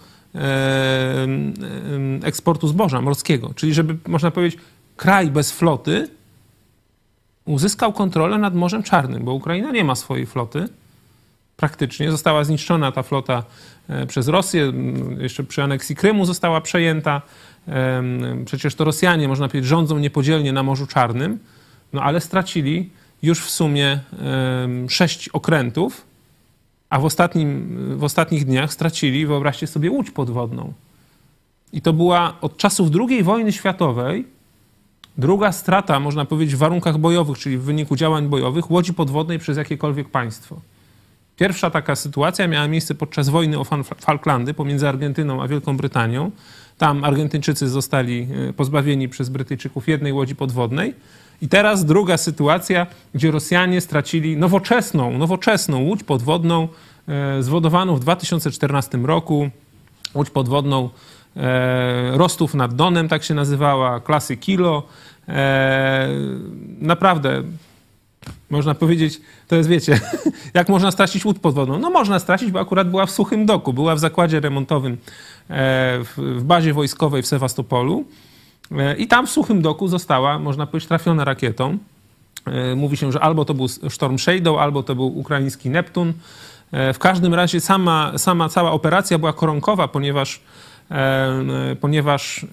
eksportu 2.22 2.68
zboża 2.68 3.00
morskiego. 3.00 3.54
Czyli 3.54 3.74
żeby, 3.74 3.96
można 4.08 4.30
powiedzieć, 4.30 4.60
kraj 4.96 5.30
bez 5.30 5.52
floty 5.52 6.08
uzyskał 7.44 7.92
kontrolę 7.92 8.38
nad 8.38 8.54
Morzem 8.54 8.82
Czarnym, 8.82 9.24
bo 9.24 9.32
Ukraina 9.32 9.70
nie 9.70 9.84
ma 9.84 9.94
swojej 9.94 10.26
floty. 10.26 10.68
Praktycznie 11.56 12.10
została 12.10 12.44
zniszczona 12.44 12.92
ta 12.92 13.02
flota 13.02 13.44
e, 13.88 14.06
przez 14.06 14.28
Rosję, 14.28 14.72
jeszcze 15.18 15.44
przy 15.44 15.62
aneksji 15.62 15.96
Krymu 15.96 16.24
została 16.24 16.60
przejęta. 16.60 17.22
Przecież 18.44 18.74
to 18.74 18.84
Rosjanie, 18.84 19.28
można 19.28 19.48
powiedzieć, 19.48 19.68
rządzą 19.68 19.98
niepodzielnie 19.98 20.52
na 20.52 20.62
Morzu 20.62 20.86
Czarnym, 20.86 21.38
no 21.92 22.02
ale 22.02 22.20
stracili 22.20 22.90
już 23.22 23.40
w 23.40 23.50
sumie 23.50 24.00
sześć 24.88 25.28
okrętów, 25.28 26.06
a 26.90 26.98
w, 26.98 27.04
ostatnim, 27.04 27.76
w 27.98 28.04
ostatnich 28.04 28.44
dniach 28.44 28.72
stracili, 28.72 29.26
wyobraźcie 29.26 29.66
sobie, 29.66 29.90
łódź 29.90 30.10
podwodną. 30.10 30.72
I 31.72 31.82
to 31.82 31.92
była 31.92 32.40
od 32.40 32.56
czasów 32.56 32.88
II 33.08 33.22
wojny 33.22 33.52
światowej 33.52 34.24
druga 35.18 35.52
strata, 35.52 36.00
można 36.00 36.24
powiedzieć, 36.24 36.54
w 36.54 36.58
warunkach 36.58 36.98
bojowych, 36.98 37.38
czyli 37.38 37.58
w 37.58 37.62
wyniku 37.62 37.96
działań 37.96 38.28
bojowych, 38.28 38.70
łodzi 38.70 38.94
podwodnej 38.94 39.38
przez 39.38 39.56
jakiekolwiek 39.56 40.08
państwo. 40.08 40.60
Pierwsza 41.36 41.70
taka 41.70 41.96
sytuacja 41.96 42.48
miała 42.48 42.68
miejsce 42.68 42.94
podczas 42.94 43.28
wojny 43.28 43.58
o 43.58 43.64
Falklandy 44.00 44.54
pomiędzy 44.54 44.88
Argentyną 44.88 45.42
a 45.42 45.48
Wielką 45.48 45.76
Brytanią. 45.76 46.30
Tam 46.78 47.04
Argentyńczycy 47.04 47.68
zostali 47.68 48.28
e, 48.48 48.52
pozbawieni 48.52 49.08
przez 49.08 49.28
Brytyjczyków 49.28 49.88
jednej 49.88 50.12
łodzi 50.12 50.36
podwodnej. 50.36 50.94
I 51.42 51.48
teraz 51.48 51.84
druga 51.84 52.16
sytuacja, 52.16 52.86
gdzie 53.14 53.30
Rosjanie 53.30 53.80
stracili 53.80 54.36
nowoczesną, 54.36 55.18
nowoczesną 55.18 55.82
łódź 55.82 56.04
podwodną, 56.04 56.68
e, 57.08 57.42
zwodowaną 57.42 57.96
w 57.96 58.00
2014 58.00 59.06
roku. 59.06 59.50
Łódź 60.14 60.30
podwodną 60.30 60.90
e, 61.36 62.18
Rostów 62.18 62.54
nad 62.54 62.74
Donem, 62.74 63.08
tak 63.08 63.24
się 63.24 63.34
nazywała, 63.34 64.00
klasy 64.00 64.36
Kilo. 64.36 64.82
E, 65.28 66.08
naprawdę 66.80 67.42
można 68.50 68.74
powiedzieć, 68.74 69.20
to 69.48 69.56
jest, 69.56 69.68
wiecie, 69.68 70.00
jak 70.54 70.68
można 70.68 70.90
stracić 70.90 71.24
łódź 71.24 71.38
podwodną? 71.38 71.78
No 71.78 71.90
można 71.90 72.18
stracić, 72.18 72.50
bo 72.50 72.60
akurat 72.60 72.90
była 72.90 73.06
w 73.06 73.10
suchym 73.10 73.46
doku, 73.46 73.72
była 73.72 73.94
w 73.94 73.98
zakładzie 73.98 74.40
remontowym 74.40 74.96
w, 76.04 76.40
bazie 76.42 76.72
wojskowej 76.72 77.22
w 77.22 77.26
Sewastopolu 77.26 78.04
i 78.98 79.06
tam 79.06 79.26
w 79.26 79.30
suchym 79.30 79.62
doku 79.62 79.88
została, 79.88 80.38
można 80.38 80.66
powiedzieć, 80.66 80.88
trafiona 80.88 81.24
rakietą. 81.24 81.78
E, 82.46 82.74
Mówi 82.74 82.96
się, 82.96 83.12
że 83.12 83.20
albo 83.20 83.44
to 83.44 83.54
był 83.54 83.68
Storm 83.68 84.18
Shadow, 84.18 84.58
albo 84.58 84.82
to 84.82 84.94
był 84.94 85.18
ukraiński 85.18 85.70
Neptun. 85.70 86.12
E, 86.72 86.92
W 86.92 86.98
każdym 86.98 87.34
razie 87.34 87.60
sama, 87.60 88.12
sama 88.18 88.48
cała 88.48 88.72
operacja 88.72 89.18
była 89.18 89.32
koronkowa, 89.32 89.88
ponieważ, 89.88 90.40
e, 90.90 91.76
ponieważ 91.80 92.46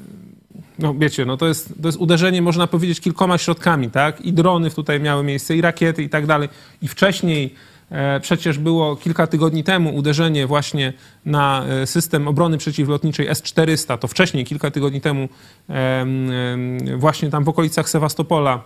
no 0.79 0.93
wiecie, 0.93 1.25
no 1.25 1.37
to 1.37 1.47
jest, 1.47 1.73
to 1.81 1.87
jest 1.87 1.97
uderzenie, 1.97 2.41
można 2.41 2.67
powiedzieć, 2.67 2.99
kilkoma 2.99 3.37
środkami, 3.37 3.89
tak? 3.89 4.21
I 4.21 4.33
drony 4.33 4.71
tutaj 4.71 4.99
miały 4.99 5.23
miejsce, 5.23 5.55
i 5.55 5.61
rakiety, 5.61 6.03
i 6.03 6.09
tak 6.09 6.25
dalej. 6.25 6.49
I 6.81 6.87
wcześniej 6.87 7.53
E, 7.53 7.76
Przecież 8.21 8.57
było 8.57 8.95
kilka 8.95 9.27
tygodni 9.27 9.63
temu 9.63 9.95
uderzenie 9.95 10.47
właśnie 10.47 10.93
na 11.25 11.65
e, 11.65 11.87
system 11.87 12.27
obrony 12.27 12.57
przeciwlotniczej 12.57 13.27
S-400. 13.27 13.97
To 13.97 14.07
wcześniej, 14.07 14.45
kilka 14.45 14.71
tygodni 14.71 15.01
temu, 15.01 15.29
em, 15.69 16.31
em, 16.31 16.99
właśnie 16.99 17.29
tam 17.29 17.43
w 17.43 17.49
okolicach 17.49 17.89
Sewastopola 17.89 18.61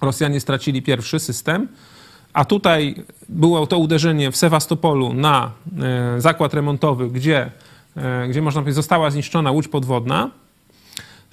Rosjanie 0.00 0.40
stracili 0.40 0.82
pierwszy 0.82 1.18
system. 1.18 1.68
A 2.32 2.44
tutaj 2.44 2.94
było 3.28 3.66
to 3.66 3.78
uderzenie 3.78 4.30
w 4.30 4.36
Sewastopolu 4.36 5.14
na 5.14 5.50
e, 5.82 6.20
zakład 6.20 6.54
remontowy, 6.54 7.08
gdzie, 7.10 7.50
e, 7.96 8.28
gdzie 8.28 8.42
można 8.42 8.60
powiedzieć, 8.60 8.76
została 8.76 9.10
zniszczona 9.10 9.50
łódź 9.50 9.68
podwodna 9.68 10.30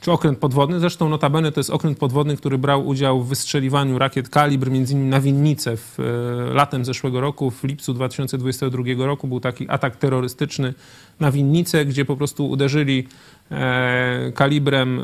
czy 0.02 0.12
okręt 0.12 0.40
podwodny. 0.40 0.80
Zresztą 0.80 1.10
notabene 1.10 1.52
to 1.52 1.60
jest 1.60 1.70
okręt 1.70 1.98
podwodny, 1.98 2.38
który 2.38 2.58
brał 2.58 2.88
udział 2.88 3.24
w 3.24 3.30
wystrzeliwaniu 3.30 4.00
rakiet 4.00 4.30
kalibr, 4.30 4.72
między 4.72 4.94
innymi 4.94 5.10
na 5.10 5.22
Winnicę 5.22 5.78
w, 5.78 6.00
e, 6.00 6.54
latem 6.54 6.86
zeszłego 6.86 7.22
roku, 7.22 7.52
w 7.52 7.64
lipcu 7.64 7.94
2022 7.94 9.06
roku 9.06 9.28
był 9.28 9.40
taki 9.40 9.70
atak 9.70 9.96
terrorystyczny 9.96 10.74
na 11.20 11.32
Winnicę, 11.32 11.86
gdzie 11.86 12.06
po 12.06 12.18
prostu 12.18 12.50
uderzyli 12.50 13.08
e, 13.52 14.32
kalibrem 14.36 15.00
e, 15.00 15.04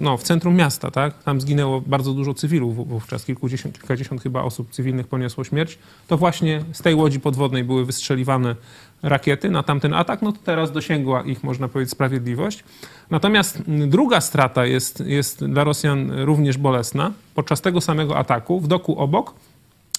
no, 0.00 0.16
w 0.16 0.22
centrum 0.22 0.54
miasta. 0.54 0.90
Tak? 0.90 1.22
Tam 1.22 1.40
zginęło 1.40 1.80
bardzo 1.80 2.12
dużo 2.14 2.34
cywilów 2.34 2.76
wó- 2.76 2.86
wówczas, 2.86 3.24
kilkudziesiąt, 3.24 3.78
kilkadziesiąt 3.78 4.22
chyba 4.22 4.42
osób 4.42 4.70
cywilnych 4.70 5.06
poniosło 5.06 5.44
śmierć. 5.44 5.78
To 6.08 6.16
właśnie 6.16 6.64
z 6.72 6.82
tej 6.82 6.94
łodzi 6.94 7.20
podwodnej 7.20 7.64
były 7.64 7.84
wystrzeliwane 7.84 8.56
rakiety 9.04 9.50
na 9.50 9.62
tamten 9.62 9.94
atak, 9.94 10.22
no 10.22 10.32
to 10.32 10.38
teraz 10.44 10.72
dosięgła 10.72 11.22
ich, 11.22 11.44
można 11.44 11.68
powiedzieć, 11.68 11.92
sprawiedliwość. 11.92 12.64
Natomiast 13.10 13.62
druga 13.66 14.20
strata 14.20 14.66
jest, 14.66 15.00
jest 15.06 15.44
dla 15.44 15.64
Rosjan 15.64 16.10
również 16.10 16.58
bolesna. 16.58 17.12
Podczas 17.34 17.60
tego 17.60 17.80
samego 17.80 18.16
ataku 18.16 18.60
w 18.60 18.68
doku 18.68 18.98
obok 18.98 19.34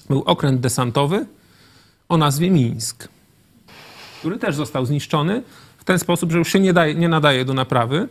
był 0.09 0.23
okręt 0.25 0.61
desantowy 0.61 1.25
o 2.09 2.17
nazwie 2.17 2.51
Mińsk, 2.51 3.07
który 4.19 4.37
też 4.37 4.55
został 4.55 4.85
zniszczony 4.85 5.43
w 5.77 5.83
ten 5.83 5.99
sposób, 5.99 6.31
że 6.31 6.37
już 6.37 6.51
się 6.51 6.59
nie, 6.59 6.73
daje, 6.73 6.95
nie 6.95 7.09
nadaje 7.09 7.45
do 7.45 7.53
naprawy. 7.53 8.07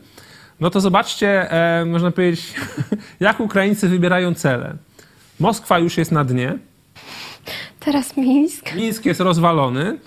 No 0.60 0.70
to 0.70 0.80
zobaczcie, 0.80 1.52
e, 1.52 1.84
można 1.84 2.10
powiedzieć, 2.10 2.54
jak 3.20 3.40
Ukraińcy 3.40 3.88
wybierają 3.88 4.34
cele. 4.34 4.76
Moskwa 5.40 5.78
już 5.78 5.98
jest 5.98 6.12
na 6.12 6.24
dnie, 6.24 6.58
Teraz 7.84 8.16
Mińsk. 8.16 8.74
Mińsk 8.74 9.04
jest 9.04 9.20
rozwalony. 9.20 9.98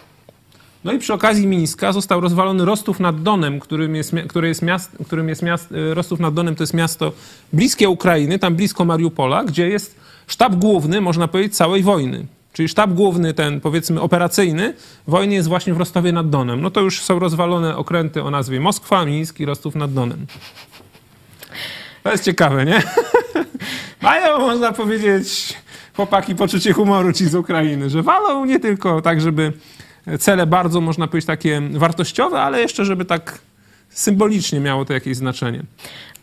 No 0.87 0.93
i 0.93 0.99
przy 0.99 1.13
okazji 1.13 1.47
Mińska 1.47 1.91
został 1.91 2.21
rozwalony 2.21 2.65
Rostów 2.65 2.99
nad 2.99 3.23
Donem, 3.23 3.59
którym 3.59 3.95
jest, 3.95 4.11
który 4.29 4.47
jest 4.47 4.61
miast, 4.61 4.91
którym 5.05 5.29
jest 5.29 5.41
miast, 5.41 5.71
y, 5.71 5.93
Rostów 5.93 6.19
nad 6.19 6.33
Donem 6.33 6.55
to 6.55 6.63
jest 6.63 6.73
miasto 6.73 7.11
bliskie 7.53 7.89
Ukrainy, 7.89 8.39
tam 8.39 8.55
blisko 8.55 8.85
Mariupola, 8.85 9.43
gdzie 9.43 9.69
jest 9.69 9.99
sztab 10.27 10.55
główny, 10.55 11.01
można 11.01 11.27
powiedzieć, 11.27 11.55
całej 11.55 11.83
wojny. 11.83 12.25
Czyli 12.53 12.69
sztab 12.69 12.93
główny, 12.93 13.33
ten 13.33 13.61
powiedzmy 13.61 14.01
operacyjny, 14.01 14.73
wojny 15.07 15.35
jest 15.35 15.47
właśnie 15.47 15.73
w 15.73 15.77
Rostowie 15.77 16.11
nad 16.11 16.29
Donem. 16.29 16.61
No 16.61 16.71
to 16.71 16.81
już 16.81 17.01
są 17.01 17.19
rozwalone 17.19 17.77
okręty 17.77 18.23
o 18.23 18.31
nazwie 18.31 18.59
Moskwa, 18.59 19.05
Mińsk 19.05 19.39
i 19.39 19.45
Rostów 19.45 19.75
nad 19.75 19.93
Donem. 19.93 20.25
To 22.03 22.11
jest 22.11 22.23
ciekawe, 22.23 22.65
nie? 22.65 22.83
Mają, 24.01 24.39
można 24.39 24.71
powiedzieć, 24.71 25.53
chłopaki 25.95 26.35
poczucie 26.35 26.73
humoru 26.73 27.13
ci 27.13 27.25
z 27.25 27.35
Ukrainy, 27.35 27.89
że 27.89 28.03
walą 28.03 28.45
nie 28.45 28.59
tylko 28.59 29.01
tak, 29.01 29.21
żeby 29.21 29.53
cele 30.19 30.47
bardzo, 30.47 30.81
można 30.81 31.07
powiedzieć, 31.07 31.27
takie 31.27 31.61
wartościowe, 31.71 32.41
ale 32.41 32.61
jeszcze, 32.61 32.85
żeby 32.85 33.05
tak 33.05 33.39
symbolicznie 33.89 34.59
miało 34.59 34.85
to 34.85 34.93
jakieś 34.93 35.17
znaczenie. 35.17 35.63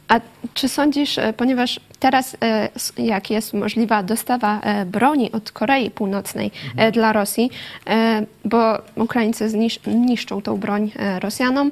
A 0.09 0.21
czy 0.55 0.69
sądzisz, 0.69 1.19
e, 1.19 1.33
ponieważ 1.33 1.81
teraz 2.05 2.37
e, 2.43 2.69
jak 2.99 3.31
jest 3.31 3.55
możliwa 3.55 4.03
dostawa 4.03 4.61
e, 4.61 4.87
broni 4.87 5.33
od 5.33 5.53
Korei 5.53 5.91
Północnej 5.91 6.51
e, 6.77 6.93
dla 6.93 7.13
Rosji, 7.13 7.51
bo 8.45 8.79
Ukraińcy 8.97 9.49
niszczą 9.87 10.43
tą 10.43 10.57
broń 10.57 10.91
Rosjanom, 11.21 11.71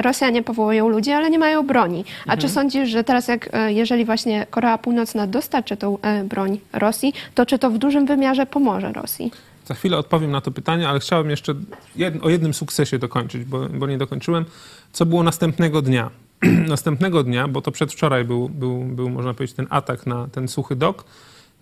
Rosjanie 0.00 0.42
powołują 0.42 0.88
ludzi, 0.88 1.12
ale 1.12 1.30
nie 1.30 1.38
mają 1.38 1.66
broni. 1.66 2.04
A 2.26 2.36
czy 2.36 2.48
sądzisz, 2.48 2.88
że 2.88 3.04
teraz 3.04 3.28
jak, 3.28 3.50
jeżeli 3.68 4.04
właśnie 4.04 4.46
Korea 4.50 4.78
Północna 4.78 5.26
dostarczy 5.26 5.76
tą 5.76 5.98
broń 6.24 6.60
Rosji, 6.72 7.14
to 7.34 7.46
czy 7.46 7.58
to 7.58 7.70
w 7.70 7.78
dużym 7.78 8.06
wymiarze 8.06 8.46
pomoże 8.46 8.92
Rosji? 8.92 9.30
Za 9.64 9.74
chwilę 9.74 9.98
odpowiem 9.98 10.30
na 10.30 10.40
to 10.40 10.50
pytanie, 10.50 10.88
ale 10.88 11.00
chciałem 11.00 11.30
jeszcze 11.30 11.54
jed, 11.96 12.14
o 12.24 12.28
jednym 12.28 12.54
sukcesie 12.54 12.98
dokończyć, 12.98 13.44
bo, 13.44 13.68
bo 13.68 13.86
nie 13.86 13.98
dokończyłem. 13.98 14.44
Co 14.92 15.06
było 15.06 15.22
następnego 15.22 15.82
dnia? 15.82 16.10
następnego 16.68 17.22
dnia, 17.22 17.48
bo 17.48 17.62
to 17.62 17.72
przedwczoraj 17.72 18.24
był, 18.24 18.48
był, 18.48 18.84
był, 18.84 19.10
można 19.10 19.34
powiedzieć, 19.34 19.56
ten 19.56 19.66
atak 19.70 20.06
na 20.06 20.28
ten 20.28 20.48
suchy 20.48 20.76
dok, 20.76 21.04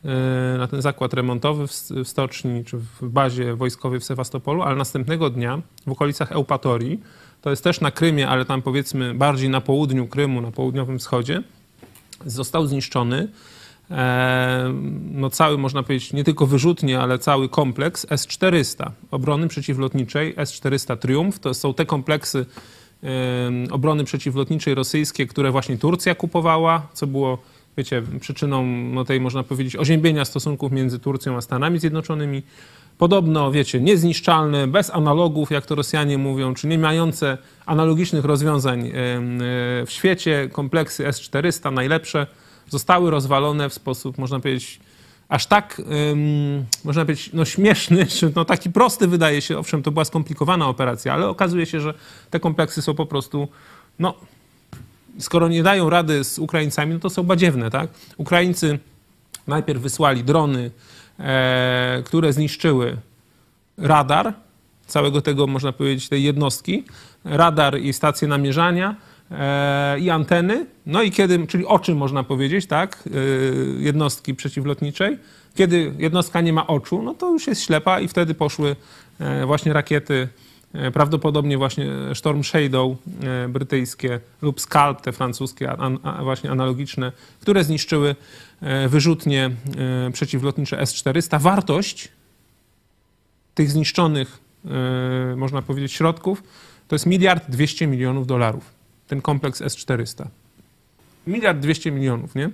yy, 0.04 0.10
na 0.58 0.66
ten 0.66 0.82
zakład 0.82 1.14
remontowy 1.14 1.66
w, 1.66 1.72
w 1.72 2.08
stoczni 2.08 2.64
czy 2.64 2.78
w 2.78 3.08
bazie 3.08 3.54
wojskowej 3.54 4.00
w 4.00 4.04
Sewastopolu, 4.04 4.62
ale 4.62 4.76
następnego 4.76 5.30
dnia 5.30 5.60
w 5.86 5.90
okolicach 5.90 6.32
Eupatorii, 6.32 7.00
to 7.42 7.50
jest 7.50 7.64
też 7.64 7.80
na 7.80 7.90
Krymie, 7.90 8.28
ale 8.28 8.44
tam 8.44 8.62
powiedzmy 8.62 9.14
bardziej 9.14 9.48
na 9.48 9.60
południu 9.60 10.06
Krymu, 10.06 10.40
na 10.40 10.50
południowym 10.50 10.98
wschodzie, 10.98 11.42
został 12.26 12.66
zniszczony 12.66 13.18
e, 13.18 13.59
no 15.12 15.30
cały, 15.30 15.58
można 15.58 15.82
powiedzieć, 15.82 16.12
nie 16.12 16.24
tylko 16.24 16.46
wyrzutnie, 16.46 17.00
ale 17.00 17.18
cały 17.18 17.48
kompleks 17.48 18.06
S-400 18.10 18.90
obrony 19.10 19.48
przeciwlotniczej, 19.48 20.34
S-400 20.36 20.96
Triumph. 20.96 21.38
To 21.38 21.54
są 21.54 21.74
te 21.74 21.86
kompleksy 21.86 22.46
obrony 23.70 24.04
przeciwlotniczej 24.04 24.74
rosyjskie, 24.74 25.26
które 25.26 25.50
właśnie 25.50 25.78
Turcja 25.78 26.14
kupowała, 26.14 26.86
co 26.92 27.06
było, 27.06 27.38
wiecie, 27.76 28.02
przyczyną 28.20 28.66
no, 28.66 29.04
tej, 29.04 29.20
można 29.20 29.42
powiedzieć, 29.42 29.76
oziębienia 29.76 30.24
stosunków 30.24 30.72
między 30.72 30.98
Turcją 30.98 31.36
a 31.36 31.40
Stanami 31.40 31.78
Zjednoczonymi. 31.78 32.42
Podobno, 32.98 33.52
wiecie, 33.52 33.80
niezniszczalne, 33.80 34.66
bez 34.66 34.90
analogów, 34.90 35.50
jak 35.50 35.66
to 35.66 35.74
Rosjanie 35.74 36.18
mówią, 36.18 36.54
czy 36.54 36.66
nie 36.66 36.78
mające 36.78 37.38
analogicznych 37.66 38.24
rozwiązań 38.24 38.86
e, 38.86 38.92
w 39.86 39.88
świecie, 39.88 40.48
kompleksy 40.52 41.06
S-400, 41.06 41.72
najlepsze, 41.72 42.26
zostały 42.70 43.10
rozwalone 43.10 43.68
w 43.68 43.74
sposób, 43.74 44.18
można 44.18 44.40
powiedzieć, 44.40 44.80
aż 45.28 45.46
tak, 45.46 45.82
em, 46.10 46.64
można 46.84 47.04
powiedzieć, 47.04 47.30
no 47.32 47.44
śmieszny, 47.44 48.06
czy 48.16 48.32
no 48.36 48.44
taki 48.44 48.70
prosty 48.70 49.08
wydaje 49.08 49.40
się, 49.42 49.58
owszem, 49.58 49.82
to 49.82 49.90
była 49.90 50.04
skomplikowana 50.04 50.68
operacja, 50.68 51.14
ale 51.14 51.28
okazuje 51.28 51.66
się, 51.66 51.80
że 51.80 51.94
te 52.30 52.40
kompleksy 52.40 52.82
są 52.82 52.94
po 52.94 53.06
prostu, 53.06 53.48
no, 53.98 54.14
skoro 55.18 55.48
nie 55.48 55.62
dają 55.62 55.90
rady 55.90 56.24
z 56.24 56.38
Ukraińcami, 56.38 56.94
no 56.94 57.00
to 57.00 57.10
są 57.10 57.22
badziewne, 57.22 57.70
tak? 57.70 57.90
Ukraińcy 58.16 58.78
najpierw 59.46 59.82
wysłali 59.82 60.24
drony, 60.24 60.70
e, 61.18 62.02
które 62.04 62.32
zniszczyły 62.32 62.96
radar 63.78 64.34
całego 64.86 65.22
tego, 65.22 65.46
można 65.46 65.72
powiedzieć, 65.72 66.08
tej 66.08 66.22
jednostki, 66.22 66.84
radar 67.24 67.80
i 67.80 67.92
stacje 67.92 68.28
namierzania 68.28 68.96
i 70.00 70.10
anteny, 70.10 70.66
no 70.86 71.02
i 71.02 71.10
kiedy, 71.10 71.46
czyli 71.46 71.66
oczy 71.66 71.94
można 71.94 72.24
powiedzieć, 72.24 72.66
tak, 72.66 73.04
e, 73.06 73.10
jednostki 73.82 74.34
przeciwlotniczej. 74.34 75.18
Kiedy 75.54 75.92
jednostka 75.98 76.40
nie 76.40 76.52
ma 76.52 76.66
oczu, 76.66 77.02
no 77.02 77.14
to 77.14 77.32
już 77.32 77.46
jest 77.46 77.62
ślepa 77.62 78.00
i 78.00 78.08
wtedy 78.08 78.34
poszły 78.34 78.76
e, 79.18 79.46
właśnie 79.46 79.72
rakiety, 79.72 80.28
e, 80.72 80.90
prawdopodobnie 80.90 81.58
właśnie 81.58 81.86
Storm 82.14 82.44
Shadow 82.44 82.96
e, 83.22 83.48
brytyjskie 83.48 84.20
lub 84.42 84.60
Scalp, 84.60 85.00
te 85.00 85.12
francuskie, 85.12 85.72
właśnie 86.22 86.50
analogiczne, 86.50 87.12
które 87.40 87.64
zniszczyły 87.64 88.16
e, 88.60 88.88
wyrzutnie 88.88 89.50
e, 90.06 90.10
przeciwlotnicze 90.10 90.80
S-400. 90.80 91.40
Wartość 91.40 92.08
tych 93.54 93.70
zniszczonych, 93.70 94.38
e, 95.32 95.36
można 95.36 95.62
powiedzieć, 95.62 95.92
środków, 95.92 96.42
to 96.88 96.94
jest 96.94 97.06
miliard 97.06 97.44
200 97.48 97.86
milionów 97.86 98.26
dolarów. 98.26 98.79
Ten 99.10 99.22
kompleks 99.22 99.62
S-400. 99.62 100.24
Miliard 101.26 101.58
200 101.58 101.90
milionów, 101.90 102.34
nie? 102.34 102.50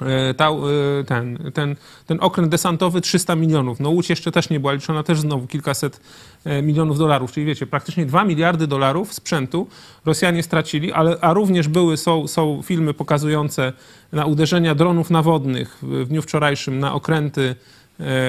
E, 0.00 0.34
Ta, 0.34 0.48
e, 0.48 1.04
ten, 1.06 1.50
ten, 1.54 1.76
ten 2.06 2.18
okręt 2.20 2.50
desantowy 2.50 3.00
300 3.00 3.36
milionów. 3.36 3.80
No 3.80 3.90
łódź 3.90 4.10
jeszcze 4.10 4.32
też 4.32 4.50
nie 4.50 4.60
była 4.60 4.72
liczona, 4.72 5.02
też 5.02 5.20
znowu 5.20 5.46
kilkaset 5.46 6.00
e, 6.44 6.62
milionów 6.62 6.98
dolarów. 6.98 7.32
Czyli 7.32 7.46
wiecie, 7.46 7.66
praktycznie 7.66 8.06
2 8.06 8.24
miliardy 8.24 8.66
dolarów 8.66 9.14
sprzętu 9.14 9.66
Rosjanie 10.04 10.42
stracili, 10.42 10.92
ale, 10.92 11.16
a 11.20 11.32
również 11.32 11.68
były, 11.68 11.96
są, 11.96 12.26
są 12.26 12.62
filmy 12.62 12.94
pokazujące 12.94 13.72
na 14.12 14.24
uderzenia 14.24 14.74
dronów 14.74 15.10
nawodnych 15.10 15.78
w, 15.82 16.04
dniu 16.08 16.22
wczorajszym 16.22 16.78
na 16.78 16.94
okręty 16.94 17.54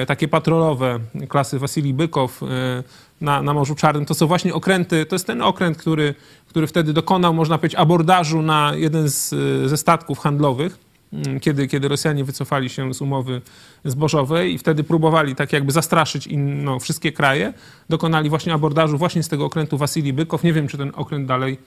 takie 0.06 0.28
patrolowe 0.28 0.98
klasy 1.28 1.58
Wasilij 1.58 1.94
Bykow 1.94 2.40
na, 3.20 3.42
na 3.42 3.54
Morzu 3.54 3.74
Czarnym. 3.74 4.04
To 4.04 4.14
są 4.14 4.26
właśnie 4.26 4.54
okręty, 4.54 5.06
to 5.06 5.14
jest 5.14 5.26
ten 5.26 5.42
okręt, 5.42 5.78
który, 5.78 6.14
który 6.48 6.66
wtedy 6.66 6.92
dokonał, 6.92 7.34
można 7.34 7.58
powiedzieć, 7.58 7.78
abordażu 7.78 8.42
na 8.42 8.72
jeden 8.74 9.08
z, 9.10 9.28
ze 9.70 9.76
statków 9.76 10.18
handlowych, 10.18 10.78
m, 11.12 11.40
kiedy, 11.40 11.68
kiedy 11.68 11.88
Rosjanie 11.88 12.24
wycofali 12.24 12.68
się 12.70 12.94
z 12.94 13.02
umowy 13.02 13.40
zbożowej 13.84 14.54
i 14.54 14.58
wtedy 14.58 14.84
próbowali 14.84 15.34
tak 15.34 15.52
jakby 15.52 15.72
zastraszyć 15.72 16.26
in, 16.26 16.64
no, 16.64 16.78
wszystkie 16.78 17.12
kraje. 17.12 17.52
Dokonali 17.88 18.30
właśnie 18.30 18.54
abordażu 18.54 18.98
właśnie 18.98 19.22
z 19.22 19.28
tego 19.28 19.44
okrętu 19.44 19.78
Wasilij 19.78 20.12
Bykow. 20.12 20.44
Nie 20.44 20.52
wiem, 20.52 20.68
czy 20.68 20.78
ten 20.78 20.92
okręt 20.94 21.26
dalej 21.26 21.58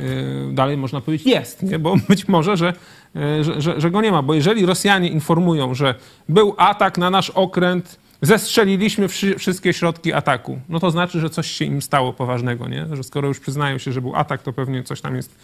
y, 0.00 0.50
dalej 0.52 0.76
można 0.76 1.00
powiedzieć 1.00 1.26
jest, 1.26 1.62
nie? 1.62 1.78
bo 1.78 1.96
być 2.08 2.28
może, 2.28 2.56
że, 2.56 2.72
y, 3.16 3.44
że, 3.44 3.60
że, 3.60 3.80
że 3.80 3.90
go 3.90 4.00
nie 4.00 4.12
ma. 4.12 4.22
Bo 4.22 4.34
jeżeli 4.34 4.66
Rosjanie 4.66 5.08
informują, 5.08 5.74
że 5.74 5.94
był 6.28 6.54
atak 6.56 6.98
na 6.98 7.10
nasz 7.10 7.30
okręt 7.30 8.01
zestrzeliliśmy 8.22 9.08
wszy- 9.08 9.38
wszystkie 9.38 9.72
środki 9.72 10.12
ataku. 10.12 10.60
No 10.68 10.80
to 10.80 10.90
znaczy, 10.90 11.20
że 11.20 11.30
coś 11.30 11.50
się 11.50 11.64
im 11.64 11.82
stało 11.82 12.12
poważnego, 12.12 12.68
nie? 12.68 12.86
Że 12.92 13.02
skoro 13.02 13.28
już 13.28 13.40
przyznają 13.40 13.78
się, 13.78 13.92
że 13.92 14.00
był 14.00 14.16
atak, 14.16 14.42
to 14.42 14.52
pewnie 14.52 14.82
coś 14.82 15.00
tam 15.00 15.16
jest 15.16 15.34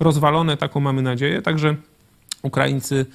rozwalone, 0.00 0.56
taką 0.56 0.80
mamy 0.80 1.02
nadzieję. 1.02 1.42
Także 1.42 1.76
Ukraińcy 2.42 3.06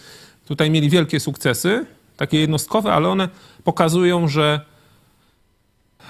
tutaj 0.47 0.69
mieli 0.71 0.89
wielkie 0.89 1.19
sukcesy, 1.19 1.85
takie 2.17 2.39
jednostkowe, 2.39 2.93
ale 2.93 3.09
one 3.09 3.29
pokazują, 3.63 4.27
że 4.27 4.61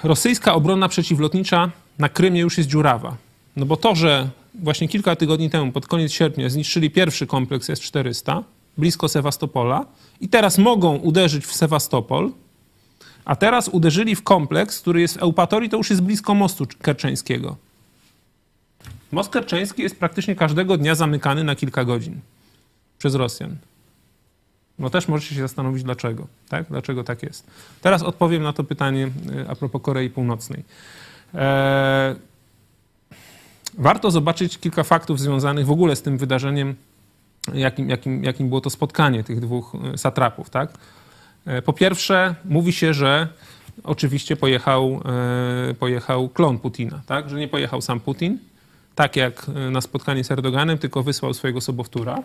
rosyjska 0.03 0.53
obrona 0.53 0.89
przeciwlotnicza 0.89 1.72
na 1.99 2.10
Krymie 2.10 2.41
już 2.41 2.58
jest 2.58 2.70
dziurawa. 2.70 3.18
No 3.55 3.66
bo 3.66 3.78
to, 3.78 3.95
że 3.95 4.30
właśnie 4.62 4.88
kilka 4.88 5.16
tygodni 5.16 5.49
temu, 5.49 5.72
pod 5.72 5.88
koniec 5.88 6.12
sierpnia, 6.12 6.49
zniszczyli 6.49 6.91
pierwszy 6.91 7.28
kompleks 7.28 7.70
S-400 7.70 8.43
blisko 8.78 9.08
Sewastopola 9.10 9.86
i 10.22 10.30
teraz 10.30 10.58
mogą 10.58 10.95
uderzyć 10.95 11.45
w 11.45 11.55
Sewastopol, 11.55 12.32
a 13.28 13.36
teraz 13.36 13.68
uderzyli 13.68 14.16
w 14.16 14.24
kompleks, 14.24 14.80
który 14.82 15.02
jest 15.02 15.14
w 15.14 15.22
Eupatorii, 15.22 15.70
to 15.70 15.78
już 15.78 15.90
jest 15.90 16.02
blisko 16.02 16.34
mostu 16.34 16.68
kerczeńskiego. 16.82 17.58
Most 19.12 19.30
kerczeński 19.30 19.82
jest 19.82 20.00
praktycznie 20.00 20.36
każdego 20.36 20.78
dnia 20.78 20.96
zamykany 20.96 21.44
na 21.44 21.56
kilka 21.56 21.86
godzin 21.86 22.20
przez 22.98 23.16
Rosjan. 23.16 23.56
No 24.80 24.90
też 24.90 25.08
możecie 25.08 25.36
się 25.36 25.42
zastanowić 25.42 25.84
dlaczego, 25.84 26.28
tak? 26.50 26.66
Dlaczego 26.70 27.04
tak 27.04 27.24
jest. 27.24 27.48
Teraz 27.82 28.04
odpowiem 28.04 28.44
na 28.44 28.54
to 28.54 28.64
pytanie 28.64 29.06
y, 29.06 29.50
a 29.50 29.56
propos 29.56 29.82
Korei 29.82 30.10
Północnej. 30.10 30.64
Eee, 31.34 32.16
warto 33.78 34.12
zobaczyć 34.12 34.58
kilka 34.58 34.84
faktów 34.84 35.20
związanych 35.20 35.66
w 35.66 35.72
ogóle 35.72 35.96
z 35.96 36.02
tym 36.02 36.18
wydarzeniem, 36.18 36.76
jakim, 37.54 37.90
jakim, 37.90 38.24
jakim 38.24 38.50
było 38.50 38.62
to 38.62 38.70
spotkanie 38.70 39.24
tych 39.24 39.40
dwóch 39.40 39.76
y, 39.94 39.98
satrapów, 39.98 40.50
tak? 40.50 40.78
E, 41.48 41.62
Po 41.62 41.74
pierwsze, 41.74 42.36
mówi 42.45 42.74
się, 42.74 42.93
że 42.93 43.28
oczywiście 43.84 44.36
pojechał, 44.36 45.02
e, 45.70 45.74
pojechał 45.74 46.30
klon 46.30 46.60
Putina, 46.60 47.02
tak? 47.06 47.30
Że 47.30 47.39
nie 47.39 47.48
pojechał 47.48 47.82
sam 47.82 48.00
Putin, 48.00 48.39
tak 48.95 49.16
jak 49.16 49.45
e, 49.56 49.72
na 49.72 49.82
spotkanie 49.82 50.24
z 50.24 50.32
Erdoganem, 50.32 50.78
tylko 50.78 51.04
wysłał 51.04 51.34
swojego 51.34 51.62
sobowtóra. 51.62 52.24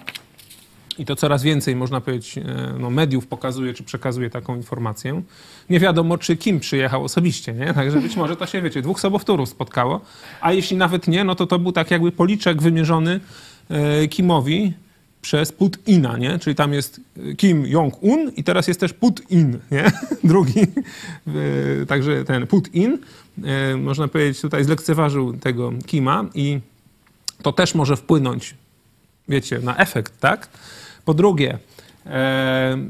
I 0.99 1.05
to 1.05 1.17
coraz 1.17 1.43
więcej, 1.43 1.77
można 1.77 2.01
powiedzieć, 2.01 2.35
no, 2.79 2.91
mediów 2.91 3.27
pokazuje, 3.27 3.75
czy 3.75 3.83
przekazuje 3.83 4.31
taką 4.31 4.57
informację. 4.57 5.23
Nie 5.71 5.81
wiadomo, 5.81 6.19
czy 6.19 6.37
Kim 6.37 6.61
przyjechał 6.61 7.05
osobiście, 7.05 7.53
nie? 7.53 7.75
Także 7.75 8.01
być 8.01 8.17
może 8.17 8.37
to 8.37 8.47
się, 8.47 8.63
wiecie, 8.63 8.83
dwóch 8.83 9.01
sobowtórów 9.01 9.49
spotkało. 9.49 10.01
A 10.41 10.53
jeśli 10.53 10.77
nawet 10.77 11.09
nie, 11.09 11.25
no 11.25 11.35
to 11.35 11.47
to 11.47 11.59
był 11.59 11.73
tak 11.73 11.91
jakby 11.91 12.13
policzek 12.13 12.63
wymierzony 12.63 13.21
Kimowi 14.11 14.73
przez 15.23 15.53
Putina, 15.53 16.19
nie? 16.19 16.39
Czyli 16.39 16.57
tam 16.57 16.73
jest 16.73 17.01
Kim 17.37 17.67
Jong-un 17.67 18.33
i 18.37 18.45
teraz 18.45 18.69
jest 18.69 18.81
też 18.81 18.93
Putin, 18.93 19.59
nie? 19.71 19.93
Drugi. 20.25 20.61
E, 21.83 21.87
Także 21.87 22.25
ten 22.25 22.47
Putin, 22.47 22.99
e, 23.45 23.77
można 23.77 24.09
powiedzieć, 24.09 24.41
tutaj 24.41 24.65
zlekceważył 24.65 25.33
tego 25.33 25.73
Kima 25.87 26.25
i 26.35 26.61
to 27.43 27.53
też 27.53 27.75
może 27.75 27.97
wpłynąć 27.97 28.55
wiecie, 29.29 29.59
na 29.59 29.77
efekt, 29.77 30.21
tak? 30.21 30.49
Po 31.05 31.15
drugie, 31.15 31.59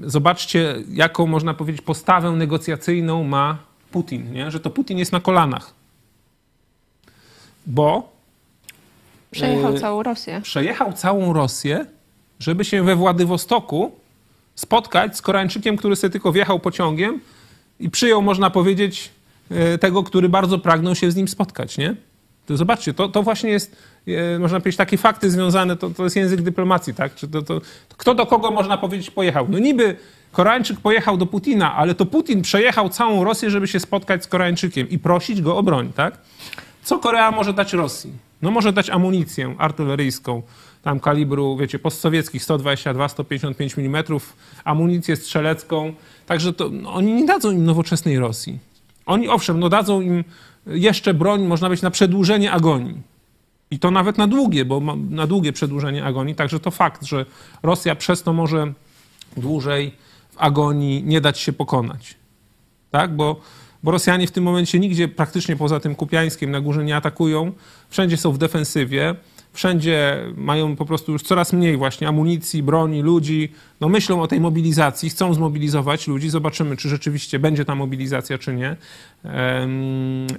zobaczcie, 0.07 0.75
jaką 0.93 1.27
można 1.27 1.55
powiedzieć 1.55 1.83
postawę 1.83 2.31
negocjacyjną 2.31 3.25
ma 3.25 3.59
Putin, 3.91 4.33
nie? 4.33 4.51
że 4.51 4.61
to 4.61 4.71
Putin 4.71 4.99
jest 4.99 5.13
na 5.13 5.21
kolanach. 5.21 5.75
Bo 7.67 8.13
Przejechał 9.31 9.79
całą 9.79 10.03
Rosję. 10.03 10.41
przejechał 10.41 10.93
całą 10.93 11.33
Rosję, 11.33 11.87
żeby 12.43 12.65
się 12.65 12.83
we 12.83 12.97
Władywostoku 12.97 13.93
spotkać 14.55 15.17
z 15.17 15.23
Koreańczykiem, 15.23 15.77
który 15.77 15.97
sobie 15.97 16.11
tylko 16.11 16.33
wjechał 16.33 16.59
pociągiem 16.61 17.21
i 17.81 17.91
przyjął, 17.91 18.23
można 18.23 18.51
powiedzieć, 18.51 19.11
e, 19.51 19.79
tego, 19.79 20.03
który 20.03 20.29
bardzo 20.29 20.59
pragnął 20.59 20.95
się 20.95 21.11
z 21.11 21.17
nim 21.17 21.29
spotkać, 21.29 21.79
nie? 21.79 21.95
To 22.47 22.57
zobaczcie, 22.57 22.95
to, 22.95 23.09
to 23.09 23.23
właśnie 23.23 23.51
jest, 23.51 23.77
e, 24.09 24.39
można 24.39 24.61
powiedzieć, 24.61 24.77
takie 24.77 24.99
fakty 24.99 25.31
związane, 25.31 25.77
to, 25.77 25.91
to 25.91 26.05
jest 26.05 26.17
język 26.17 26.43
dyplomacji, 26.43 26.95
tak? 26.95 27.15
Czy 27.15 27.29
to, 27.29 27.43
to, 27.43 27.61
to 27.61 27.97
kto 27.97 28.15
do 28.15 28.27
kogo, 28.27 28.51
można 28.51 28.79
powiedzieć, 28.79 29.11
pojechał? 29.11 29.47
No 29.49 29.59
niby 29.59 29.97
Koreańczyk 30.33 30.81
pojechał 30.81 31.17
do 31.17 31.27
Putina, 31.27 31.75
ale 31.75 31.95
to 31.95 32.07
Putin 32.07 32.43
przejechał 32.43 32.89
całą 32.89 33.25
Rosję, 33.25 33.51
żeby 33.51 33.69
się 33.69 33.81
spotkać 33.81 34.25
z 34.25 34.27
Koreańczykiem 34.27 34.91
i 34.91 34.99
prosić 34.99 35.43
go 35.43 35.57
o 35.57 35.63
broń, 35.63 35.93
tak? 35.93 36.19
Co 36.83 36.99
Korea 36.99 37.31
może 37.31 37.53
dać 37.53 37.73
Rosji? 37.73 38.13
No 38.43 38.51
może 38.51 38.73
dać 38.73 38.91
amunicję 38.91 39.55
artyleryjską, 39.59 40.43
tam 40.83 41.01
kalibru, 41.01 41.57
wiecie, 41.57 41.79
postsowieckich 41.79 42.43
122, 42.43 43.09
155 43.09 43.79
mm, 43.79 44.05
amunicję 44.65 45.17
strzelecką. 45.17 45.93
Także 46.27 46.53
to 46.53 46.69
no, 46.69 46.95
oni 46.95 47.13
nie 47.13 47.27
dadzą 47.27 47.51
im 47.51 47.65
nowoczesnej 47.65 48.19
Rosji. 48.19 48.59
Oni 49.07 49.29
owszem, 49.29 49.61
no 49.61 49.69
dadzą 49.69 50.01
im 50.01 50.25
jeszcze 50.67 51.15
broń, 51.15 51.45
można 51.45 51.69
być 51.69 51.83
na 51.83 51.91
przedłużenie 51.91 52.53
agonii. 52.53 53.03
I 53.71 53.79
to 53.79 53.91
nawet 53.91 54.19
na 54.19 54.27
długie, 54.27 54.65
bo 54.65 54.97
na 55.11 55.27
długie 55.27 55.53
przedłużenie 55.53 56.05
agonii. 56.05 56.35
Także 56.35 56.61
to 56.61 56.71
fakt, 56.71 57.05
że 57.05 57.27
Rosja 57.63 57.95
przez 57.95 58.23
to 58.23 58.33
może 58.33 58.73
dłużej 59.37 59.93
w 60.31 60.37
agonii 60.39 61.03
nie 61.05 61.21
dać 61.21 61.39
się 61.39 61.53
pokonać. 61.53 62.15
Tak? 62.91 63.17
Bo, 63.17 63.41
bo 63.83 63.91
Rosjanie 63.91 64.27
w 64.27 64.31
tym 64.31 64.45
momencie 64.45 64.79
nigdzie 64.79 65.09
praktycznie 65.09 65.57
poza 65.57 65.81
tym 65.81 65.95
Kupiańskiem 65.95 66.51
na 66.51 66.61
górze 66.61 66.85
nie 66.85 66.97
atakują. 66.97 67.53
Wszędzie 67.89 68.17
są 68.17 68.33
w 68.33 68.39
defensywie. 68.39 69.15
Wszędzie 69.53 70.19
mają 70.37 70.77
po 70.77 70.85
prostu 70.85 71.13
już 71.13 71.23
coraz 71.23 71.53
mniej 71.53 71.77
właśnie 71.77 72.09
amunicji, 72.09 72.63
broni, 72.63 73.03
ludzi. 73.03 73.53
No 73.81 73.89
myślą 73.89 74.23
o 74.23 74.27
tej 74.27 74.41
mobilizacji, 74.41 75.11
chcą 75.11 75.35
zmobilizować 75.35 76.09
ludzi. 76.09 76.31
Zobaczymy, 76.31 76.77
czy 76.77 76.89
rzeczywiście 76.89 77.39
będzie 77.39 77.65
ta 77.65 77.75
mobilizacja, 77.75 78.39
czy 78.39 78.55
nie. 78.55 78.77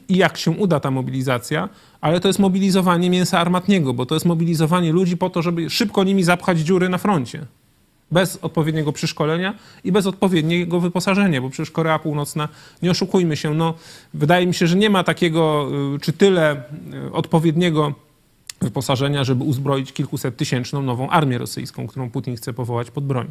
I 0.10 0.18
jak 0.18 0.38
się 0.38 0.52
uda 0.52 0.80
ta 0.80 0.92
mobilizacja. 0.92 1.70
Ale 2.02 2.20
to 2.20 2.28
jest 2.28 2.40
mobilizowanie 2.40 3.10
mięsa 3.10 3.40
armatniego, 3.40 3.94
bo 3.94 4.06
to 4.06 4.16
jest 4.16 4.26
mobilizowanie 4.26 4.92
ludzi 4.92 5.18
po 5.18 5.30
to, 5.30 5.42
żeby 5.42 5.70
szybko 5.70 6.04
nimi 6.04 6.24
zapchać 6.24 6.60
dziury 6.60 6.90
na 6.90 6.98
froncie 6.98 7.46
bez 8.14 8.40
odpowiedniego 8.42 8.94
przyszkolenia 8.94 9.54
i 9.84 9.92
bez 9.92 10.08
odpowiedniego 10.08 10.80
wyposażenia, 10.80 11.42
bo 11.42 11.50
przecież 11.50 11.72
Korea 11.72 12.00
Północna, 12.00 12.50
nie 12.82 12.92
oszukujmy 12.92 13.38
się, 13.38 13.54
no, 13.54 13.74
wydaje 14.14 14.48
mi 14.48 14.54
się, 14.54 14.68
że 14.68 14.76
nie 14.76 14.90
ma 14.90 15.04
takiego 15.04 15.70
y, 15.96 16.00
czy 16.00 16.14
tyle 16.14 16.64
y, 17.08 17.12
odpowiedniego 17.12 17.94
wyposażenia, 18.64 19.24
żeby 19.24 19.44
uzbroić 19.44 19.94
kilkuset 19.94 20.38
tysięczną 20.38 20.82
nową 20.82 21.10
armię 21.10 21.38
rosyjską, 21.38 21.88
którą 21.88 22.10
Putin 22.10 22.36
chce 22.36 22.54
powołać 22.54 22.92
pod 22.92 23.06
broń. 23.06 23.28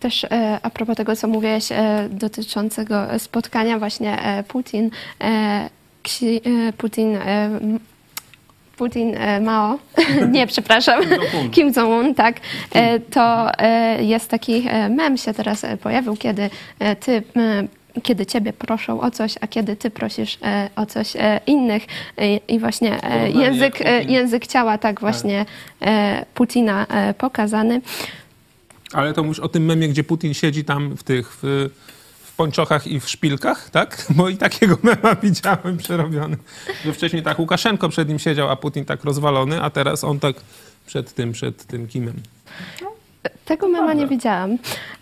Też 0.00 0.24
e, 0.24 0.58
a 0.62 0.70
propos 0.70 0.96
tego, 0.96 1.16
co 1.16 1.28
mówiłeś 1.28 1.72
e, 1.72 2.08
dotyczącego 2.10 3.18
spotkania 3.18 3.78
właśnie 3.78 4.22
e, 4.22 4.42
Putin, 4.42 4.90
Putin, 6.78 7.18
Putin 8.76 9.16
Mao, 9.40 9.78
nie, 10.32 10.46
przepraszam. 10.46 11.02
Kim 11.52 11.72
Jong-un, 11.76 12.14
tak, 12.24 12.40
to 13.10 13.50
jest 13.98 14.30
taki 14.30 14.64
mem 14.90 15.16
się 15.16 15.34
teraz 15.34 15.66
pojawił, 15.82 16.16
kiedy 16.16 16.50
ty 17.00 17.22
kiedy 18.02 18.26
ciebie 18.26 18.52
proszą 18.52 19.00
o 19.00 19.10
coś, 19.10 19.34
a 19.40 19.46
kiedy 19.46 19.76
ty 19.76 19.90
prosisz 19.90 20.38
e, 20.42 20.70
o 20.76 20.86
coś 20.86 21.16
e, 21.16 21.40
innych 21.46 21.86
E, 22.18 22.36
i 22.36 22.58
właśnie 22.58 23.04
e, 23.04 23.30
język, 23.30 23.80
e, 23.80 24.02
język 24.02 24.46
ciała 24.46 24.78
tak 24.78 25.00
właśnie 25.00 25.46
e, 25.80 26.26
Putina 26.34 26.86
pokazany. 27.18 27.80
Ale 28.92 29.12
to 29.12 29.22
mówisz 29.22 29.40
o 29.40 29.48
tym 29.48 29.64
memie, 29.64 29.88
gdzie 29.88 30.04
Putin 30.04 30.34
siedzi 30.34 30.64
tam 30.64 30.96
w 30.96 31.02
tych, 31.02 31.36
w, 31.42 31.68
pończochach 32.36 32.86
i 32.86 33.00
w 33.00 33.08
szpilkach, 33.08 33.70
tak? 33.70 34.06
Bo 34.16 34.28
i 34.28 34.36
takiego 34.36 34.78
mema 34.82 35.14
widziałem 35.14 35.76
przerobiony. 35.76 36.36
Że 36.84 36.92
wcześniej 36.92 37.22
tak 37.22 37.38
Łukaszenko 37.38 37.88
przed 37.88 38.08
nim 38.08 38.18
siedział, 38.18 38.50
a 38.50 38.56
Putin 38.56 38.84
tak 38.84 39.04
rozwalony, 39.04 39.62
a 39.62 39.70
teraz 39.70 40.04
on 40.04 40.20
tak 40.20 40.36
przed 40.86 41.14
tym, 41.14 41.32
przed 41.32 41.64
tym 41.64 41.88
Kimem. 41.88 42.14
Tego 43.44 43.68
mema 43.68 43.94
nie 43.94 44.06
widziałam. 44.06 44.58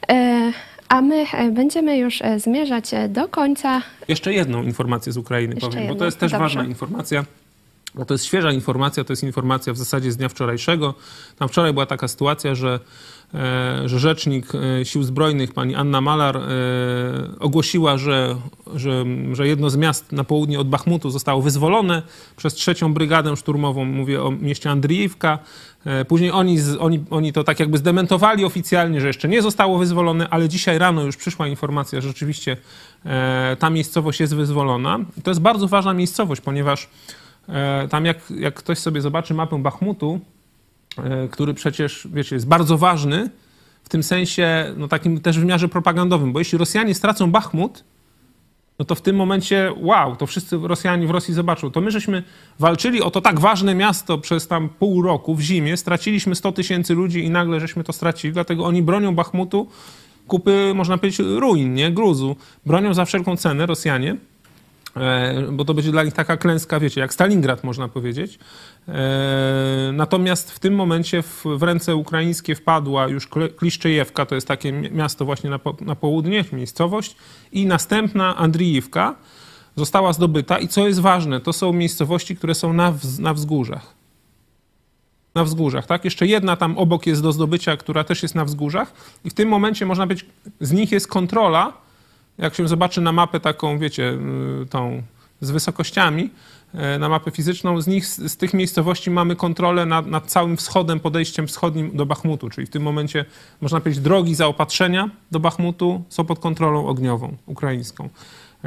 E, 0.09 0.53
a 0.89 1.01
my 1.03 1.27
e, 1.33 1.51
będziemy 1.51 1.99
już 1.99 2.23
e, 2.23 2.41
zmierzać 2.41 2.95
e, 2.95 3.09
do 3.09 3.29
końca. 3.29 3.83
Jeszcze 4.09 4.33
jedną 4.33 4.63
informację 4.63 5.13
z 5.13 5.17
Ukrainy 5.17 5.55
Jeszcze 5.55 5.67
powiem, 5.67 5.83
bo 5.83 5.89
jedną, 5.89 5.99
to 5.99 6.05
jest 6.05 6.19
też 6.19 6.33
dobrze. 6.33 6.45
ważna 6.45 6.65
informacja. 6.65 7.25
Bo 7.95 8.05
to 8.05 8.15
jest 8.15 8.25
świeża 8.25 8.53
informacja, 8.53 9.05
to 9.05 9.13
jest 9.13 9.23
informacja 9.23 9.73
w 9.73 9.77
zasadzie 9.77 10.13
z 10.13 10.17
dnia 10.17 10.29
wczorajszego. 10.29 10.95
Tam 11.39 11.49
wczoraj 11.49 11.73
była 11.73 11.87
taka 11.87 12.09
sytuacja, 12.09 12.55
że, 12.55 12.81
że 13.85 13.99
rzecznik 13.99 14.47
Sił 14.85 15.03
Zbrojnych, 15.03 15.53
pani 15.53 15.75
Anna 15.75 16.01
Malar, 16.01 16.41
ogłosiła, 17.41 17.99
że, 17.99 18.37
że, 18.75 19.05
że 19.33 19.49
jedno 19.49 19.71
z 19.71 19.77
miast 19.77 20.13
na 20.13 20.25
południe 20.25 20.61
od 20.61 20.69
Bachmutu 20.69 21.11
zostało 21.11 21.43
wyzwolone 21.43 22.03
przez 22.37 22.55
trzecią 22.55 22.95
brygadę 22.95 23.37
szturmową. 23.37 23.85
Mówię 23.85 24.23
o 24.23 24.31
mieście 24.31 24.71
Andrijivka. 24.71 25.39
E, 25.87 26.05
Później 26.05 26.31
oni, 26.31 26.59
oni, 26.79 27.05
oni 27.11 27.33
to 27.33 27.45
tak 27.45 27.61
jakby 27.61 27.79
zdementowali 27.79 28.45
oficjalnie, 28.45 29.01
że 29.01 29.07
jeszcze 29.07 29.29
nie 29.29 29.43
zostało 29.43 29.79
wyzwolone, 29.79 30.29
ale 30.29 30.49
dzisiaj 30.49 30.79
rano 30.79 31.03
już 31.03 31.17
przyszła 31.17 31.49
informacja, 31.49 32.01
że 32.01 32.09
rzeczywiście 32.09 32.57
e, 33.05 33.57
ta 33.59 33.71
miejscowość 33.71 34.21
jest 34.21 34.35
wyzwolona. 34.35 34.99
To 35.23 35.31
jest 35.31 35.41
bardzo 35.41 35.69
ważna 35.69 35.95
miejscowość, 35.95 36.41
ponieważ 36.41 36.89
e, 37.49 37.89
tam 37.89 38.05
jak, 38.05 38.19
jak 38.31 38.55
ktoś 38.55 38.79
sobie 38.79 39.01
zobaczy 39.01 39.35
mapę 39.35 39.59
Bachmutu, 39.59 40.21
który 41.31 41.55
przecież, 41.55 42.09
wiecie, 42.13 42.37
jest 42.37 42.49
bardzo 42.49 42.79
ważny 42.79 43.31
w 43.85 43.89
tym 43.89 44.03
sensie, 44.03 44.75
no 44.77 44.89
takim 44.89 45.21
też 45.21 45.39
wymiarze 45.39 45.69
propagandowym, 45.69 46.33
bo 46.33 46.39
jeśli 46.39 46.59
Rosjanie 46.59 46.95
stracą 46.95 47.31
Bachmut, 47.31 47.85
no 48.79 48.85
to 48.85 48.95
w 48.95 49.01
tym 49.01 49.17
momencie, 49.17 49.73
wow, 49.77 50.17
to 50.17 50.27
wszyscy 50.27 50.59
Rosjanie 50.63 51.07
w 51.07 51.11
Rosji 51.11 51.35
zobaczą. 51.35 51.71
To 51.71 51.81
my 51.81 51.91
żeśmy 51.91 52.23
walczyli 52.59 53.03
o 53.03 53.11
to 53.11 53.21
tak 53.21 53.41
ważne 53.41 53.75
miasto 53.75 54.19
przez 54.19 54.49
tam 54.49 54.69
pół 54.69 55.03
roku 55.03 55.35
w 55.35 55.41
zimie, 55.41 55.77
straciliśmy 55.77 56.35
100 56.35 56.53
tysięcy 56.53 56.95
ludzi 56.95 57.25
i 57.25 57.31
nagle 57.31 57.61
żeśmy 57.61 57.85
to 57.85 57.93
stracili, 57.93 58.33
dlatego 58.33 58.65
oni 58.65 58.83
bronią 58.83 59.15
Bachmutu, 59.15 59.69
kupy, 60.27 60.73
można 60.75 60.99
powiedzieć, 60.99 61.19
ruin, 61.19 61.75
nie, 61.75 61.91
gruzu. 61.91 62.37
Bronią 62.67 62.95
za 62.95 63.05
wszelką 63.05 63.37
cenę 63.37 63.67
Rosjanie, 63.67 64.17
bo 65.53 65.65
to 65.65 65.75
będzie 65.75 65.91
dla 65.91 66.03
nich 66.03 66.15
taka 66.15 66.37
klęska, 66.37 66.81
wiecie, 66.81 67.01
jak 67.01 67.15
Stalingrad 67.15 67.65
można 67.65 67.89
powiedzieć. 67.89 68.39
E, 68.89 69.91
natomiast 69.93 70.53
w 70.53 70.59
tym 70.59 70.75
momencie 70.75 71.23
w, 71.23 71.45
w 71.57 71.63
ręce 71.63 71.97
ukraińskie 71.97 72.55
wpadła 72.55 73.09
już 73.09 73.29
Kliszczejewka, 73.57 74.27
to 74.27 74.35
jest 74.35 74.49
takie 74.49 74.73
mi- 74.73 74.91
miasto 74.91 75.25
właśnie 75.25 75.51
na, 75.51 75.59
po, 75.59 75.77
na 75.81 75.97
południe, 75.97 76.45
miejscowość, 76.53 77.17
i 77.53 77.67
następna 77.67 78.37
Andrijivka 78.37 79.15
została 79.77 80.13
zdobyta. 80.13 80.59
I 80.59 80.69
co 80.69 80.87
jest 80.87 81.01
ważne, 81.01 81.41
to 81.41 81.53
są 81.53 81.73
miejscowości, 81.73 82.37
które 82.37 82.55
są 82.55 82.73
na, 82.73 82.93
wz, 82.93 83.19
na 83.19 83.35
wzgórzach. 83.35 83.95
Na 85.35 85.45
wzgórzach, 85.45 85.87
tak? 85.87 86.05
Jeszcze 86.05 86.27
jedna 86.27 86.57
tam 86.57 86.79
obok 86.79 87.07
jest 87.07 87.23
do 87.23 87.33
zdobycia, 87.33 87.77
która 87.77 88.05
też 88.05 88.23
jest 88.23 88.35
na 88.35 88.45
wzgórzach. 88.45 88.93
I 89.25 89.31
w 89.31 89.35
tym 89.35 89.49
momencie 89.49 89.87
można 89.87 90.07
być, 90.07 90.27
z 90.61 90.73
nich 90.73 90.93
jest 90.93 91.09
kontrola, 91.09 91.86
jak 92.39 92.55
się 92.55 92.69
zobaczy 92.69 93.01
na 93.01 93.13
mapę 93.13 93.41
taką, 93.41 93.79
wiecie, 93.79 94.19
y, 94.63 94.67
tą 94.67 95.03
z 95.41 95.51
wysokościami, 95.51 96.31
e, 96.75 96.99
na 96.99 97.09
mapę 97.09 97.31
fizyczną, 97.31 97.81
z 97.81 97.87
nich, 97.87 98.07
z 98.07 98.37
tych 98.37 98.55
miejscowości 98.55 99.11
mamy 99.11 99.37
kontrolę 99.37 99.87
nad, 99.87 100.07
nad 100.07 100.27
całym 100.27 100.57
wschodem, 100.57 101.01
podejściem 101.01 101.47
wschodnim 101.47 101.97
do 101.97 102.07
Bachmutu, 102.07 102.51
czyli 102.51 102.67
w 102.67 102.71
tym 102.71 102.83
momencie, 102.83 103.25
można 103.61 103.81
powiedzieć, 103.81 104.03
drogi 104.03 104.35
zaopatrzenia 104.35 105.11
do 105.31 105.41
Bachmutu 105.41 106.03
są 106.09 106.25
pod 106.25 106.39
kontrolą 106.39 106.87
ogniową 106.87 107.37
ukraińską. 107.47 108.09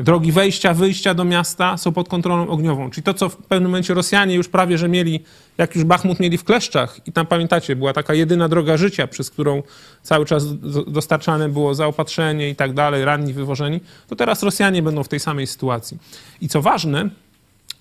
Drogi 0.04 0.32
wejścia, 0.32 0.74
wyjścia 0.74 1.14
do 1.14 1.26
miasta 1.26 1.78
są 1.78 1.92
pod 1.92 2.10
kontrolą 2.10 2.48
ogniową. 2.48 2.90
Czyli 2.90 3.04
to, 3.04 3.14
co 3.14 3.30
w 3.30 3.36
pewnym 3.38 3.72
momencie 3.72 3.94
Rosjanie 3.94 4.36
już 4.36 4.48
prawie, 4.48 4.78
że 4.78 4.90
mieli, 4.90 5.24
jak 5.58 5.76
już 5.76 5.84
Bachmut 5.84 6.20
mieli 6.20 6.38
w 6.38 6.44
kleszczach 6.44 7.00
i 7.08 7.12
tam 7.12 7.26
pamiętacie, 7.26 7.76
była 7.76 7.94
taka 7.94 8.14
jedyna 8.14 8.50
droga 8.50 8.78
życia, 8.78 9.08
przez 9.08 9.30
którą 9.30 9.64
cały 10.04 10.26
czas 10.26 10.60
do- 10.60 10.84
dostarczane 10.84 11.50
było 11.50 11.76
zaopatrzenie 11.76 12.50
i 12.50 12.56
tak 12.56 12.74
dalej, 12.74 13.06
ranni 13.06 13.34
wywożeni, 13.34 13.80
to 14.08 14.16
teraz 14.16 14.44
Rosjanie 14.44 14.82
będą 14.82 15.04
w 15.04 15.08
tej 15.08 15.20
samej 15.20 15.48
sytuacji. 15.48 15.98
I 16.42 16.50
co 16.50 16.62
ważne, 16.62 17.10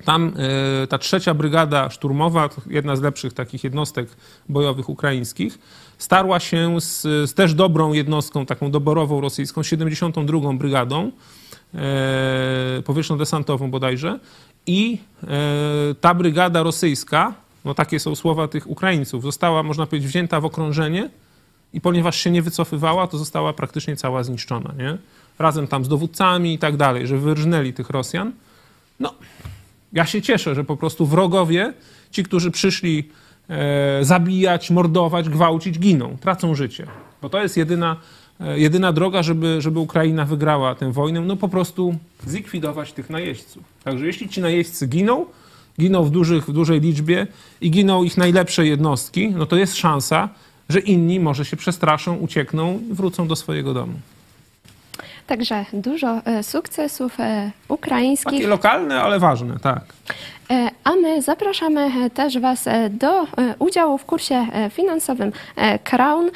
tam 0.05 0.35
e, 0.83 0.87
ta 0.87 0.99
trzecia 0.99 1.35
brygada 1.35 1.91
szturmowa, 1.91 2.49
jedna 2.71 2.97
z 2.97 3.01
lepszych 3.01 3.33
takich 3.33 3.65
jednostek 3.65 4.09
bojowych 4.49 4.89
ukraińskich, 4.89 5.59
starła 5.99 6.41
się 6.41 6.81
z, 6.81 7.03
z 7.03 7.35
też 7.35 7.55
dobrą 7.55 7.93
jednostką, 7.93 8.47
taką 8.47 8.71
doborową 8.71 9.21
rosyjską, 9.21 9.63
72. 9.63 10.53
brygadą 10.53 11.13
e, 11.75 12.83
powietrzno-desantową 12.85 13.71
bodajże 13.71 14.19
i 14.67 14.99
e, 15.23 15.29
ta 16.01 16.15
brygada 16.15 16.63
rosyjska, 16.63 17.35
no 17.65 17.75
takie 17.75 18.01
są 18.01 18.15
słowa 18.15 18.49
tych 18.49 18.71
Ukraińców, 18.71 19.23
została, 19.23 19.63
można 19.63 19.87
powiedzieć, 19.87 20.09
wzięta 20.09 20.41
w 20.41 20.45
okrążenie 20.45 21.11
i 21.73 21.81
ponieważ 21.81 22.17
się 22.17 22.31
nie 22.31 22.43
wycofywała, 22.43 23.07
to 23.07 23.19
została 23.19 23.53
praktycznie 23.53 23.97
cała 23.97 24.23
zniszczona, 24.23 24.75
nie? 24.79 24.99
Razem 25.39 25.67
tam 25.67 25.85
z 25.85 25.89
dowódcami 25.89 26.55
i 26.55 26.59
tak 26.59 26.77
dalej, 26.77 27.07
że 27.07 27.19
wyrżnęli 27.19 27.73
tych 27.73 27.91
Rosjan. 27.91 28.33
No, 29.01 29.15
ja 29.93 30.07
się 30.07 30.23
cieszę, 30.23 30.55
że 30.55 30.65
po 30.65 30.77
prostu 30.77 31.07
wrogowie, 31.07 31.73
ci, 32.11 32.23
którzy 32.25 32.51
przyszli 32.51 33.09
e, 33.49 34.05
zabijać, 34.05 34.71
mordować, 34.71 35.29
gwałcić, 35.29 35.79
giną, 35.79 36.17
tracą 36.21 36.55
życie. 36.55 36.87
Bo 37.23 37.29
to 37.29 37.43
jest 37.43 37.57
jedyna, 37.57 37.97
jedyna 38.41 38.93
droga, 38.93 39.23
żeby, 39.23 39.61
żeby 39.61 39.79
Ukraina 39.79 40.25
wygrała 40.25 40.75
tę 40.75 40.93
wojnę, 40.93 41.21
no 41.21 41.37
po 41.37 41.49
prostu 41.49 41.95
zlikwidować 42.27 42.93
tych 42.93 43.11
najeźdźców. 43.11 43.63
Także 43.85 44.07
jeśli 44.07 44.29
ci 44.29 44.41
najeźdźcy 44.41 44.87
giną, 44.87 45.27
giną 45.81 46.05
w, 46.05 46.11
dużych, 46.11 46.45
w 46.45 46.53
dużej 46.53 46.81
liczbie 46.81 47.27
i 47.61 47.71
giną 47.71 48.03
ich 48.03 48.17
najlepsze 48.17 48.67
jednostki, 48.67 49.31
no 49.31 49.47
to 49.47 49.57
jest 49.57 49.77
szansa, 49.77 50.29
że 50.69 50.81
inni 50.81 51.21
może 51.21 51.45
się 51.45 51.57
przestraszą, 51.57 52.17
uciekną 52.17 52.81
i 52.91 52.95
wrócą 52.95 53.29
do 53.29 53.37
swojego 53.37 53.75
domu. 53.75 53.95
Także 55.27 55.65
dużo 55.73 56.23
e, 56.25 56.43
sukcesów 56.43 57.21
e, 57.21 57.51
ukraińskich. 57.69 58.33
Takie 58.33 58.47
lokalne, 58.47 59.03
ale 59.03 59.19
ważne, 59.19 59.59
tak. 59.59 59.85
E, 60.51 60.71
A 60.85 60.95
my 60.95 61.23
zapraszamy 61.23 61.81
e, 61.81 62.11
też 62.11 62.39
Was 62.39 62.67
e, 62.67 62.91
do 62.91 63.27
udziału 63.59 63.99
w 63.99 64.05
kursie 64.05 64.47
finansowym 64.71 65.33
Crown. 65.85 66.31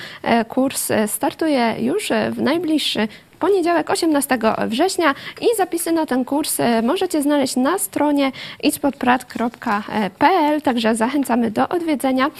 Kurs 0.48 0.88
startuje 1.06 1.74
już 1.78 2.08
w 2.30 2.42
najbliższy 2.42 3.08
poniedziałek 3.38 3.90
18 3.90 4.38
września 4.66 5.14
i 5.40 5.46
zapisy 5.56 5.92
na 5.92 6.06
ten 6.06 6.24
kurs 6.24 6.58
możecie 6.82 7.22
znaleźć 7.22 7.56
na 7.56 7.78
stronie 7.78 8.32
idźpodprat.pl, 8.62 10.62
także 10.62 10.94
zachęcamy 10.94 11.50
do 11.50 11.68
odwiedzenia. 11.68 12.30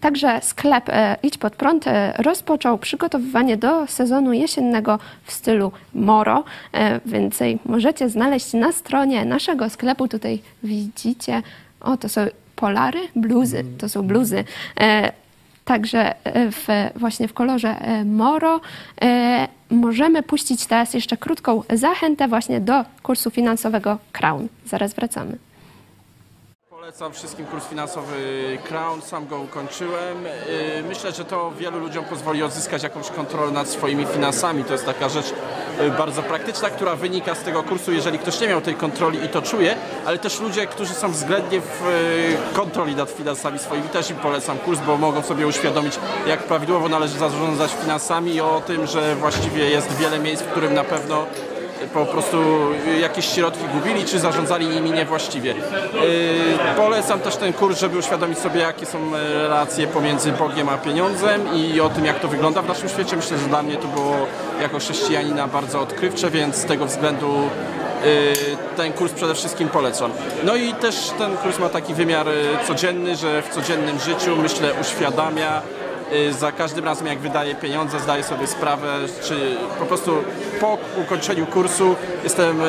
Także 0.00 0.40
sklep 0.42 0.88
e, 0.88 1.16
Idź 1.22 1.38
Pod 1.38 1.56
Prąd 1.56 1.86
e, 1.86 2.14
rozpoczął 2.18 2.78
przygotowywanie 2.78 3.56
do 3.56 3.86
sezonu 3.86 4.32
jesiennego 4.32 4.98
w 5.24 5.32
stylu 5.32 5.72
Moro. 5.94 6.44
E, 6.72 7.00
Więcej 7.06 7.58
możecie 7.64 8.08
znaleźć 8.08 8.52
na 8.52 8.72
stronie 8.72 9.24
naszego 9.24 9.70
sklepu. 9.70 10.08
Tutaj 10.08 10.42
widzicie, 10.62 11.42
o 11.80 11.96
to 11.96 12.08
są 12.08 12.20
polary, 12.56 13.00
bluzy, 13.16 13.64
to 13.78 13.88
są 13.88 14.02
bluzy. 14.02 14.44
Także 15.64 16.14
w, 16.34 16.66
właśnie 16.96 17.28
w 17.28 17.34
kolorze 17.34 17.76
Moro. 18.04 18.60
Możemy 19.70 20.22
puścić 20.22 20.66
teraz 20.66 20.94
jeszcze 20.94 21.16
krótką 21.16 21.62
zachętę 21.72 22.28
właśnie 22.28 22.60
do 22.60 22.84
kursu 23.02 23.30
finansowego 23.30 23.98
Crown. 24.12 24.48
Zaraz 24.66 24.94
wracamy. 24.94 25.38
Polecam 26.88 27.12
wszystkim 27.12 27.46
kurs 27.46 27.64
finansowy 27.64 28.16
Crown, 28.68 29.02
sam 29.02 29.26
go 29.26 29.38
ukończyłem. 29.38 30.24
Yy, 30.24 30.82
Myślę, 30.88 31.12
że 31.12 31.24
to 31.24 31.52
wielu 31.58 31.78
ludziom 31.78 32.04
pozwoli 32.04 32.42
odzyskać 32.42 32.82
jakąś 32.82 33.10
kontrolę 33.10 33.52
nad 33.52 33.68
swoimi 33.68 34.06
finansami. 34.06 34.64
To 34.64 34.72
jest 34.72 34.86
taka 34.86 35.08
rzecz 35.08 35.32
yy, 35.80 35.90
bardzo 35.90 36.22
praktyczna, 36.22 36.70
która 36.70 36.96
wynika 36.96 37.34
z 37.34 37.42
tego 37.42 37.62
kursu, 37.62 37.92
jeżeli 37.92 38.18
ktoś 38.18 38.40
nie 38.40 38.48
miał 38.48 38.60
tej 38.60 38.74
kontroli 38.74 39.24
i 39.24 39.28
to 39.28 39.42
czuje, 39.42 39.76
ale 40.06 40.18
też 40.18 40.40
ludzie, 40.40 40.66
którzy 40.66 40.94
są 40.94 41.12
względnie 41.12 41.60
w 41.60 41.82
yy, 41.84 42.54
kontroli 42.54 42.94
nad 42.94 43.10
finansami 43.10 43.58
swoimi, 43.58 43.88
też 43.88 44.10
im 44.10 44.16
polecam 44.16 44.58
kurs, 44.58 44.80
bo 44.86 44.96
mogą 44.96 45.22
sobie 45.22 45.46
uświadomić, 45.46 45.98
jak 46.26 46.42
prawidłowo 46.42 46.88
należy 46.88 47.18
zarządzać 47.18 47.70
finansami 47.80 48.34
i 48.34 48.40
o 48.40 48.62
tym, 48.66 48.86
że 48.86 49.16
właściwie 49.16 49.70
jest 49.70 49.96
wiele 49.96 50.18
miejsc, 50.18 50.42
w 50.42 50.50
którym 50.50 50.74
na 50.74 50.84
pewno 50.84 51.26
po 51.94 52.06
prostu 52.06 52.36
jakieś 53.00 53.26
środki 53.26 53.64
gubili, 53.74 54.04
czy 54.04 54.18
zarządzali 54.18 54.66
nimi 54.66 54.90
niewłaściwie. 54.90 55.50
Yy, 55.50 56.74
Polecam 56.76 57.20
też 57.20 57.36
ten 57.36 57.52
kurs, 57.52 57.78
żeby 57.78 57.98
uświadomić 57.98 58.38
sobie, 58.38 58.60
jakie 58.60 58.86
są 58.86 58.98
e, 58.98 59.34
relacje 59.34 59.86
pomiędzy 59.86 60.32
Bogiem 60.32 60.68
a 60.68 60.78
pieniądzem 60.78 61.54
i 61.54 61.80
o 61.80 61.88
tym, 61.88 62.04
jak 62.04 62.20
to 62.20 62.28
wygląda 62.28 62.62
w 62.62 62.68
naszym 62.68 62.88
świecie. 62.88 63.16
Myślę, 63.16 63.38
że 63.38 63.46
dla 63.46 63.62
mnie 63.62 63.76
to 63.76 63.88
było 63.88 64.16
jako 64.62 64.78
chrześcijanina 64.78 65.48
bardzo 65.48 65.80
odkrywcze, 65.80 66.30
więc 66.30 66.56
z 66.56 66.64
tego 66.64 66.86
względu 66.86 67.34
yy, 68.04 68.56
ten 68.76 68.92
kurs 68.92 69.12
przede 69.12 69.34
wszystkim 69.34 69.68
polecam. 69.68 70.10
No 70.44 70.56
i 70.56 70.72
też 70.72 71.10
ten 71.18 71.36
kurs 71.36 71.58
ma 71.58 71.68
taki 71.68 71.94
wymiar 71.94 72.28
e, 72.28 72.32
codzienny, 72.66 73.16
że 73.16 73.42
w 73.42 73.48
codziennym 73.48 73.98
życiu, 73.98 74.36
myślę, 74.36 74.72
uświadamia 74.80 75.62
Y, 75.62 75.87
za 76.30 76.52
każdym 76.52 76.84
razem 76.84 77.06
jak 77.06 77.18
wydaję 77.18 77.54
pieniądze, 77.54 78.00
zdaję 78.00 78.22
sobie 78.22 78.46
sprawę, 78.46 78.88
czy 79.22 79.56
po 79.78 79.86
prostu 79.86 80.12
po 80.60 80.78
ukończeniu 81.00 81.46
kursu 81.46 81.96
jestem, 82.24 82.60
y, 82.60 82.64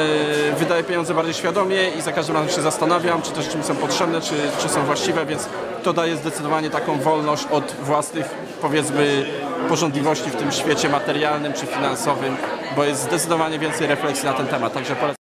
wydaję 0.57 0.83
pieniądze 0.83 1.13
bardziej 1.13 1.33
świadomie 1.33 1.89
i 1.89 2.01
za 2.01 2.11
każdym 2.11 2.35
razem 2.35 2.55
się 2.55 2.61
zastanawiam, 2.61 3.21
czy 3.21 3.31
te 3.31 3.41
rzeczy 3.41 3.57
mi 3.57 3.63
są 3.63 3.75
potrzebne, 3.75 4.21
czy, 4.21 4.35
czy 4.61 4.69
są 4.69 4.85
właściwe, 4.85 5.25
więc 5.25 5.49
to 5.83 5.93
daje 5.93 6.17
zdecydowanie 6.17 6.69
taką 6.69 6.99
wolność 6.99 7.45
od 7.51 7.75
własnych, 7.81 8.25
powiedzmy, 8.61 9.25
porządliwości 9.69 10.29
w 10.29 10.35
tym 10.35 10.51
świecie 10.51 10.89
materialnym 10.89 11.53
czy 11.53 11.65
finansowym, 11.65 12.35
bo 12.75 12.83
jest 12.83 13.01
zdecydowanie 13.01 13.59
więcej 13.59 13.87
refleksji 13.87 14.25
na 14.25 14.33
ten 14.33 14.47
temat, 14.47 14.73
także 14.73 14.95
polecam. 14.95 15.18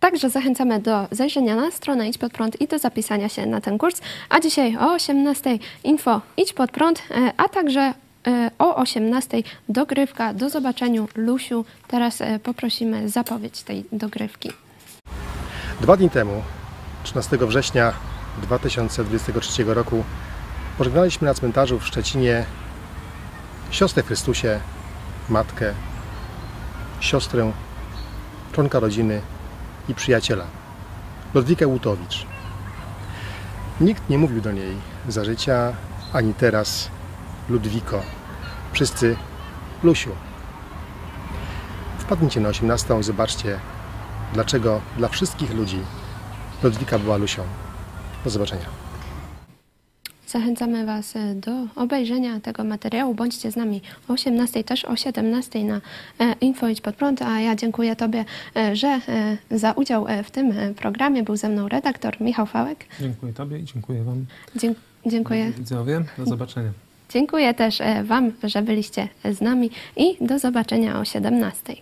Także 0.00 0.30
zachęcamy 0.30 0.80
do 0.80 1.06
zajrzenia 1.10 1.56
na 1.56 1.70
stronę 1.70 2.08
Idź 2.08 2.18
Pod 2.18 2.32
Prąd 2.32 2.60
i 2.60 2.68
do 2.68 2.78
zapisania 2.78 3.28
się 3.28 3.46
na 3.46 3.60
ten 3.60 3.78
kurs. 3.78 4.00
A 4.28 4.40
dzisiaj 4.40 4.76
o 4.76 4.92
18 4.92 5.58
info 5.84 6.20
Idź 6.36 6.52
Pod 6.52 6.70
Prąd, 6.70 7.02
e, 7.10 7.32
a 7.36 7.48
także 7.48 7.94
e, 8.26 8.50
o 8.58 8.76
18 8.76 9.42
dogrywka. 9.68 10.34
Do 10.34 10.50
zobaczenia 10.50 11.02
Lusiu. 11.14 11.64
Teraz 11.88 12.20
e, 12.20 12.38
poprosimy 12.38 13.08
zapowiedź 13.08 13.62
tej 13.62 13.84
dogrywki. 13.92 14.52
Dwa 15.80 15.96
dni 15.96 16.10
temu, 16.10 16.42
13 17.04 17.36
września 17.36 17.92
2023 18.42 19.64
roku, 19.64 20.04
pożegnaliśmy 20.78 21.28
na 21.28 21.34
cmentarzu 21.34 21.78
w 21.78 21.86
Szczecinie 21.86 22.44
siostrę 23.70 24.02
Chrystusie, 24.02 24.60
matkę, 25.28 25.74
siostrę, 27.00 27.52
członka 28.52 28.80
rodziny 28.80 29.20
i 29.88 29.94
przyjaciela, 29.94 30.44
Ludwikę 31.34 31.66
Łutowicz. 31.66 32.26
Nikt 33.80 34.10
nie 34.10 34.18
mówił 34.18 34.40
do 34.40 34.52
niej 34.52 34.76
za 35.08 35.24
życia, 35.24 35.72
ani 36.12 36.34
teraz 36.34 36.90
Ludwiko, 37.48 38.02
wszyscy 38.72 39.16
Lusiu. 39.82 40.10
Wpadnijcie 41.98 42.40
na 42.40 42.48
18 42.48 43.00
i 43.00 43.02
zobaczcie, 43.02 43.60
dlaczego 44.32 44.80
dla 44.96 45.08
wszystkich 45.08 45.54
ludzi 45.54 45.78
Ludwika 46.62 46.98
była 46.98 47.16
Lusią. 47.16 47.42
Do 48.24 48.30
zobaczenia. 48.30 48.85
Zachęcamy 50.26 50.86
Was 50.86 51.16
e, 51.16 51.34
do 51.34 51.50
obejrzenia 51.76 52.40
tego 52.40 52.64
materiału. 52.64 53.14
Bądźcie 53.14 53.50
z 53.52 53.56
nami 53.56 53.80
o 54.08 54.12
18, 54.12 54.64
też 54.64 54.84
o 54.84 54.96
17 54.96 55.64
na 55.64 55.80
e, 56.20 56.32
Info 56.40 56.68
Idź 56.68 56.80
Pod 56.80 56.94
Prąd. 56.96 57.22
A 57.22 57.40
ja 57.40 57.56
dziękuję 57.56 57.96
Tobie, 57.96 58.24
e, 58.56 58.76
że 58.76 59.00
za 59.50 59.72
udział 59.72 60.06
w 60.24 60.30
tym 60.30 60.52
programie 60.74 61.22
był 61.22 61.36
ze 61.36 61.48
mną 61.48 61.68
redaktor 61.68 62.20
Michał 62.20 62.46
Fałek. 62.46 62.84
Dziękuję 63.00 63.32
Tobie 63.32 63.58
i 63.58 63.64
dziękuję 63.64 64.02
Wam. 64.04 64.26
Dzie- 64.56 64.74
dziękuję. 65.06 65.50
Widzowie, 65.52 66.04
do 66.18 66.26
zobaczenia. 66.26 66.70
Dziękuję 67.10 67.54
też 67.54 67.78
Wam, 68.04 68.32
że 68.44 68.62
byliście 68.62 69.08
z 69.32 69.40
nami 69.40 69.70
i 69.96 70.16
do 70.26 70.38
zobaczenia 70.38 70.98
o 71.00 71.04
17. 71.04 71.76